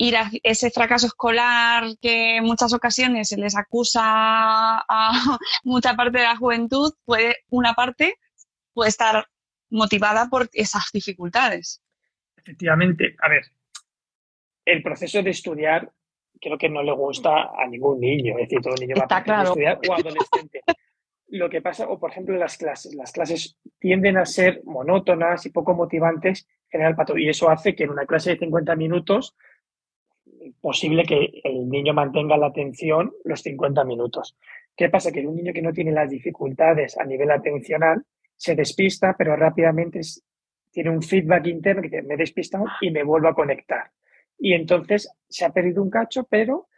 ir 0.00 0.16
a 0.16 0.30
ese 0.42 0.70
fracaso 0.70 1.06
escolar 1.06 1.84
que 2.00 2.38
en 2.38 2.44
muchas 2.44 2.72
ocasiones 2.72 3.28
se 3.28 3.36
les 3.36 3.54
acusa 3.54 4.00
a 4.02 5.12
mucha 5.64 5.94
parte 5.94 6.18
de 6.18 6.24
la 6.24 6.36
juventud, 6.36 6.94
puede, 7.04 7.36
una 7.50 7.74
parte 7.74 8.14
puede 8.72 8.88
estar 8.88 9.26
motivada 9.68 10.28
por 10.30 10.48
esas 10.54 10.84
dificultades. 10.92 11.82
Efectivamente, 12.34 13.14
a 13.20 13.28
ver, 13.28 13.42
el 14.64 14.82
proceso 14.82 15.22
de 15.22 15.30
estudiar 15.30 15.92
creo 16.40 16.56
que 16.56 16.70
no 16.70 16.82
le 16.82 16.92
gusta 16.92 17.50
a 17.54 17.66
ningún 17.66 18.00
niño, 18.00 18.38
es 18.38 18.48
decir, 18.48 18.62
todo 18.62 18.74
niño 18.76 18.96
va 18.96 19.06
a 19.06 19.42
estudiar 19.42 19.78
o 19.86 19.92
adolescente. 19.92 20.62
Lo 21.28 21.50
que 21.50 21.60
pasa, 21.60 21.86
o 21.86 22.00
por 22.00 22.10
ejemplo 22.10 22.38
las 22.38 22.56
clases, 22.56 22.94
las 22.94 23.12
clases 23.12 23.58
tienden 23.78 24.16
a 24.16 24.24
ser 24.24 24.62
monótonas 24.64 25.44
y 25.44 25.50
poco 25.50 25.74
motivantes 25.74 26.48
general 26.70 26.96
para 26.96 27.20
y 27.20 27.28
eso 27.28 27.50
hace 27.50 27.74
que 27.74 27.84
en 27.84 27.90
una 27.90 28.06
clase 28.06 28.30
de 28.30 28.38
50 28.38 28.74
minutos 28.76 29.36
posible 30.60 31.04
que 31.04 31.40
el 31.44 31.68
niño 31.68 31.92
mantenga 31.92 32.36
la 32.36 32.46
atención 32.46 33.12
los 33.24 33.42
50 33.42 33.84
minutos. 33.84 34.36
¿Qué 34.76 34.88
pasa? 34.88 35.12
Que 35.12 35.26
un 35.26 35.36
niño 35.36 35.52
que 35.52 35.62
no 35.62 35.72
tiene 35.72 35.92
las 35.92 36.08
dificultades 36.08 36.96
a 36.98 37.04
nivel 37.04 37.30
atencional 37.30 38.04
se 38.36 38.54
despista, 38.54 39.14
pero 39.18 39.36
rápidamente 39.36 40.00
tiene 40.70 40.90
un 40.90 41.02
feedback 41.02 41.46
interno 41.46 41.82
que 41.82 42.02
me 42.02 42.14
he 42.14 42.16
despistado 42.16 42.64
y 42.80 42.90
me 42.90 43.02
vuelvo 43.02 43.28
a 43.28 43.34
conectar. 43.34 43.90
Y 44.38 44.54
entonces 44.54 45.10
se 45.28 45.44
ha 45.44 45.52
perdido 45.52 45.82
un 45.82 45.90
cacho, 45.90 46.26
pero 46.30 46.68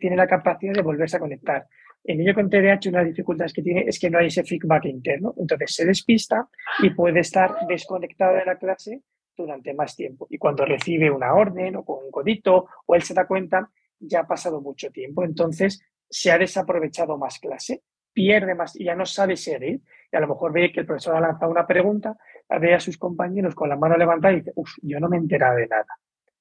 tiene 0.00 0.16
la 0.16 0.26
capacidad 0.26 0.74
de 0.74 0.82
volverse 0.82 1.16
a 1.16 1.20
conectar. 1.20 1.66
El 2.04 2.18
niño 2.18 2.34
con 2.34 2.48
TDAH 2.48 2.88
una 2.88 2.98
de 2.98 3.04
las 3.04 3.14
dificultades 3.14 3.52
que 3.52 3.62
tiene 3.62 3.84
es 3.86 3.98
que 3.98 4.10
no 4.10 4.18
hay 4.18 4.26
ese 4.26 4.44
feedback 4.44 4.84
interno. 4.84 5.34
Entonces 5.38 5.74
se 5.74 5.84
despista 5.84 6.48
y 6.82 6.90
puede 6.90 7.20
estar 7.20 7.66
desconectado 7.68 8.36
de 8.36 8.44
la 8.44 8.58
clase 8.58 9.02
durante 9.36 9.74
más 9.74 9.94
tiempo. 9.96 10.26
Y 10.30 10.38
cuando 10.38 10.64
recibe 10.64 11.10
una 11.10 11.34
orden 11.34 11.76
o 11.76 11.84
con 11.84 12.04
un 12.04 12.10
codito 12.10 12.66
o 12.86 12.94
él 12.94 13.02
se 13.02 13.14
da 13.14 13.26
cuenta, 13.26 13.70
ya 13.98 14.20
ha 14.20 14.26
pasado 14.26 14.60
mucho 14.60 14.90
tiempo. 14.90 15.24
Entonces 15.24 15.82
se 16.08 16.30
ha 16.30 16.38
desaprovechado 16.38 17.18
más 17.18 17.38
clase, 17.38 17.82
pierde 18.12 18.54
más 18.54 18.78
y 18.78 18.84
ya 18.84 18.94
no 18.94 19.06
sabe 19.06 19.36
seguir. 19.36 19.80
Y 20.10 20.16
a 20.16 20.20
lo 20.20 20.28
mejor 20.28 20.52
ve 20.52 20.72
que 20.72 20.80
el 20.80 20.86
profesor 20.86 21.16
ha 21.16 21.20
lanzado 21.20 21.50
una 21.50 21.66
pregunta, 21.66 22.16
ve 22.60 22.74
a 22.74 22.80
sus 22.80 22.96
compañeros 22.96 23.54
con 23.54 23.68
la 23.68 23.76
mano 23.76 23.96
levantada 23.96 24.32
y 24.32 24.38
dice, 24.38 24.52
uff, 24.54 24.70
yo 24.82 25.00
no 25.00 25.08
me 25.08 25.16
he 25.16 25.20
enterado 25.20 25.56
de 25.56 25.66
nada. 25.66 25.86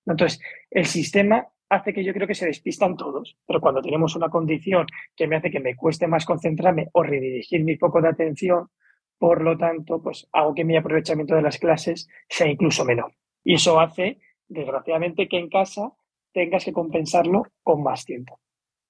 Entonces, 0.06 0.40
el 0.70 0.86
sistema 0.86 1.48
hace 1.70 1.94
que 1.94 2.04
yo 2.04 2.14
creo 2.14 2.28
que 2.28 2.36
se 2.36 2.46
despistan 2.46 2.96
todos, 2.96 3.38
pero 3.48 3.60
cuando 3.60 3.82
tenemos 3.82 4.16
una 4.16 4.30
condición 4.30 4.86
que 5.16 5.28
me 5.28 5.38
hace 5.38 5.50
que 5.50 5.60
me 5.60 5.76
cueste 5.76 6.08
más 6.08 6.26
concentrarme 6.26 6.90
o 6.94 7.02
redirigir 7.04 7.64
mi 7.64 7.76
foco 7.76 8.02
de 8.02 8.10
atención, 8.10 8.70
por 9.18 9.42
lo 9.42 9.58
tanto, 9.58 10.02
pues 10.02 10.28
hago 10.32 10.54
que 10.54 10.66
mi 10.66 10.78
aprovechamiento 10.78 11.36
de 11.36 11.42
las 11.42 11.58
clases 11.58 12.08
sea 12.30 12.48
incluso 12.48 12.86
menor. 12.86 13.14
Y 13.44 13.56
eso 13.56 13.80
hace, 13.80 14.20
desgraciadamente, 14.48 15.28
que 15.28 15.38
en 15.38 15.50
casa 15.50 15.94
tengas 16.34 16.66
que 16.66 16.74
compensarlo 16.74 17.44
con 17.64 17.82
más 17.84 18.06
tiempo, 18.06 18.40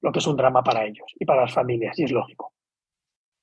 lo 0.02 0.12
que 0.12 0.20
es 0.20 0.28
un 0.28 0.38
drama 0.38 0.64
para 0.64 0.86
ellos 0.86 1.06
y 1.20 1.26
para 1.26 1.42
las 1.42 1.54
familias, 1.54 1.98
y 2.00 2.04
es 2.04 2.12
lógico. 2.12 2.54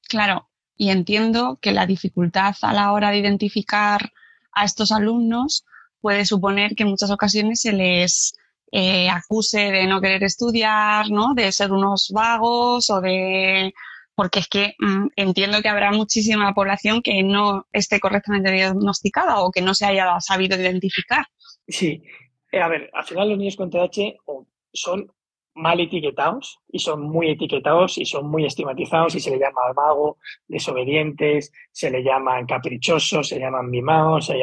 Claro, 0.08 0.48
y 0.76 0.90
entiendo 0.90 1.58
que 1.60 1.72
la 1.72 1.86
dificultad 1.86 2.54
a 2.62 2.72
la 2.72 2.92
hora 2.92 3.10
de 3.10 3.18
identificar 3.18 4.10
a 4.52 4.64
estos 4.64 4.90
alumnos 4.90 5.64
puede 6.00 6.24
suponer 6.24 6.74
que 6.74 6.82
en 6.82 6.90
muchas 6.90 7.10
ocasiones 7.10 7.60
se 7.60 7.72
les 7.72 8.34
eh, 8.72 9.08
acuse 9.08 9.70
de 9.70 9.86
no 9.86 10.00
querer 10.00 10.24
estudiar, 10.24 11.10
¿no? 11.10 11.34
de 11.34 11.52
ser 11.52 11.72
unos 11.72 12.10
vagos 12.12 12.90
o 12.90 13.00
de 13.00 13.72
porque 14.14 14.40
es 14.40 14.48
que 14.48 14.74
mm, 14.78 15.08
entiendo 15.16 15.62
que 15.62 15.68
habrá 15.68 15.92
muchísima 15.92 16.54
población 16.54 17.02
que 17.02 17.22
no 17.22 17.66
esté 17.72 18.00
correctamente 18.00 18.50
diagnosticada 18.50 19.40
o 19.40 19.50
que 19.50 19.62
no 19.62 19.74
se 19.74 19.86
haya 19.86 20.20
sabido 20.20 20.58
identificar. 20.60 21.26
Sí, 21.66 22.02
eh, 22.50 22.60
a 22.60 22.68
ver, 22.68 22.90
al 22.92 23.04
final 23.04 23.30
los 23.30 23.38
niños 23.38 23.56
con 23.56 23.70
TH 23.70 24.16
son 24.72 25.10
mal 25.54 25.80
etiquetados 25.80 26.60
y 26.70 26.78
son 26.78 27.02
muy 27.02 27.30
etiquetados 27.30 27.98
y 27.98 28.06
son 28.06 28.28
muy 28.30 28.46
estigmatizados 28.46 29.14
y 29.14 29.20
se 29.20 29.30
le 29.30 29.38
llama 29.38 29.72
vago, 29.74 30.18
desobedientes, 30.48 31.52
se 31.70 31.90
le 31.90 32.02
llaman 32.02 32.46
caprichosos, 32.46 33.28
se 33.28 33.38
llaman 33.38 33.68
mimados, 33.70 34.26
se 34.26 34.42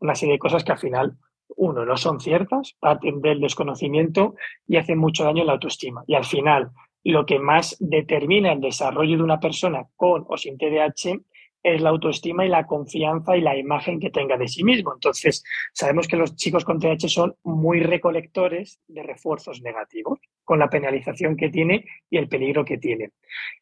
una 0.00 0.14
serie 0.14 0.34
de 0.34 0.38
cosas 0.38 0.64
que 0.64 0.72
al 0.72 0.78
final, 0.78 1.16
uno, 1.56 1.84
no 1.84 1.96
son 1.96 2.20
ciertas, 2.20 2.76
parten 2.78 3.20
del 3.20 3.40
desconocimiento 3.40 4.34
y 4.66 4.76
hacen 4.76 4.98
mucho 4.98 5.24
daño 5.24 5.40
en 5.40 5.48
la 5.48 5.54
autoestima. 5.54 6.04
Y 6.06 6.14
al 6.14 6.24
final, 6.24 6.70
lo 7.04 7.26
que 7.26 7.38
más 7.38 7.76
determina 7.80 8.52
el 8.52 8.60
desarrollo 8.60 9.16
de 9.16 9.22
una 9.22 9.40
persona 9.40 9.86
con 9.96 10.24
o 10.28 10.36
sin 10.36 10.58
TDAH 10.58 11.20
es 11.62 11.80
la 11.80 11.90
autoestima 11.90 12.46
y 12.46 12.48
la 12.48 12.66
confianza 12.66 13.36
y 13.36 13.40
la 13.40 13.56
imagen 13.56 13.98
que 13.98 14.10
tenga 14.10 14.36
de 14.36 14.48
sí 14.48 14.64
mismo. 14.64 14.94
Entonces, 14.94 15.42
sabemos 15.72 16.06
que 16.06 16.16
los 16.16 16.36
chicos 16.36 16.64
con 16.64 16.78
TDAH 16.78 17.08
son 17.08 17.34
muy 17.42 17.80
recolectores 17.80 18.80
de 18.86 19.02
refuerzos 19.02 19.60
negativos, 19.62 20.20
con 20.44 20.58
la 20.58 20.70
penalización 20.70 21.36
que 21.36 21.50
tiene 21.50 21.84
y 22.08 22.16
el 22.16 22.28
peligro 22.28 22.64
que 22.64 22.78
tiene. 22.78 23.10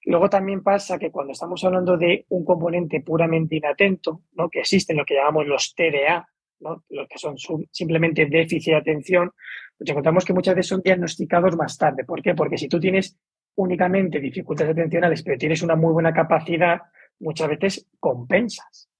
Luego 0.04 0.28
también 0.28 0.62
pasa 0.62 0.98
que 0.98 1.10
cuando 1.10 1.32
estamos 1.32 1.64
hablando 1.64 1.96
de 1.96 2.26
un 2.28 2.44
componente 2.44 3.00
puramente 3.00 3.56
inatento, 3.56 4.22
¿no? 4.34 4.48
que 4.48 4.60
existen 4.60 4.96
lo 4.96 5.04
que 5.04 5.14
llamamos 5.14 5.46
los 5.46 5.74
TDA, 5.74 6.28
los 6.60 7.08
que 7.08 7.18
son 7.18 7.36
simplemente 7.70 8.26
déficit 8.26 8.72
de 8.72 8.78
atención, 8.78 9.30
pues 9.76 9.90
encontramos 9.90 10.24
que 10.24 10.32
muchas 10.32 10.54
veces 10.54 10.68
son 10.68 10.82
diagnosticados 10.82 11.56
más 11.56 11.76
tarde. 11.76 12.04
¿Por 12.04 12.22
qué? 12.22 12.34
Porque 12.34 12.58
si 12.58 12.68
tú 12.68 12.80
tienes 12.80 13.18
únicamente 13.56 14.20
dificultades 14.20 14.72
atencionales, 14.72 15.22
pero 15.22 15.38
tienes 15.38 15.62
una 15.62 15.76
muy 15.76 15.92
buena 15.92 16.12
capacidad, 16.12 16.80
muchas 17.20 17.48
veces 17.48 17.88
compensas, 17.98 18.90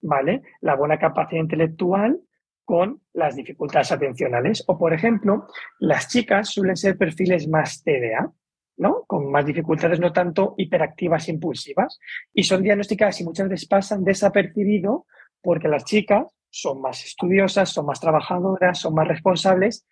¿vale? 0.00 0.42
La 0.60 0.76
buena 0.76 0.98
capacidad 0.98 1.40
intelectual 1.40 2.20
con 2.64 3.00
las 3.12 3.36
dificultades 3.36 3.92
atencionales. 3.92 4.64
O, 4.66 4.78
por 4.78 4.92
ejemplo, 4.92 5.46
las 5.78 6.08
chicas 6.08 6.48
suelen 6.48 6.76
ser 6.76 6.96
perfiles 6.96 7.48
más 7.48 7.82
TDA, 7.82 8.32
¿no? 8.76 9.04
Con 9.06 9.30
más 9.30 9.44
dificultades, 9.46 10.00
no 10.00 10.12
tanto 10.12 10.54
hiperactivas 10.56 11.28
impulsivas, 11.28 11.98
y 12.32 12.42
son 12.44 12.62
diagnosticadas 12.62 13.20
y 13.20 13.24
muchas 13.24 13.48
veces 13.48 13.68
pasan 13.68 14.04
desapercibido 14.04 15.06
porque 15.42 15.68
las 15.68 15.84
chicas 15.84 16.24
son 16.54 16.80
más 16.80 17.04
estudiosas, 17.04 17.70
son 17.70 17.86
más 17.86 18.00
trabajadoras, 18.00 18.78
son 18.78 18.94
más 18.94 19.08
responsables 19.08 19.86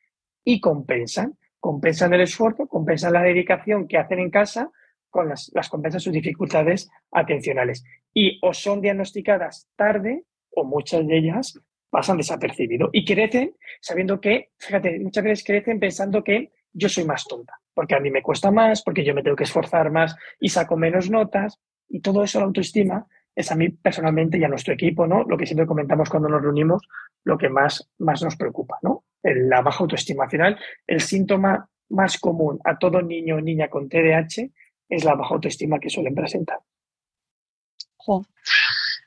y 0.45 0.61
compensan 0.61 1.37
compensan 1.63 2.13
el 2.13 2.23
esfuerzo, 2.23 2.67
compensan 2.67 3.13
la 3.13 3.23
dedicación 3.23 3.87
que 3.87 3.97
hacen 3.97 4.19
en 4.19 4.31
casa, 4.31 4.73
con 5.11 5.29
las, 5.29 5.49
las 5.55 5.69
compensan 5.69 6.01
sus 6.01 6.13
dificultades 6.13 6.91
atencionales. 7.13 7.85
Y 8.13 8.41
o 8.43 8.53
son 8.53 8.81
diagnosticadas 8.81 9.69
tarde 9.77 10.25
o 10.51 10.65
muchas 10.65 11.07
de 11.07 11.17
ellas 11.17 11.61
pasan 11.89 12.17
desapercibido 12.17 12.91
y 12.93 13.05
crecen 13.05 13.55
sabiendo 13.81 14.21
que, 14.21 14.51
fíjate, 14.59 14.99
muchas 14.99 15.23
veces 15.23 15.45
crecen 15.45 15.79
pensando 15.79 16.25
que 16.25 16.51
yo 16.73 16.89
soy 16.89 17.05
más 17.05 17.25
tonta. 17.29 17.55
porque 17.75 17.95
a 17.95 18.01
mí 18.01 18.11
me 18.11 18.23
cuesta 18.23 18.51
más, 18.51 18.83
porque 18.83 19.05
yo 19.05 19.15
me 19.15 19.23
tengo 19.23 19.37
que 19.37 19.45
esforzar 19.45 19.93
más 19.93 20.17
y 20.41 20.49
saco 20.49 20.77
menos 20.77 21.11
notas. 21.11 21.61
Y 21.89 22.01
todo 22.01 22.25
eso, 22.25 22.41
la 22.41 22.47
autoestima, 22.47 23.07
es 23.35 23.51
a 23.51 23.55
mí 23.55 23.71
personalmente 23.71 24.39
y 24.39 24.45
a 24.45 24.49
nuestro 24.49 24.75
equipo, 24.75 25.07
¿no? 25.07 25.25
Lo 25.25 25.37
que 25.37 25.47
siempre 25.47 25.67
comentamos 25.67 26.11
cuando 26.11 26.29
nos 26.29 26.43
reunimos, 26.43 26.83
lo 27.25 27.39
que 27.39 27.49
más, 27.49 27.89
más 27.99 28.23
nos 28.23 28.37
preocupa, 28.37 28.79
¿no? 28.83 29.05
La 29.23 29.63
baja 29.63 29.81
autoestima. 29.81 30.25
Al 30.25 30.31
final, 30.31 30.59
el 30.87 31.01
síntoma 31.01 31.69
más 31.91 32.19
común 32.19 32.59
a 32.65 32.79
todo 32.79 33.03
niño 33.03 33.37
o 33.37 33.41
niña 33.41 33.69
con 33.69 33.89
TDAH 33.89 34.51
es 34.89 35.05
la 35.05 35.15
baja 35.15 35.35
autoestima 35.35 35.79
que 35.79 35.91
suelen 35.91 36.15
presentar. 36.15 36.59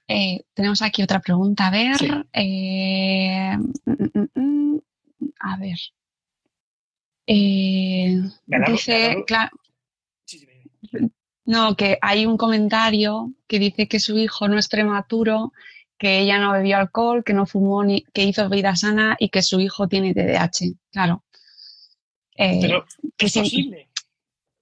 Eh, 0.07 0.45
tenemos 0.53 0.82
aquí 0.82 1.03
otra 1.03 1.19
pregunta. 1.19 1.67
A 1.67 1.71
ver. 1.71 2.28
Eh, 2.34 3.57
mm, 3.57 3.91
mm, 4.13 4.30
mm, 4.34 4.80
a 5.39 5.57
ver. 5.57 5.78
Eh, 7.28 8.21
dice, 8.67 9.23
claro, 9.26 9.51
no, 11.45 11.75
que 11.75 11.97
hay 12.01 12.25
un 12.25 12.37
comentario 12.37 13.31
que 13.47 13.59
dice 13.59 13.87
que 13.87 13.99
su 13.99 14.17
hijo 14.17 14.47
no 14.47 14.57
es 14.57 14.67
prematuro, 14.67 15.53
que 15.97 16.19
ella 16.19 16.39
no 16.39 16.51
bebió 16.51 16.77
alcohol, 16.77 17.23
que 17.23 17.33
no 17.33 17.45
fumó, 17.45 17.83
ni, 17.83 18.03
que 18.13 18.23
hizo 18.23 18.49
vida 18.49 18.75
sana 18.75 19.15
y 19.19 19.29
que 19.29 19.41
su 19.41 19.59
hijo 19.59 19.87
tiene 19.87 20.13
TDAH. 20.13 20.73
Claro. 20.91 21.23
Pero 22.35 22.85
es 23.17 23.33
posible. 23.33 23.89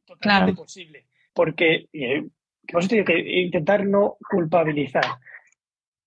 Totalmente 0.05 0.19
claro. 0.19 0.55
posible. 0.55 1.05
Porque, 1.33 1.87
eh, 1.93 2.27
que 2.67 3.41
intentar 3.41 3.85
no 3.85 4.17
culpabilizar 4.29 5.05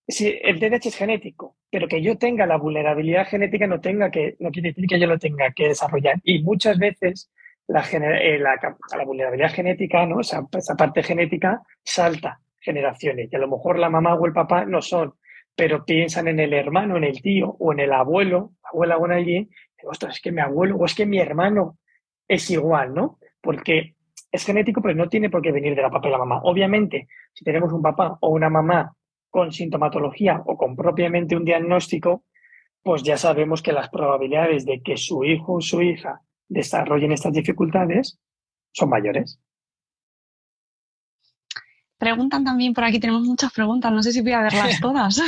si 0.09 0.39
el 0.41 0.61
TDAH 0.61 0.89
es 0.89 0.97
genético, 0.97 1.57
pero 1.71 1.89
que 1.89 2.01
yo 2.01 2.17
tenga 2.17 2.47
la 2.47 2.59
vulnerabilidad 2.59 3.27
genética 3.27 3.67
no 3.67 3.81
tenga 3.81 4.11
que, 4.11 4.37
no 4.39 4.51
quiere 4.51 4.71
decir 4.71 4.87
que 4.87 5.01
yo 5.01 5.07
lo 5.07 5.19
tenga 5.19 5.53
que 5.53 5.69
desarrollar. 5.69 6.21
Y 6.23 6.43
muchas 6.43 6.79
veces 6.79 7.31
la, 7.69 7.81
eh, 7.81 8.39
la, 8.39 9.05
vulnerabilidad 9.05 9.53
genética, 9.53 10.07
¿no? 10.07 10.21
Esa, 10.21 10.47
esa, 10.57 10.75
parte 10.75 11.03
genética 11.03 11.63
salta 11.83 12.41
generaciones. 12.61 13.29
Y 13.33 13.37
a 13.37 13.39
lo 13.39 13.49
mejor 13.49 13.79
la 13.79 13.91
mamá 13.91 14.15
o 14.15 14.27
el 14.27 14.33
papá 14.33 14.65
no 14.65 14.83
son, 14.83 15.15
pero 15.55 15.85
piensan 15.85 16.29
en 16.29 16.41
el 16.41 16.53
hermano, 16.53 16.97
en 16.97 17.05
el 17.05 17.23
tío 17.23 17.57
o 17.59 17.73
en 17.73 17.81
el 17.81 17.93
abuelo, 17.93 18.53
abuela 18.63 18.97
o 18.97 19.07
en 19.07 19.13
alguien, 19.13 19.51
ostras, 19.85 20.17
es 20.17 20.23
que 20.23 20.33
mi 20.33 20.41
abuelo 20.41 20.77
o 20.77 20.85
es 20.85 20.95
que 20.95 21.07
mi 21.07 21.19
hermano 21.19 21.79
es 22.29 22.51
igual, 22.51 22.95
¿no? 22.95 23.19
Porque 23.41 23.95
es 24.31 24.45
genético, 24.45 24.83
pero 24.83 24.95
no 24.95 25.09
tiene 25.09 25.31
por 25.31 25.43
qué 25.43 25.53
venir 25.53 25.75
de 25.75 25.83
la 25.83 25.91
papá 25.91 26.09
y 26.09 26.11
la 26.11 26.19
mamá. 26.19 26.41
Obviamente, 26.43 27.09
si 27.33 27.45
tenemos 27.45 27.73
un 27.73 27.83
papá 27.83 28.19
o 28.21 28.31
una 28.31 28.51
mamá 28.51 28.93
con 29.31 29.53
sintomatología 29.53 30.43
o 30.45 30.57
con 30.57 30.75
propiamente 30.75 31.37
un 31.37 31.45
diagnóstico, 31.45 32.25
pues 32.83 33.03
ya 33.03 33.17
sabemos 33.17 33.63
que 33.63 33.73
las 33.73 33.89
probabilidades 33.89 34.65
de 34.65 34.81
que 34.81 34.97
su 34.97 35.25
hijo 35.25 35.55
o 35.55 35.61
su 35.61 35.83
hija 35.83 36.21
desarrollen 36.49 37.13
estas 37.13 37.33
dificultades 37.33 38.19
son 38.73 38.91
mayores. 38.91 39.41
Preguntan 41.99 42.45
también 42.45 42.75
por 42.75 42.85
aquí, 42.85 43.01
tenemos 43.01 43.23
muchas 43.23 43.53
preguntas, 43.53 43.91
no 43.91 44.03
sé 44.03 44.13
si 44.13 44.21
voy 44.21 44.33
a 44.33 44.43
verlas 44.43 44.81
todas. 44.83 45.21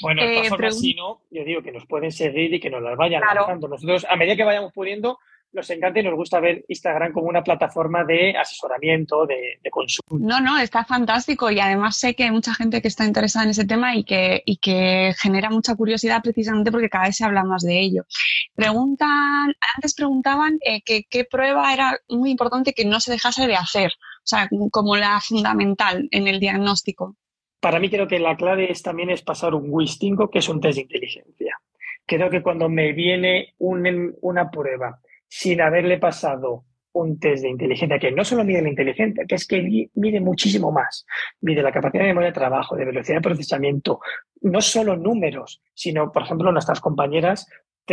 bueno, 0.00 0.22
de 0.22 0.46
eh, 0.46 0.72
si 0.72 0.94
no, 0.94 1.20
yo 1.30 1.44
digo 1.44 1.62
que 1.62 1.72
nos 1.72 1.86
pueden 1.86 2.10
seguir 2.10 2.54
y 2.54 2.60
que 2.60 2.70
nos 2.70 2.82
las 2.82 2.96
vayan 2.96 3.22
claro. 3.22 3.56
Nosotros, 3.68 4.06
a 4.08 4.16
medida 4.16 4.36
que 4.36 4.44
vayamos 4.44 4.72
pudiendo, 4.72 5.18
nos 5.52 5.68
encanta 5.70 6.00
y 6.00 6.02
nos 6.04 6.14
gusta 6.14 6.40
ver 6.40 6.64
Instagram 6.68 7.12
como 7.12 7.28
una 7.28 7.42
plataforma 7.42 8.04
de 8.04 8.36
asesoramiento, 8.36 9.26
de, 9.26 9.58
consumo. 9.70 10.18
No, 10.18 10.40
no, 10.40 10.58
está 10.58 10.84
fantástico 10.84 11.50
y 11.50 11.60
además 11.60 11.96
sé 11.96 12.14
que 12.14 12.24
hay 12.24 12.30
mucha 12.30 12.54
gente 12.54 12.80
que 12.80 12.88
está 12.88 13.04
interesada 13.04 13.44
en 13.44 13.50
ese 13.50 13.64
tema 13.64 13.96
y 13.96 14.04
que, 14.04 14.42
y 14.44 14.58
que 14.58 15.12
genera 15.18 15.50
mucha 15.50 15.74
curiosidad 15.74 16.22
precisamente 16.22 16.70
porque 16.70 16.88
cada 16.88 17.06
vez 17.06 17.16
se 17.16 17.24
habla 17.24 17.44
más 17.44 17.62
de 17.62 17.80
ello. 17.80 18.04
Preguntan, 18.54 19.54
antes 19.76 19.94
preguntaban 19.94 20.58
eh, 20.64 20.82
que 20.82 21.04
qué 21.08 21.24
prueba 21.24 21.72
era 21.72 21.98
muy 22.08 22.30
importante 22.30 22.72
que 22.72 22.84
no 22.84 23.00
se 23.00 23.12
dejase 23.12 23.46
de 23.46 23.56
hacer, 23.56 23.90
o 23.90 24.26
sea, 24.26 24.48
como 24.70 24.96
la 24.96 25.20
fundamental 25.20 26.08
en 26.10 26.28
el 26.28 26.40
diagnóstico. 26.40 27.16
Para 27.60 27.78
mí 27.78 27.90
creo 27.90 28.08
que 28.08 28.18
la 28.18 28.36
clave 28.36 28.70
es, 28.70 28.82
también 28.82 29.10
es 29.10 29.22
pasar 29.22 29.54
un 29.54 29.70
WIS5, 29.70 30.30
que 30.30 30.38
es 30.38 30.48
un 30.48 30.60
test 30.60 30.76
de 30.76 30.82
inteligencia. 30.82 31.60
Creo 32.06 32.30
que 32.30 32.42
cuando 32.42 32.68
me 32.68 32.92
viene 32.92 33.54
una 33.58 34.50
prueba 34.50 34.98
sin 35.30 35.60
haberle 35.60 35.98
pasado 35.98 36.64
un 36.92 37.20
test 37.20 37.44
de 37.44 37.50
inteligencia 37.50 38.00
que 38.00 38.10
no 38.10 38.24
solo 38.24 38.44
mide 38.44 38.62
la 38.62 38.68
inteligencia, 38.68 39.24
que 39.24 39.36
es 39.36 39.46
que 39.46 39.88
mide 39.94 40.20
muchísimo 40.20 40.72
más. 40.72 41.06
Mide 41.40 41.62
la 41.62 41.70
capacidad 41.70 42.02
de 42.02 42.08
memoria 42.08 42.30
de 42.30 42.34
trabajo, 42.34 42.74
de 42.74 42.84
velocidad 42.84 43.18
de 43.18 43.22
procesamiento, 43.22 44.00
no 44.42 44.60
solo 44.60 44.96
números, 44.96 45.62
sino, 45.72 46.10
por 46.10 46.22
ejemplo, 46.22 46.50
nuestras 46.50 46.80
compañeras 46.80 47.46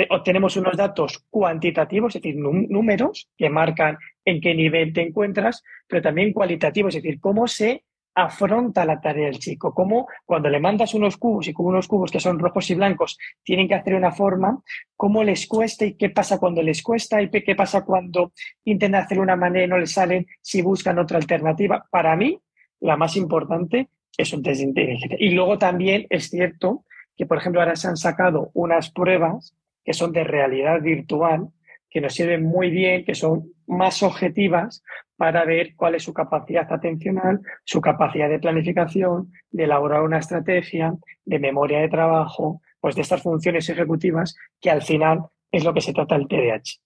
obtenemos 0.09 0.57
unos 0.57 0.77
datos 0.77 1.25
cuantitativos, 1.29 2.15
es 2.15 2.21
decir, 2.21 2.37
números 2.37 3.29
que 3.37 3.49
marcan 3.49 3.97
en 4.25 4.41
qué 4.41 4.53
nivel 4.53 4.93
te 4.93 5.01
encuentras, 5.01 5.63
pero 5.87 6.01
también 6.01 6.33
cualitativos, 6.33 6.95
es 6.95 7.01
decir, 7.01 7.19
cómo 7.19 7.47
se 7.47 7.83
afronta 8.17 8.83
la 8.83 8.99
tarea 8.99 9.29
el 9.29 9.37
chico, 9.37 9.75
cómo 9.75 10.07
cuando 10.25 10.49
le 10.49 10.59
mandas 10.59 10.95
unos 10.95 11.17
cubos 11.17 11.47
y 11.47 11.53
con 11.53 11.67
unos 11.67 11.87
cubos 11.87 12.09
que 12.09 12.19
son 12.19 12.39
rojos 12.39 12.67
y 12.71 12.73
blancos 12.73 13.15
tienen 13.43 13.67
que 13.67 13.75
hacer 13.75 13.93
una 13.93 14.11
forma, 14.11 14.59
cómo 14.95 15.23
les 15.23 15.45
cuesta 15.45 15.85
y 15.85 15.93
qué 15.93 16.09
pasa 16.09 16.39
cuando 16.39 16.63
les 16.63 16.81
cuesta 16.81 17.21
y 17.21 17.29
qué 17.29 17.53
pasa 17.55 17.85
cuando 17.85 18.31
intentan 18.65 19.03
hacer 19.03 19.19
una 19.19 19.35
manera 19.35 19.65
y 19.65 19.67
no 19.67 19.77
les 19.77 19.91
salen 19.91 20.25
si 20.41 20.63
buscan 20.63 20.97
otra 20.97 21.19
alternativa. 21.19 21.85
Para 21.91 22.15
mí, 22.15 22.39
la 22.79 22.97
más 22.97 23.15
importante 23.17 23.89
es 24.17 24.33
un 24.33 24.41
test 24.41 24.61
de 24.61 24.67
inteligencia. 24.67 25.17
Y 25.19 25.29
luego 25.29 25.59
también 25.59 26.07
es 26.09 26.31
cierto 26.31 26.85
que, 27.15 27.27
por 27.27 27.37
ejemplo, 27.37 27.61
ahora 27.61 27.75
se 27.75 27.87
han 27.87 27.97
sacado 27.97 28.49
unas 28.55 28.89
pruebas 28.89 29.55
que 29.85 29.93
son 29.93 30.11
de 30.11 30.23
realidad 30.23 30.81
virtual, 30.81 31.49
que 31.87 32.01
nos 32.01 32.15
sirven 32.15 32.43
muy 32.43 32.71
bien, 32.71 33.05
que 33.05 33.13
son 33.13 33.53
más 33.67 34.01
objetivas 34.03 34.83
para 35.15 35.45
ver 35.45 35.75
cuál 35.75 35.95
es 35.95 36.03
su 36.03 36.13
capacidad 36.13 36.71
atencional, 36.71 37.41
su 37.63 37.81
capacidad 37.81 38.29
de 38.29 38.39
planificación, 38.39 39.31
de 39.51 39.63
elaborar 39.65 40.03
una 40.03 40.19
estrategia, 40.19 40.95
de 41.25 41.39
memoria 41.39 41.79
de 41.79 41.89
trabajo, 41.89 42.61
pues 42.79 42.95
de 42.95 43.01
estas 43.01 43.21
funciones 43.21 43.67
ejecutivas 43.69 44.35
que 44.61 44.69
al 44.69 44.81
final 44.81 45.25
es 45.51 45.63
lo 45.63 45.73
que 45.73 45.81
se 45.81 45.93
trata 45.93 46.15
el 46.15 46.27
TDAH. 46.27 46.79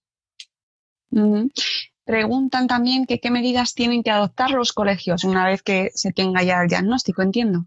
Preguntan 2.06 2.68
también 2.68 3.06
que 3.06 3.20
qué 3.20 3.30
medidas 3.32 3.74
tienen 3.74 4.02
que 4.02 4.12
adoptar 4.12 4.52
los 4.52 4.74
colegios 4.74 5.24
una 5.24 5.46
vez 5.46 5.62
que 5.62 5.92
se 5.94 6.12
tenga 6.12 6.42
ya 6.44 6.62
el 6.62 6.68
diagnóstico, 6.68 7.22
entiendo. 7.22 7.66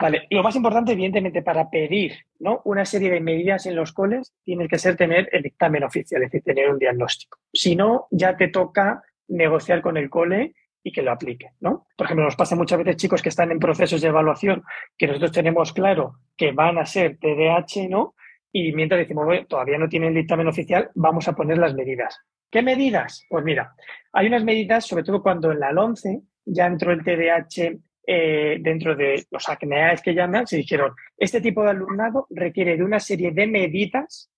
Vale, 0.00 0.26
lo 0.30 0.42
más 0.42 0.56
importante, 0.56 0.92
evidentemente, 0.92 1.42
para 1.42 1.68
pedir 1.68 2.14
¿no? 2.38 2.62
una 2.64 2.84
serie 2.84 3.10
de 3.10 3.20
medidas 3.20 3.66
en 3.66 3.76
los 3.76 3.92
coles, 3.92 4.34
tiene 4.44 4.68
que 4.68 4.78
ser 4.78 4.96
tener 4.96 5.28
el 5.32 5.42
dictamen 5.42 5.84
oficial, 5.84 6.22
es 6.22 6.30
decir, 6.30 6.44
tener 6.44 6.70
un 6.70 6.78
diagnóstico. 6.78 7.38
Si 7.52 7.76
no, 7.76 8.06
ya 8.10 8.36
te 8.36 8.48
toca 8.48 9.02
negociar 9.28 9.80
con 9.82 9.96
el 9.96 10.10
cole 10.10 10.54
y 10.82 10.92
que 10.92 11.02
lo 11.02 11.12
aplique, 11.12 11.50
¿no? 11.60 11.86
Por 11.96 12.06
ejemplo, 12.06 12.24
nos 12.24 12.36
pasa 12.36 12.56
muchas 12.56 12.78
veces 12.78 12.96
chicos 12.96 13.22
que 13.22 13.28
están 13.28 13.50
en 13.50 13.58
procesos 13.58 14.00
de 14.00 14.08
evaluación 14.08 14.62
que 14.96 15.06
nosotros 15.06 15.32
tenemos 15.32 15.72
claro 15.72 16.14
que 16.36 16.52
van 16.52 16.78
a 16.78 16.86
ser 16.86 17.18
TDAH, 17.18 17.88
¿no? 17.88 18.14
Y 18.52 18.72
mientras 18.72 18.98
decimos, 18.98 19.26
bueno, 19.26 19.46
todavía 19.46 19.78
no 19.78 19.88
tienen 19.88 20.14
dictamen 20.14 20.48
oficial, 20.48 20.90
vamos 20.94 21.28
a 21.28 21.34
poner 21.34 21.58
las 21.58 21.74
medidas. 21.74 22.18
¿Qué 22.50 22.62
medidas? 22.62 23.24
Pues 23.28 23.44
mira, 23.44 23.74
hay 24.12 24.26
unas 24.26 24.42
medidas, 24.42 24.86
sobre 24.86 25.04
todo 25.04 25.22
cuando 25.22 25.52
en 25.52 25.60
la 25.60 25.70
11 25.70 26.22
ya 26.46 26.66
entró 26.66 26.92
el 26.92 27.04
TDAH 27.04 27.78
eh, 28.12 28.58
dentro 28.60 28.96
de 28.96 29.24
los 29.30 29.48
acneas 29.48 30.02
que 30.02 30.14
llaman, 30.14 30.44
se 30.44 30.56
dijeron, 30.56 30.94
este 31.16 31.40
tipo 31.40 31.62
de 31.62 31.70
alumnado 31.70 32.26
requiere 32.30 32.76
de 32.76 32.82
una 32.82 32.98
serie 32.98 33.30
de 33.30 33.46
medidas 33.46 34.32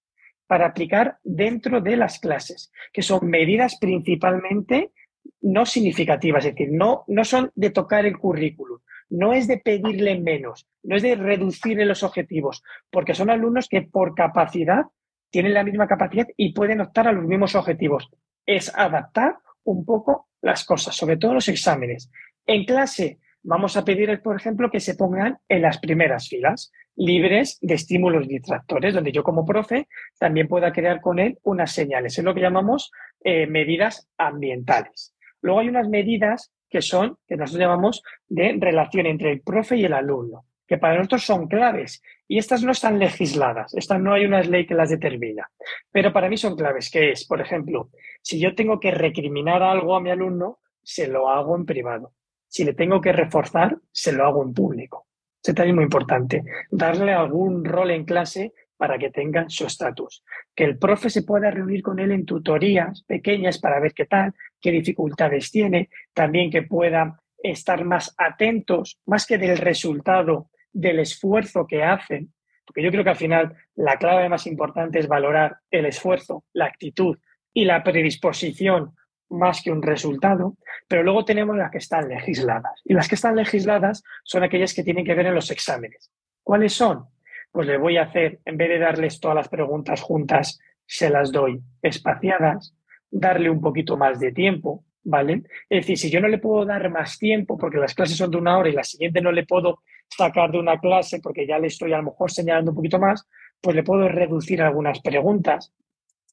para 0.47 0.67
aplicar 0.67 1.17
dentro 1.25 1.81
de 1.81 1.97
las 1.97 2.19
clases, 2.19 2.71
que 2.93 3.01
son 3.01 3.31
medidas 3.31 3.79
principalmente 3.81 4.93
no 5.41 5.65
significativas, 5.65 6.45
es 6.45 6.55
decir, 6.55 6.69
no, 6.71 7.05
no 7.07 7.25
son 7.25 7.51
de 7.55 7.71
tocar 7.71 8.05
el 8.05 8.19
currículum, 8.19 8.79
no 9.09 9.33
es 9.33 9.49
de 9.49 9.57
pedirle 9.57 10.21
menos, 10.21 10.69
no 10.83 10.97
es 10.97 11.03
de 11.03 11.15
reducirle 11.15 11.87
los 11.87 12.03
objetivos, 12.03 12.63
porque 12.91 13.15
son 13.15 13.31
alumnos 13.31 13.71
que 13.71 13.81
por 13.81 14.15
capacidad 14.15 14.85
tienen 15.31 15.55
la 15.55 15.65
misma 15.65 15.89
capacidad 15.89 16.29
y 16.37 16.53
pueden 16.53 16.83
optar 16.83 17.09
a 17.09 17.13
los 17.13 17.25
mismos 17.25 17.55
objetivos. 17.55 18.11
Es 18.45 18.71
adaptar 18.77 19.39
un 19.65 19.87
poco 19.87 20.29
las 20.43 20.67
cosas, 20.67 20.95
sobre 20.95 21.17
todo 21.17 21.33
los 21.33 21.49
exámenes. 21.49 22.11
En 22.45 22.67
clase 22.67 23.19
vamos 23.43 23.77
a 23.77 23.85
pedir, 23.85 24.21
por 24.23 24.37
ejemplo, 24.37 24.71
que 24.71 24.81
se 24.81 24.95
pongan 24.95 25.39
en 25.49 25.63
las 25.63 25.79
primeras 25.79 26.29
filas, 26.29 26.73
libres 26.97 27.59
de 27.61 27.75
estímulos 27.75 28.29
distractores, 28.29 28.95
donde 28.95 29.13
yo 29.13 29.23
como 29.23 29.45
profe 29.45 29.89
también 30.19 30.49
pueda 30.49 30.73
crear 30.73 31.01
con 31.01 31.19
él 31.19 31.39
unas 31.43 31.73
señales. 31.73 32.19
Es 32.19 32.25
lo 32.25 32.35
que 32.35 32.41
llamamos 32.41 32.91
eh, 33.25 33.47
medidas 33.47 34.09
ambientales. 34.19 35.15
Luego 35.41 35.61
hay 35.61 35.69
unas 35.69 35.89
medidas 35.89 36.53
que 36.69 36.83
son, 36.83 37.19
que 37.27 37.37
nosotros 37.37 37.61
llamamos 37.61 38.03
de 38.29 38.57
relación 38.59 39.07
entre 39.07 39.33
el 39.33 39.43
profe 39.43 39.77
y 39.77 39.85
el 39.85 39.93
alumno, 39.93 40.47
que 40.67 40.79
para 40.79 40.97
nosotros 40.97 41.25
son 41.25 41.49
claves. 41.49 42.03
Y 42.29 42.39
estas 42.39 42.63
no 42.63 42.73
están 42.73 42.99
legisladas, 42.99 43.75
estas 43.75 44.01
no 44.01 44.15
hay 44.15 44.25
una 44.25 44.41
ley 44.43 44.67
que 44.67 44.75
las 44.75 44.89
determina. 44.89 45.51
Pero 45.91 46.13
para 46.13 46.29
mí 46.29 46.37
son 46.37 46.57
claves, 46.57 46.91
que 46.91 47.11
es, 47.11 47.27
por 47.27 47.41
ejemplo, 47.41 47.91
si 48.23 48.41
yo 48.41 48.55
tengo 48.55 48.81
que 48.81 48.91
recriminar 48.91 49.63
algo 49.63 49.97
a 49.97 50.01
mi 50.01 50.11
alumno, 50.11 50.61
se 50.83 51.09
lo 51.09 51.29
hago 51.29 51.57
en 51.57 51.67
privado 51.67 52.13
si 52.53 52.65
le 52.65 52.75
tengo 52.75 53.01
que 53.01 53.13
reforzar, 53.13 53.79
se 53.91 54.13
lo 54.13 54.27
hago 54.27 54.43
en 54.43 54.53
público. 54.53 55.07
Ese 55.43 55.55
también 55.55 55.75
es 55.75 55.77
muy 55.77 55.85
importante. 55.85 56.45
Darle 56.71 57.15
algún 57.15 57.65
rol 57.65 57.93
en 57.93 58.05
clase 58.05 58.53
para 58.77 58.99
que 58.99 59.09
tengan 59.09 59.49
su 59.49 59.65
estatus. 59.65 60.23
Que 60.55 60.65
el 60.65 60.77
profe 60.77 61.09
se 61.09 61.23
pueda 61.23 61.51
reunir 61.51 61.83
con 61.83 61.99
él 61.99 62.13
en 62.13 62.27
tutorías 62.27 63.05
pequeñas 63.05 63.59
para 63.59 63.81
ver 63.81 63.95
qué 63.95 64.05
tal, 64.05 64.35
qué 64.61 64.71
dificultades 64.71 65.51
tiene, 65.51 65.89
también 66.13 66.51
que 66.51 66.61
pueda 66.63 67.19
estar 67.43 67.87
más 67.87 68.15
atentos, 68.19 69.01
más 69.07 69.27
que 69.27 69.39
del 69.39 69.57
resultado, 69.57 70.51
del 70.75 70.99
esfuerzo 70.99 71.67
que 71.67 71.83
hacen, 71.83 72.35
porque 72.67 72.83
yo 72.83 72.91
creo 72.91 73.03
que 73.03 73.11
al 73.11 73.17
final 73.17 73.57
la 73.77 73.97
clave 73.97 74.29
más 74.29 74.47
importante 74.47 74.99
es 74.99 75.09
valorar 75.09 75.57
el 75.71 75.87
esfuerzo, 75.87 76.45
la 76.53 76.67
actitud 76.67 77.17
y 77.55 77.65
la 77.65 77.83
predisposición 77.83 78.95
más 79.33 79.63
que 79.63 79.73
un 79.73 79.83
resultado, 79.83 80.57
pero 80.89 81.03
luego 81.03 81.25
tenemos 81.25 81.57
las 81.57 81.71
que 81.71 81.79
están 81.79 82.09
legisladas. 82.09 82.81
Y 82.85 82.95
las 82.95 83.09
que 83.09 83.15
están 83.15 83.37
legisladas 83.37 84.03
son 84.25 84.43
aquellas 84.43 84.75
que 84.75 84.85
tienen 84.85 85.05
que 85.05 85.15
ver 85.15 85.27
en 85.27 85.35
los 85.35 85.51
exámenes. 85.51 86.11
¿Cuáles 86.43 86.73
son? 86.73 87.07
Pues 87.51 87.67
le 87.67 87.77
voy 87.77 87.97
a 87.97 88.05
hacer, 88.05 88.41
en 88.45 88.57
vez 88.57 88.69
de 88.69 88.79
darles 88.79 89.21
todas 89.21 89.37
las 89.37 89.49
preguntas 89.49 90.01
juntas, 90.01 90.59
se 90.87 91.11
las 91.11 91.33
doy 91.33 91.61
espaciadas, 91.81 92.75
darle 93.11 93.51
un 93.51 93.61
poquito 93.61 93.97
más 93.97 94.19
de 94.21 94.33
tiempo, 94.33 94.85
¿vale? 95.05 95.43
Es 95.69 95.83
decir, 95.83 95.99
si 95.99 96.11
yo 96.11 96.21
no 96.21 96.29
le 96.29 96.39
puedo 96.39 96.65
dar 96.65 96.89
más 96.91 97.19
tiempo 97.19 97.59
porque 97.59 97.79
las 97.79 97.95
clases 97.95 98.17
son 98.17 98.31
de 98.31 98.39
una 98.39 98.59
hora 98.59 98.69
y 98.69 98.73
la 98.73 98.85
siguiente 98.85 99.21
no 99.21 99.33
le 99.33 99.45
puedo 99.45 99.83
sacar 100.09 100.51
de 100.51 100.59
una 100.59 100.79
clase 100.79 101.21
porque 101.21 101.47
ya 101.47 101.59
le 101.59 101.69
estoy 101.69 101.93
a 101.93 101.99
lo 101.99 102.05
mejor 102.05 102.31
señalando 102.31 102.71
un 102.71 102.77
poquito 102.77 102.99
más, 102.99 103.29
pues 103.61 103.77
le 103.77 103.83
puedo 103.83 104.09
reducir 104.09 104.63
algunas 104.63 105.01
preguntas. 105.01 105.73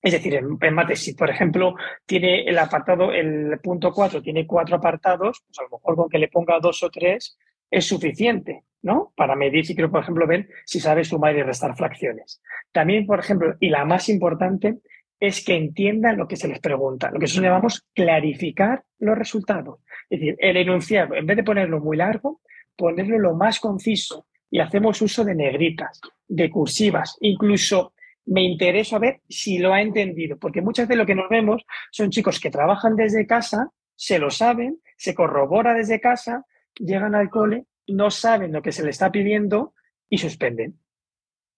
Es 0.02 0.14
decir, 0.14 0.36
en, 0.36 0.58
en 0.62 0.74
mate, 0.74 0.96
si 0.96 1.14
por 1.14 1.30
ejemplo 1.30 1.76
tiene 2.06 2.44
el 2.44 2.58
apartado, 2.58 3.12
el 3.12 3.60
punto 3.62 3.92
4 3.92 4.22
tiene 4.22 4.48
cuatro 4.48 4.78
apartados, 4.78 5.44
pues 5.46 5.60
a 5.60 5.64
lo 5.64 5.78
mejor 5.78 5.96
con 5.96 6.10
que 6.10 6.20
le 6.20 6.30
ponga 6.30 6.60
dos 6.60 6.82
o 6.84 6.90
tres 6.90 7.38
es 7.70 7.86
suficiente, 7.86 8.64
¿no? 8.82 9.14
Para 9.16 9.36
medir 9.36 9.66
si 9.66 9.76
quiero, 9.76 9.92
por 9.92 10.02
ejemplo, 10.02 10.26
ver 10.26 10.50
si 10.66 10.80
sabe 10.80 11.04
sumar 11.04 11.36
y 11.36 11.44
restar 11.44 11.76
fracciones. 11.76 12.42
También, 12.72 13.06
por 13.06 13.20
ejemplo, 13.20 13.56
y 13.60 13.70
la 13.70 13.86
más 13.86 14.10
importante, 14.10 14.80
es 15.20 15.44
que 15.44 15.56
entiendan 15.56 16.18
lo 16.18 16.28
que 16.28 16.38
se 16.38 16.48
les 16.48 16.60
pregunta, 16.60 17.08
lo 17.12 17.20
que 17.20 17.26
nosotros 17.26 17.44
llamamos 17.44 17.86
clarificar 17.94 18.84
los 19.00 19.18
resultados. 19.18 19.82
Es 20.10 20.20
decir, 20.20 20.36
el 20.40 20.58
enunciado, 20.58 21.16
en 21.16 21.26
vez 21.26 21.38
de 21.38 21.44
ponerlo 21.44 21.80
muy 21.80 21.98
largo, 21.98 22.42
ponerlo 22.76 23.20
lo 23.20 23.36
más 23.36 23.60
conciso 23.60 24.28
y 24.50 24.60
hacemos 24.60 25.02
uso 25.02 25.26
de 25.26 25.36
negritas, 25.36 26.00
de 26.28 26.50
cursivas, 26.50 27.18
incluso 27.20 27.94
me 28.30 28.44
interesa 28.44 29.00
ver 29.00 29.22
si 29.28 29.58
lo 29.58 29.74
ha 29.74 29.82
entendido, 29.82 30.38
porque 30.38 30.62
muchas 30.62 30.88
de 30.88 30.96
lo 30.96 31.06
que 31.06 31.16
nos 31.16 31.30
vemos 31.30 31.66
son 31.92 32.12
chicos 32.12 32.40
que 32.40 32.52
trabajan 32.52 32.96
desde 32.96 33.26
casa, 33.26 33.72
se 33.96 34.20
lo 34.20 34.30
saben, 34.30 34.82
se 34.98 35.16
corrobora 35.16 35.74
desde 35.74 36.00
casa, 36.00 36.46
llegan 36.76 37.16
al 37.16 37.32
cole, 37.32 37.66
no 37.88 38.12
saben 38.12 38.52
lo 38.52 38.62
que 38.62 38.72
se 38.72 38.84
les 38.84 38.96
está 38.96 39.12
pidiendo 39.12 39.74
y 40.10 40.20
suspenden. 40.20 40.80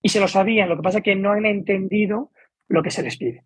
Y 0.01 0.09
se 0.09 0.21
lo 0.21 0.29
sabían, 0.29 0.69
lo 0.69 0.77
que 0.77 0.83
pasa 0.83 0.99
es 0.99 1.03
que 1.03 1.15
no 1.15 1.33
han 1.33 1.45
entendido 1.45 2.31
lo 2.69 2.81
que 2.81 2.91
se 2.91 3.03
les 3.03 3.17
pide. 3.17 3.43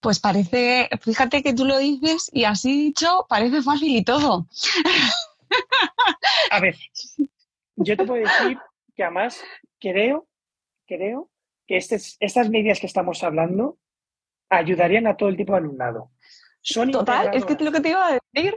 Pues 0.00 0.20
parece, 0.20 0.88
fíjate 1.00 1.42
que 1.42 1.54
tú 1.54 1.64
lo 1.64 1.78
dices 1.78 2.30
y 2.32 2.44
así 2.44 2.84
dicho, 2.84 3.26
parece 3.28 3.62
fácil 3.62 3.96
y 3.96 4.04
todo. 4.04 4.46
A 6.52 6.60
ver, 6.60 6.76
yo 7.76 7.96
te 7.96 8.04
puedo 8.04 8.22
decir 8.22 8.58
que 8.94 9.02
además 9.02 9.42
creo, 9.80 10.28
creo 10.86 11.30
que 11.66 11.76
estas 11.76 12.50
medidas 12.50 12.80
que 12.80 12.86
estamos 12.86 13.22
hablando 13.22 13.78
ayudarían 14.48 15.06
a 15.06 15.16
todo 15.16 15.28
el 15.28 15.36
tipo 15.36 15.52
de 15.52 15.58
alumnado. 15.58 16.10
Son 16.60 16.90
Total, 16.90 17.30
es 17.34 17.44
que 17.44 17.54
es 17.54 17.60
lo 17.60 17.72
que 17.72 17.80
te 17.80 17.90
iba 17.90 18.06
a 18.06 18.18
decir. 18.32 18.56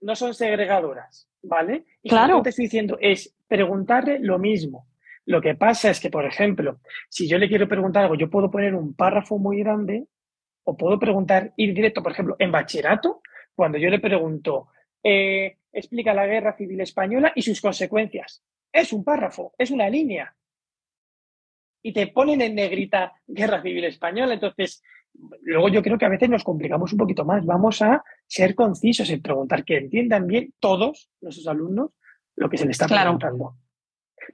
No 0.00 0.14
son 0.16 0.34
segregadoras, 0.34 1.28
¿vale? 1.42 1.84
Y 2.02 2.08
claro. 2.08 2.34
lo 2.34 2.38
que 2.38 2.44
te 2.44 2.50
estoy 2.50 2.64
diciendo 2.66 2.98
es 3.00 3.34
preguntarle 3.48 4.18
lo 4.20 4.38
mismo. 4.38 4.88
Lo 5.24 5.40
que 5.40 5.54
pasa 5.54 5.90
es 5.90 6.00
que, 6.00 6.10
por 6.10 6.24
ejemplo, 6.24 6.80
si 7.08 7.28
yo 7.28 7.38
le 7.38 7.48
quiero 7.48 7.68
preguntar 7.68 8.04
algo, 8.04 8.16
yo 8.16 8.28
puedo 8.28 8.50
poner 8.50 8.74
un 8.74 8.94
párrafo 8.94 9.38
muy 9.38 9.60
grande 9.60 10.06
o 10.64 10.76
puedo 10.76 10.98
preguntar, 10.98 11.52
ir 11.56 11.74
directo, 11.74 12.02
por 12.02 12.12
ejemplo, 12.12 12.36
en 12.38 12.52
bachillerato, 12.52 13.22
cuando 13.54 13.78
yo 13.78 13.88
le 13.90 14.00
pregunto, 14.00 14.68
eh, 15.02 15.58
explica 15.72 16.14
la 16.14 16.26
guerra 16.26 16.56
civil 16.56 16.80
española 16.80 17.32
y 17.34 17.42
sus 17.42 17.60
consecuencias. 17.60 18.42
Es 18.72 18.92
un 18.92 19.04
párrafo, 19.04 19.54
es 19.58 19.70
una 19.70 19.88
línea. 19.88 20.34
Y 21.82 21.92
te 21.92 22.06
ponen 22.08 22.40
en 22.40 22.54
negrita 22.54 23.12
guerra 23.26 23.60
civil 23.60 23.84
española. 23.84 24.34
Entonces, 24.34 24.82
luego 25.42 25.68
yo 25.68 25.82
creo 25.82 25.98
que 25.98 26.06
a 26.06 26.10
veces 26.10 26.30
nos 26.30 26.44
complicamos 26.44 26.92
un 26.92 26.98
poquito 26.98 27.24
más. 27.24 27.44
Vamos 27.44 27.82
a 27.82 28.02
ser 28.26 28.54
concisos 28.54 29.10
en 29.10 29.20
preguntar, 29.20 29.64
que 29.64 29.78
entiendan 29.78 30.26
bien 30.26 30.54
todos 30.58 31.10
nuestros 31.20 31.46
alumnos 31.48 31.90
lo 32.36 32.48
que 32.48 32.56
se 32.56 32.66
les 32.66 32.80
está 32.80 32.86
preguntando. 32.86 33.56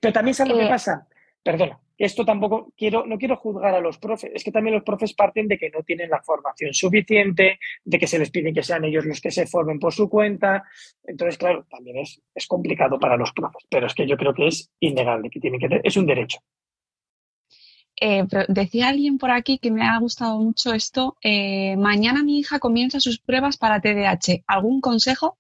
Pero 0.01 0.13
también 0.13 0.35
sabes 0.35 0.53
lo 0.53 0.59
que 0.59 0.67
eh, 0.67 0.71
pasa. 0.71 1.09
Perdona, 1.43 1.81
esto 1.99 2.25
tampoco 2.25 2.73
quiero, 2.77 3.05
no 3.07 3.19
quiero 3.19 3.37
juzgar 3.37 3.75
a 3.75 3.81
los 3.81 3.99
profes, 3.99 4.31
es 4.35 4.45
que 4.45 4.53
también 4.53 4.75
los 4.75 4.85
profes 4.85 5.15
parten 5.15 5.49
de 5.49 5.59
que 5.59 5.71
no 5.71 5.83
tienen 5.83 6.11
la 6.11 6.23
formación 6.23 6.73
suficiente, 6.73 7.59
de 7.85 7.99
que 7.99 8.07
se 8.07 8.19
les 8.19 8.31
piden 8.31 8.55
que 8.55 8.63
sean 8.63 8.85
ellos 8.85 9.05
los 9.05 9.21
que 9.21 9.31
se 9.31 9.47
formen 9.47 9.79
por 9.79 9.93
su 9.93 10.09
cuenta. 10.09 10.65
Entonces, 11.05 11.37
claro, 11.37 11.67
también 11.69 11.99
es, 11.99 12.23
es 12.35 12.47
complicado 12.47 12.99
para 12.99 13.17
los 13.17 13.33
profes, 13.33 13.67
pero 13.69 13.87
es 13.87 13.95
que 13.95 14.07
yo 14.07 14.17
creo 14.17 14.33
que 14.33 14.47
es 14.47 14.71
innegable, 14.81 15.29
que 15.29 15.41
tienen 15.41 15.61
que 15.61 15.81
es 15.83 15.97
un 15.97 16.07
derecho. 16.07 16.39
Eh, 18.01 18.25
decía 18.49 18.89
alguien 18.89 19.19
por 19.19 19.33
aquí 19.33 19.59
que 19.59 19.73
me 19.73 19.85
ha 19.85 19.99
gustado 19.99 20.39
mucho 20.39 20.73
esto. 20.73 21.17
Eh, 21.21 21.77
mañana 21.77 22.23
mi 22.23 22.39
hija 22.39 22.61
comienza 22.61 23.01
sus 23.01 23.19
pruebas 23.19 23.57
para 23.57 23.81
TDAH. 23.81 24.45
¿Algún 24.47 24.81
consejo? 24.81 25.37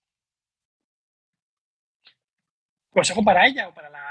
¿Consejo 2.90 3.22
para 3.22 3.46
ella 3.46 3.68
o 3.68 3.74
para 3.74 3.90
la.? 3.90 4.07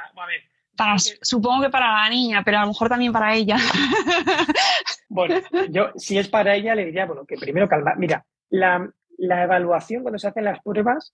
A 0.78 0.92
ver, 0.92 1.02
supongo 1.22 1.64
que 1.64 1.70
para 1.70 2.04
la 2.04 2.10
niña, 2.10 2.42
pero 2.44 2.60
a 2.60 2.62
lo 2.62 2.68
mejor 2.68 2.90
también 2.90 3.12
para 3.12 3.34
ella. 3.36 3.58
bueno, 5.10 5.36
yo 5.70 5.92
si 5.96 6.18
es 6.18 6.28
para 6.28 6.56
ella 6.56 6.76
le 6.76 6.86
diría, 6.86 7.06
bueno, 7.06 7.26
que 7.26 7.38
primero 7.38 7.68
calma. 7.68 7.96
Mira, 7.98 8.26
la, 8.50 8.92
evaluación 9.18 10.04
cuando 10.04 10.20
se 10.20 10.28
hacen 10.28 10.46
las 10.46 10.62
pruebas, 10.62 11.14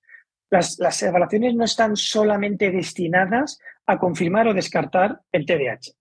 las, 0.49 0.77
las, 0.79 1.01
evaluaciones 1.01 1.55
no 1.55 1.63
están 1.63 1.95
solamente 1.95 2.71
destinadas 2.71 3.59
a 3.85 3.97
confirmar 3.97 4.47
o 4.47 4.53
descartar 4.53 5.21
el 5.31 5.45
TDAH. 5.45 5.93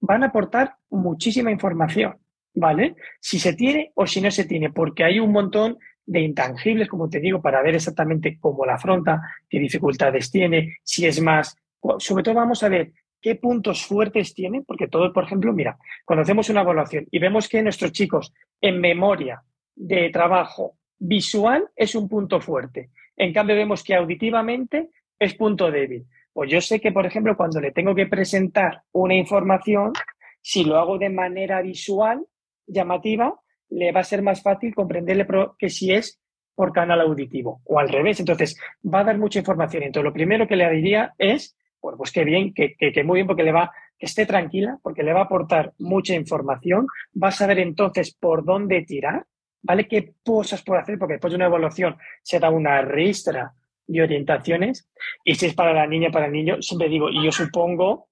Van 0.00 0.22
a 0.22 0.26
aportar 0.26 0.76
muchísima 0.90 1.50
información, 1.50 2.18
¿vale? 2.54 2.96
Si 3.20 3.38
se 3.38 3.54
tiene 3.54 3.92
o 3.94 4.06
si 4.06 4.20
no 4.20 4.30
se 4.30 4.44
tiene, 4.44 4.70
porque 4.70 5.04
hay 5.04 5.20
un 5.20 5.32
montón 5.32 5.78
de 6.06 6.20
intangibles, 6.20 6.88
como 6.88 7.08
te 7.08 7.20
digo, 7.20 7.40
para 7.40 7.62
ver 7.62 7.74
exactamente 7.74 8.38
cómo 8.38 8.66
la 8.66 8.74
afronta, 8.74 9.22
qué 9.48 9.58
dificultades 9.58 10.30
tiene, 10.30 10.78
si 10.82 11.06
es 11.06 11.20
más. 11.20 11.56
Sobre 11.98 12.22
todo 12.22 12.34
vamos 12.34 12.62
a 12.62 12.68
ver 12.68 12.92
qué 13.24 13.36
puntos 13.36 13.86
fuertes 13.86 14.34
tiene, 14.34 14.60
porque 14.60 14.86
todo, 14.86 15.10
por 15.10 15.24
ejemplo, 15.24 15.54
mira, 15.54 15.78
cuando 16.04 16.24
hacemos 16.24 16.50
una 16.50 16.60
evaluación 16.60 17.06
y 17.10 17.18
vemos 17.18 17.48
que 17.48 17.62
nuestros 17.62 17.90
chicos 17.90 18.34
en 18.60 18.78
memoria 18.82 19.42
de 19.74 20.10
trabajo 20.10 20.76
visual 20.98 21.70
es 21.74 21.94
un 21.94 22.06
punto 22.06 22.38
fuerte, 22.38 22.90
en 23.16 23.32
cambio 23.32 23.56
vemos 23.56 23.82
que 23.82 23.94
auditivamente 23.94 24.90
es 25.18 25.32
punto 25.36 25.70
débil. 25.70 26.04
Pues 26.34 26.50
yo 26.50 26.60
sé 26.60 26.80
que, 26.80 26.92
por 26.92 27.06
ejemplo, 27.06 27.34
cuando 27.34 27.62
le 27.62 27.70
tengo 27.72 27.94
que 27.94 28.06
presentar 28.06 28.82
una 28.92 29.14
información, 29.14 29.94
si 30.42 30.62
lo 30.64 30.76
hago 30.76 30.98
de 30.98 31.08
manera 31.08 31.62
visual, 31.62 32.26
llamativa, 32.66 33.40
le 33.70 33.90
va 33.92 34.00
a 34.00 34.04
ser 34.04 34.20
más 34.20 34.42
fácil 34.42 34.74
comprenderle 34.74 35.26
que 35.58 35.70
si 35.70 35.94
es 35.94 36.20
por 36.54 36.74
canal 36.74 37.00
auditivo 37.00 37.62
o 37.64 37.78
al 37.78 37.88
revés. 37.88 38.20
Entonces, 38.20 38.60
va 38.84 39.00
a 39.00 39.04
dar 39.04 39.16
mucha 39.16 39.38
información. 39.38 39.82
Entonces, 39.82 40.04
lo 40.04 40.12
primero 40.12 40.46
que 40.46 40.56
le 40.56 40.70
diría 40.70 41.14
es 41.16 41.56
bueno, 41.84 41.98
pues 41.98 42.12
qué 42.12 42.24
bien, 42.24 42.54
que, 42.54 43.04
muy 43.04 43.16
bien, 43.16 43.26
porque 43.26 43.42
le 43.42 43.52
va, 43.52 43.70
que 43.98 44.06
esté 44.06 44.24
tranquila, 44.24 44.78
porque 44.82 45.02
le 45.02 45.12
va 45.12 45.20
a 45.20 45.24
aportar 45.24 45.74
mucha 45.78 46.14
información, 46.14 46.86
va 47.22 47.28
a 47.28 47.30
saber 47.30 47.58
entonces 47.58 48.14
por 48.14 48.42
dónde 48.42 48.80
tirar, 48.86 49.26
¿vale? 49.60 49.86
¿Qué 49.86 50.14
cosas 50.24 50.62
puede 50.62 50.80
hacer? 50.80 50.98
Porque 50.98 51.14
después 51.14 51.32
de 51.32 51.36
una 51.36 51.44
evaluación 51.44 51.98
se 52.22 52.40
da 52.40 52.48
una 52.48 52.80
ristra 52.80 53.52
de 53.86 54.00
orientaciones, 54.00 54.88
y 55.24 55.34
si 55.34 55.44
es 55.44 55.54
para 55.54 55.74
la 55.74 55.86
niña, 55.86 56.10
para 56.10 56.24
el 56.24 56.32
niño, 56.32 56.62
siempre 56.62 56.88
digo, 56.88 57.10
y 57.10 57.22
yo 57.22 57.30
supongo 57.30 58.08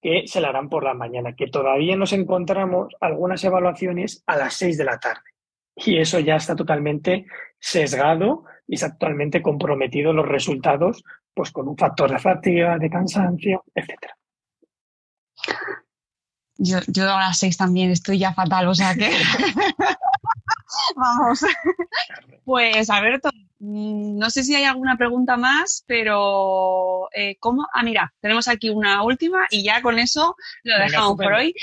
que 0.00 0.22
se 0.28 0.40
la 0.40 0.50
harán 0.50 0.68
por 0.68 0.84
la 0.84 0.94
mañana, 0.94 1.34
que 1.34 1.48
todavía 1.48 1.96
nos 1.96 2.12
encontramos 2.12 2.94
algunas 3.00 3.42
evaluaciones 3.42 4.22
a 4.28 4.36
las 4.36 4.54
seis 4.54 4.78
de 4.78 4.84
la 4.84 5.00
tarde. 5.00 5.28
Y 5.74 5.98
eso 5.98 6.20
ya 6.20 6.36
está 6.36 6.54
totalmente 6.54 7.26
sesgado 7.58 8.44
y 8.68 8.76
está 8.76 8.92
totalmente 8.92 9.42
comprometido 9.42 10.12
los 10.12 10.28
resultados, 10.28 11.02
pues 11.36 11.50
con 11.52 11.68
un 11.68 11.76
factor 11.76 12.10
de 12.10 12.18
fatiga, 12.18 12.78
de 12.78 12.88
cansancio, 12.88 13.62
etcétera. 13.74 14.16
Yo, 16.56 16.78
yo 16.86 17.14
a 17.14 17.20
las 17.20 17.38
seis 17.38 17.58
también 17.58 17.90
estoy 17.90 18.18
ya 18.18 18.32
fatal, 18.32 18.66
o 18.68 18.74
sea 18.74 18.94
que. 18.94 19.10
Vamos. 20.96 21.40
Pues 22.42 22.88
Alberto, 22.88 23.28
mm, 23.58 24.16
no 24.16 24.30
sé 24.30 24.44
si 24.44 24.54
hay 24.54 24.64
alguna 24.64 24.96
pregunta 24.96 25.36
más, 25.36 25.84
pero 25.86 27.10
eh, 27.12 27.36
¿cómo? 27.38 27.66
Ah, 27.74 27.82
mira, 27.82 28.14
tenemos 28.22 28.48
aquí 28.48 28.70
una 28.70 29.02
última 29.02 29.46
y 29.50 29.62
ya 29.62 29.82
con 29.82 29.98
eso 29.98 30.36
lo 30.62 30.78
dejamos 30.78 31.18
por 31.18 31.34
hoy. 31.34 31.54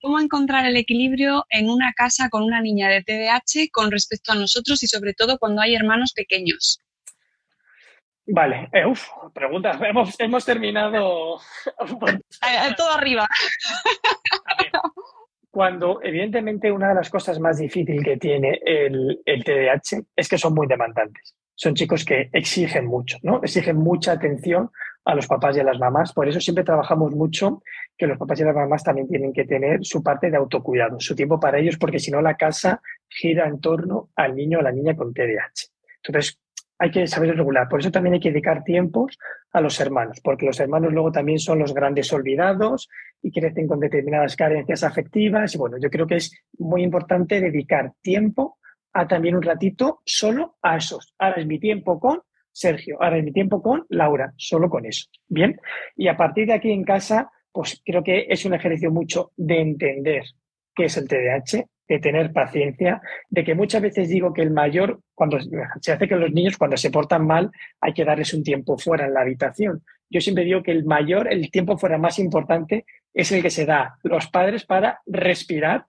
¿Cómo 0.00 0.18
encontrar 0.18 0.64
el 0.64 0.78
equilibrio 0.78 1.44
en 1.50 1.68
una 1.68 1.92
casa 1.92 2.30
con 2.30 2.44
una 2.44 2.62
niña 2.62 2.88
de 2.88 3.02
TDAH 3.02 3.68
con 3.70 3.90
respecto 3.90 4.32
a 4.32 4.36
nosotros 4.36 4.82
y 4.82 4.86
sobre 4.86 5.12
todo 5.12 5.38
cuando 5.38 5.60
hay 5.60 5.74
hermanos 5.74 6.14
pequeños? 6.14 6.80
Vale, 8.32 8.68
eh, 8.72 8.86
uf, 8.86 9.08
preguntas. 9.34 9.78
Hemos, 9.82 10.18
hemos 10.20 10.44
terminado. 10.44 11.38
Todo 12.76 12.90
arriba. 12.92 13.26
cuando 15.50 16.00
evidentemente 16.02 16.70
una 16.70 16.90
de 16.90 16.94
las 16.94 17.10
cosas 17.10 17.40
más 17.40 17.58
difíciles 17.58 18.04
que 18.04 18.16
tiene 18.16 18.60
el, 18.64 19.20
el 19.24 19.44
TDAH 19.44 20.02
es 20.14 20.28
que 20.28 20.38
son 20.38 20.54
muy 20.54 20.66
demandantes. 20.68 21.34
Son 21.56 21.74
chicos 21.74 22.04
que 22.04 22.30
exigen 22.32 22.86
mucho, 22.86 23.18
¿no? 23.22 23.40
Exigen 23.42 23.76
mucha 23.76 24.12
atención 24.12 24.70
a 25.04 25.14
los 25.14 25.26
papás 25.26 25.56
y 25.56 25.60
a 25.60 25.64
las 25.64 25.78
mamás. 25.78 26.12
Por 26.12 26.28
eso 26.28 26.40
siempre 26.40 26.64
trabajamos 26.64 27.12
mucho 27.14 27.62
que 27.98 28.06
los 28.06 28.16
papás 28.16 28.40
y 28.40 28.44
las 28.44 28.54
mamás 28.54 28.84
también 28.84 29.08
tienen 29.08 29.32
que 29.32 29.44
tener 29.44 29.84
su 29.84 30.02
parte 30.02 30.30
de 30.30 30.36
autocuidado, 30.36 31.00
su 31.00 31.14
tiempo 31.14 31.40
para 31.40 31.58
ellos, 31.58 31.76
porque 31.78 31.98
si 31.98 32.10
no 32.10 32.22
la 32.22 32.36
casa 32.36 32.80
gira 33.08 33.48
en 33.48 33.60
torno 33.60 34.10
al 34.14 34.36
niño 34.36 34.60
o 34.60 34.62
la 34.62 34.72
niña 34.72 34.94
con 34.94 35.12
TDAH. 35.12 35.68
Entonces, 36.02 36.38
hay 36.80 36.90
que 36.90 37.06
saber 37.06 37.36
regular. 37.36 37.68
Por 37.68 37.80
eso 37.80 37.90
también 37.90 38.14
hay 38.14 38.20
que 38.20 38.30
dedicar 38.30 38.64
tiempos 38.64 39.18
a 39.52 39.60
los 39.60 39.78
hermanos, 39.80 40.18
porque 40.24 40.46
los 40.46 40.58
hermanos 40.60 40.92
luego 40.92 41.12
también 41.12 41.38
son 41.38 41.58
los 41.58 41.74
grandes 41.74 42.10
olvidados 42.10 42.88
y 43.22 43.30
crecen 43.30 43.68
con 43.68 43.80
determinadas 43.80 44.34
carencias 44.34 44.82
afectivas. 44.82 45.54
Y 45.54 45.58
bueno, 45.58 45.76
yo 45.78 45.90
creo 45.90 46.06
que 46.06 46.16
es 46.16 46.32
muy 46.58 46.82
importante 46.82 47.38
dedicar 47.38 47.92
tiempo 48.00 48.56
a 48.94 49.06
también 49.06 49.36
un 49.36 49.42
ratito 49.42 50.00
solo 50.06 50.56
a 50.62 50.78
esos. 50.78 51.14
Ahora 51.18 51.42
es 51.42 51.46
mi 51.46 51.60
tiempo 51.60 52.00
con 52.00 52.22
Sergio, 52.50 52.96
ahora 52.98 53.18
es 53.18 53.24
mi 53.24 53.32
tiempo 53.32 53.62
con 53.62 53.84
Laura, 53.90 54.32
solo 54.38 54.70
con 54.70 54.86
eso. 54.86 55.06
Bien. 55.28 55.60
Y 55.96 56.08
a 56.08 56.16
partir 56.16 56.46
de 56.46 56.54
aquí 56.54 56.72
en 56.72 56.84
casa, 56.84 57.30
pues 57.52 57.82
creo 57.84 58.02
que 58.02 58.24
es 58.26 58.46
un 58.46 58.54
ejercicio 58.54 58.90
mucho 58.90 59.32
de 59.36 59.60
entender 59.60 60.24
qué 60.74 60.86
es 60.86 60.96
el 60.96 61.06
TDAH, 61.06 61.66
de 61.90 61.98
tener 61.98 62.32
paciencia, 62.32 63.02
de 63.30 63.42
que 63.42 63.56
muchas 63.56 63.82
veces 63.82 64.08
digo 64.08 64.32
que 64.32 64.42
el 64.42 64.52
mayor, 64.52 65.00
cuando 65.12 65.38
se 65.80 65.92
hace 65.92 66.06
que 66.06 66.14
los 66.14 66.30
niños 66.30 66.56
cuando 66.56 66.76
se 66.76 66.88
portan 66.88 67.26
mal 67.26 67.50
hay 67.80 67.92
que 67.92 68.04
darles 68.04 68.32
un 68.32 68.44
tiempo 68.44 68.78
fuera 68.78 69.06
en 69.06 69.12
la 69.12 69.22
habitación. 69.22 69.82
Yo 70.08 70.20
siempre 70.20 70.44
digo 70.44 70.62
que 70.62 70.70
el 70.70 70.84
mayor, 70.84 71.32
el 71.32 71.50
tiempo 71.50 71.76
fuera 71.76 71.98
más 71.98 72.20
importante 72.20 72.84
es 73.12 73.32
el 73.32 73.42
que 73.42 73.50
se 73.50 73.66
da 73.66 73.98
los 74.04 74.28
padres 74.28 74.64
para 74.64 75.00
respirar 75.04 75.86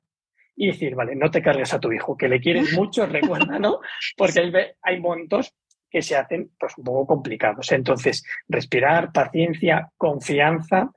y 0.55 0.67
decir, 0.67 0.95
vale, 0.95 1.15
no 1.15 1.29
te 1.29 1.43
cargues 1.43 1.71
a 1.71 1.79
tu 1.79 1.91
hijo, 1.91 2.17
que 2.17 2.27
le 2.27 2.41
quieres 2.41 2.73
mucho, 2.75 3.05
recuerda, 3.05 3.59
¿no? 3.59 3.79
Porque 4.17 4.73
hay 4.81 4.99
montos 4.99 5.53
que 5.87 6.01
se 6.01 6.15
hacen 6.15 6.49
pues 6.59 6.75
un 6.79 6.83
poco 6.83 7.05
complicados. 7.05 7.71
Entonces, 7.71 8.25
respirar, 8.47 9.11
paciencia, 9.11 9.91
confianza 9.97 10.89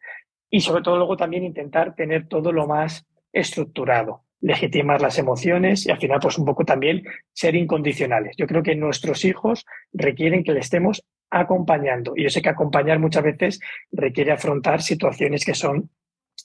y 0.48 0.62
sobre 0.62 0.82
todo 0.82 0.96
luego 0.96 1.18
también 1.18 1.44
intentar 1.44 1.94
tener 1.94 2.26
todo 2.26 2.52
lo 2.52 2.66
más 2.66 3.06
estructurado 3.34 4.23
legitimar 4.44 5.00
las 5.00 5.18
emociones 5.18 5.86
y 5.86 5.90
al 5.90 5.98
final 5.98 6.18
pues 6.20 6.36
un 6.36 6.44
poco 6.44 6.64
también 6.64 7.02
ser 7.32 7.54
incondicionales. 7.54 8.36
Yo 8.36 8.46
creo 8.46 8.62
que 8.62 8.76
nuestros 8.76 9.24
hijos 9.24 9.64
requieren 9.92 10.44
que 10.44 10.52
le 10.52 10.60
estemos 10.60 11.02
acompañando 11.30 12.12
y 12.14 12.24
yo 12.24 12.30
sé 12.30 12.42
que 12.42 12.50
acompañar 12.50 12.98
muchas 12.98 13.24
veces 13.24 13.60
requiere 13.90 14.32
afrontar 14.32 14.82
situaciones 14.82 15.44
que 15.46 15.54
son 15.54 15.88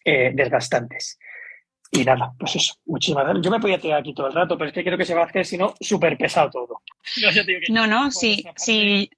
eh, 0.06 0.32
desgastantes. 0.34 1.20
Y 1.91 2.06
nada, 2.06 2.32
pues 2.39 2.56
eso, 2.56 2.76
muchísimas 2.86 3.26
gracias. 3.26 3.43
Yo 3.43 3.52
me 3.52 3.60
podía 3.60 3.80
tirar 3.80 4.00
aquí 4.00 4.14
todo 4.14 4.28
el 4.28 4.34
rato, 4.34 4.58
pero 4.58 4.70
es 4.70 4.74
que 4.74 4.84
creo 4.84 4.97
que 4.97 5.06
se 5.06 5.16
va 5.16 5.24
a 5.24 5.26
hacer, 5.26 5.45
si 5.45 5.58
no, 5.58 5.74
súper 5.82 6.18
pesado 6.18 6.52
todo. 6.52 6.82
No, 7.70 7.86
no, 7.86 8.12
sí, 8.12 8.45
sí, 8.56 9.10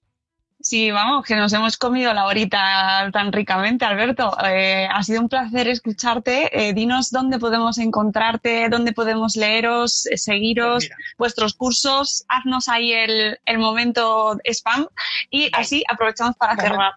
Sí, 0.72 0.90
vamos, 0.90 1.26
que 1.26 1.36
nos 1.36 1.52
hemos 1.52 1.76
comido 1.76 2.14
la 2.14 2.26
horita 2.28 3.10
tan 3.12 3.34
ricamente, 3.34 3.84
Alberto. 3.84 4.32
Eh, 4.42 4.88
ha 4.90 5.04
sido 5.04 5.20
un 5.20 5.28
placer 5.28 5.68
escucharte. 5.68 6.48
Eh, 6.54 6.72
dinos 6.74 7.12
dónde 7.12 7.40
podemos 7.40 7.78
encontrarte, 7.78 8.70
dónde 8.70 8.94
podemos 8.94 9.36
leeros, 9.36 10.06
eh, 10.06 10.16
seguiros, 10.16 10.88
pues 10.88 11.18
vuestros 11.18 11.56
cursos. 11.56 12.24
Haznos 12.30 12.70
ahí 12.70 12.94
el, 12.94 13.38
el 13.46 13.58
momento 13.58 14.38
spam 14.46 14.88
y 15.30 15.50
así 15.52 15.84
aprovechamos 15.92 16.38
para 16.38 16.56
cerrar. 16.56 16.94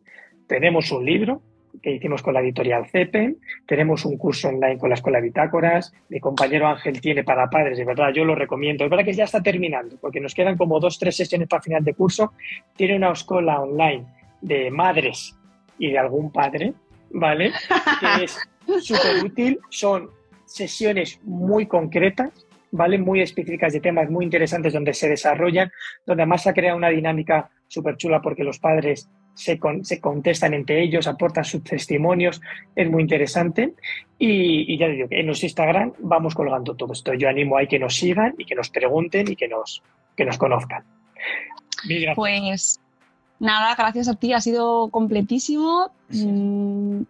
Tenemos 0.47 0.91
un 0.91 1.05
libro 1.05 1.41
que 1.81 1.91
hicimos 1.91 2.21
con 2.21 2.33
la 2.33 2.41
editorial 2.41 2.87
CEPEN, 2.89 3.37
tenemos 3.65 4.05
un 4.05 4.17
curso 4.17 4.49
online 4.49 4.77
con 4.77 4.89
la 4.89 4.95
Escuela 4.95 5.19
Bitácoras, 5.19 5.93
mi 6.09 6.19
compañero 6.19 6.67
Ángel 6.67 7.01
tiene 7.01 7.23
para 7.23 7.49
padres, 7.49 7.77
de 7.77 7.85
verdad, 7.85 8.11
yo 8.13 8.25
lo 8.25 8.35
recomiendo. 8.35 8.83
Es 8.83 8.89
verdad 8.89 9.05
que 9.05 9.13
ya 9.13 9.23
está 9.23 9.41
terminando, 9.41 9.97
porque 9.99 10.19
nos 10.19 10.35
quedan 10.35 10.57
como 10.57 10.79
dos, 10.79 10.99
tres 10.99 11.15
sesiones 11.15 11.47
para 11.47 11.63
final 11.63 11.83
de 11.83 11.93
curso. 11.93 12.33
Tiene 12.75 12.97
una 12.97 13.11
escuela 13.11 13.61
online 13.61 14.05
de 14.41 14.69
madres 14.69 15.35
y 15.77 15.91
de 15.91 15.97
algún 15.97 16.31
padre, 16.31 16.73
¿vale? 17.11 17.51
Que 17.99 18.25
es 18.25 18.37
súper 18.85 19.23
útil, 19.23 19.59
son 19.69 20.09
sesiones 20.45 21.19
muy 21.23 21.65
concretas, 21.65 22.31
¿vale? 22.71 22.97
Muy 22.97 23.21
específicas 23.21 23.73
de 23.73 23.81
temas 23.81 24.09
muy 24.09 24.25
interesantes 24.25 24.73
donde 24.73 24.93
se 24.93 25.09
desarrollan, 25.09 25.71
donde 26.05 26.23
además 26.23 26.43
se 26.43 26.49
ha 26.49 26.53
creado 26.53 26.77
una 26.77 26.89
dinámica 26.89 27.49
súper 27.67 27.97
chula 27.97 28.21
porque 28.21 28.43
los 28.43 28.59
padres 28.59 29.09
se, 29.33 29.59
se, 29.83 30.01
contestan 30.01 30.53
entre 30.53 30.81
ellos, 30.81 31.07
aportan 31.07 31.45
sus 31.45 31.63
testimonios, 31.63 32.41
es 32.75 32.89
muy 32.89 33.01
interesante. 33.01 33.73
Y, 34.17 34.77
ya 34.77 34.87
digo 34.87 35.07
que 35.07 35.19
en 35.19 35.25
nuestro 35.25 35.47
Instagram 35.47 35.93
vamos 35.99 36.35
colgando 36.35 36.75
todo 36.75 36.93
esto. 36.93 37.13
Yo 37.13 37.29
animo 37.29 37.57
a 37.57 37.65
que 37.65 37.79
nos 37.79 37.95
sigan 37.95 38.35
y 38.37 38.45
que 38.45 38.55
nos 38.55 38.69
pregunten 38.69 39.31
y 39.31 39.35
que 39.35 39.47
nos, 39.47 39.81
que 40.15 40.25
nos 40.25 40.37
conozcan. 40.37 40.83
Pues 42.15 42.79
nada, 43.39 43.75
gracias 43.75 44.07
a 44.07 44.15
ti, 44.15 44.33
ha 44.33 44.41
sido 44.41 44.89
completísimo. 44.89 45.91
Mm, 46.09 47.01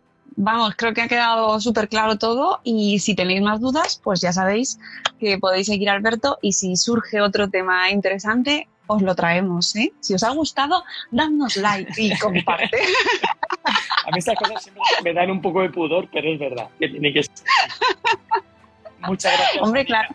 vamos, 0.42 0.74
creo 0.76 0.94
que 0.94 1.02
ha 1.02 1.08
quedado 1.08 1.60
súper 1.60 1.88
claro 1.88 2.18
todo 2.18 2.62
y 2.64 3.00
si 3.00 3.16
tenéis 3.16 3.42
más 3.42 3.62
dudas, 3.62 4.02
pues 4.04 4.22
ya 4.22 4.34
sabéis 4.34 4.80
que 5.20 5.38
podéis 5.38 5.68
seguir 5.68 5.90
a 5.90 5.94
Alberto 5.94 6.40
y 6.42 6.54
si 6.54 6.76
surge 6.76 7.22
otro 7.22 7.50
tema 7.50 7.92
interesante, 7.92 8.68
os 8.88 9.02
lo 9.04 9.14
traemos. 9.16 9.76
¿eh? 9.76 9.94
Si 10.00 10.16
os 10.16 10.24
ha 10.24 10.32
gustado, 10.32 10.84
dadnos 11.12 11.58
like 11.58 11.94
y 11.96 12.18
comparte. 12.18 12.78
a 14.06 14.12
mí 14.12 14.18
estas 14.18 14.36
cosas 14.36 14.64
siempre 14.64 14.84
me 15.04 15.14
dan 15.14 15.30
un 15.30 15.42
poco 15.42 15.62
de 15.62 15.70
pudor, 15.70 16.10
pero 16.12 16.34
es 16.34 16.40
verdad 16.40 16.68
que 16.80 16.90
tiene 16.90 17.14
que 17.14 17.24
ser. 17.24 17.34
Muchas 19.08 19.38
gracias. 19.38 19.64
Hombre, 19.64 19.86
claro. 19.86 20.10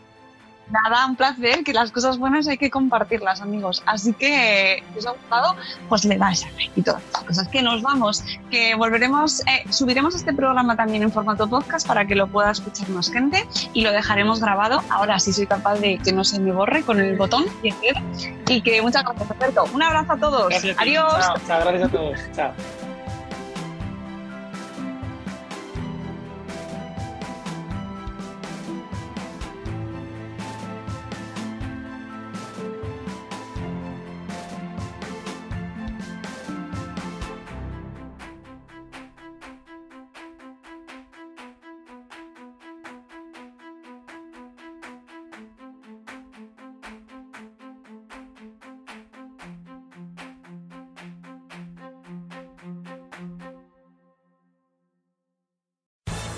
Nada, 0.71 1.07
un 1.07 1.17
placer, 1.17 1.63
que 1.63 1.73
las 1.73 1.93
cosas 1.93 2.19
buenas 2.19 2.49
hay 2.49 2.59
que 2.59 2.71
compartirlas, 2.71 3.41
amigos. 3.41 3.83
Así 3.87 4.13
que, 4.13 4.83
si 4.93 4.99
os 4.99 5.07
ha 5.07 5.13
gustado, 5.13 5.57
pues 5.89 6.05
le 6.05 6.19
dais 6.19 6.45
a 6.45 6.51
like 6.51 6.73
y 6.75 6.83
todas 6.83 7.03
las 7.13 7.23
cosas. 7.23 7.49
Que 7.49 7.63
nos 7.63 7.83
vamos, 7.83 8.25
que 8.51 8.75
volveremos, 8.75 9.41
eh, 9.41 9.65
subiremos 9.71 10.15
este 10.15 10.33
programa 10.33 10.77
también 10.77 11.03
en 11.03 11.13
formato 11.13 11.49
podcast 11.49 11.87
para 11.87 12.05
que 12.07 12.17
lo 12.17 12.27
pueda 12.27 12.51
escuchar 12.51 12.89
más 12.91 13.11
gente 13.11 13.47
y 13.73 13.83
lo 13.83 13.93
dejaremos 13.93 14.41
grabado. 14.41 14.83
Ahora 14.91 15.19
sí 15.21 15.33
soy 15.33 15.47
capaz 15.47 15.77
de 15.77 15.99
que 15.99 16.13
no 16.13 16.25
se 16.25 16.41
me 16.41 16.53
borre 16.53 16.83
con 16.83 16.99
el 16.99 17.17
botón 17.17 17.45
y 17.63 18.61
que 18.63 18.83
muchas 18.83 19.05
gracias, 19.05 19.31
Alberto. 19.31 19.65
Un 19.73 19.83
abrazo 19.83 20.13
a 20.13 20.17
todos. 20.17 20.55
Adiós. 20.79 21.13
chao, 21.47 21.61
gracias 21.61 21.85
a 21.85 21.89
todos. 21.89 22.19
Chao. 22.35 22.86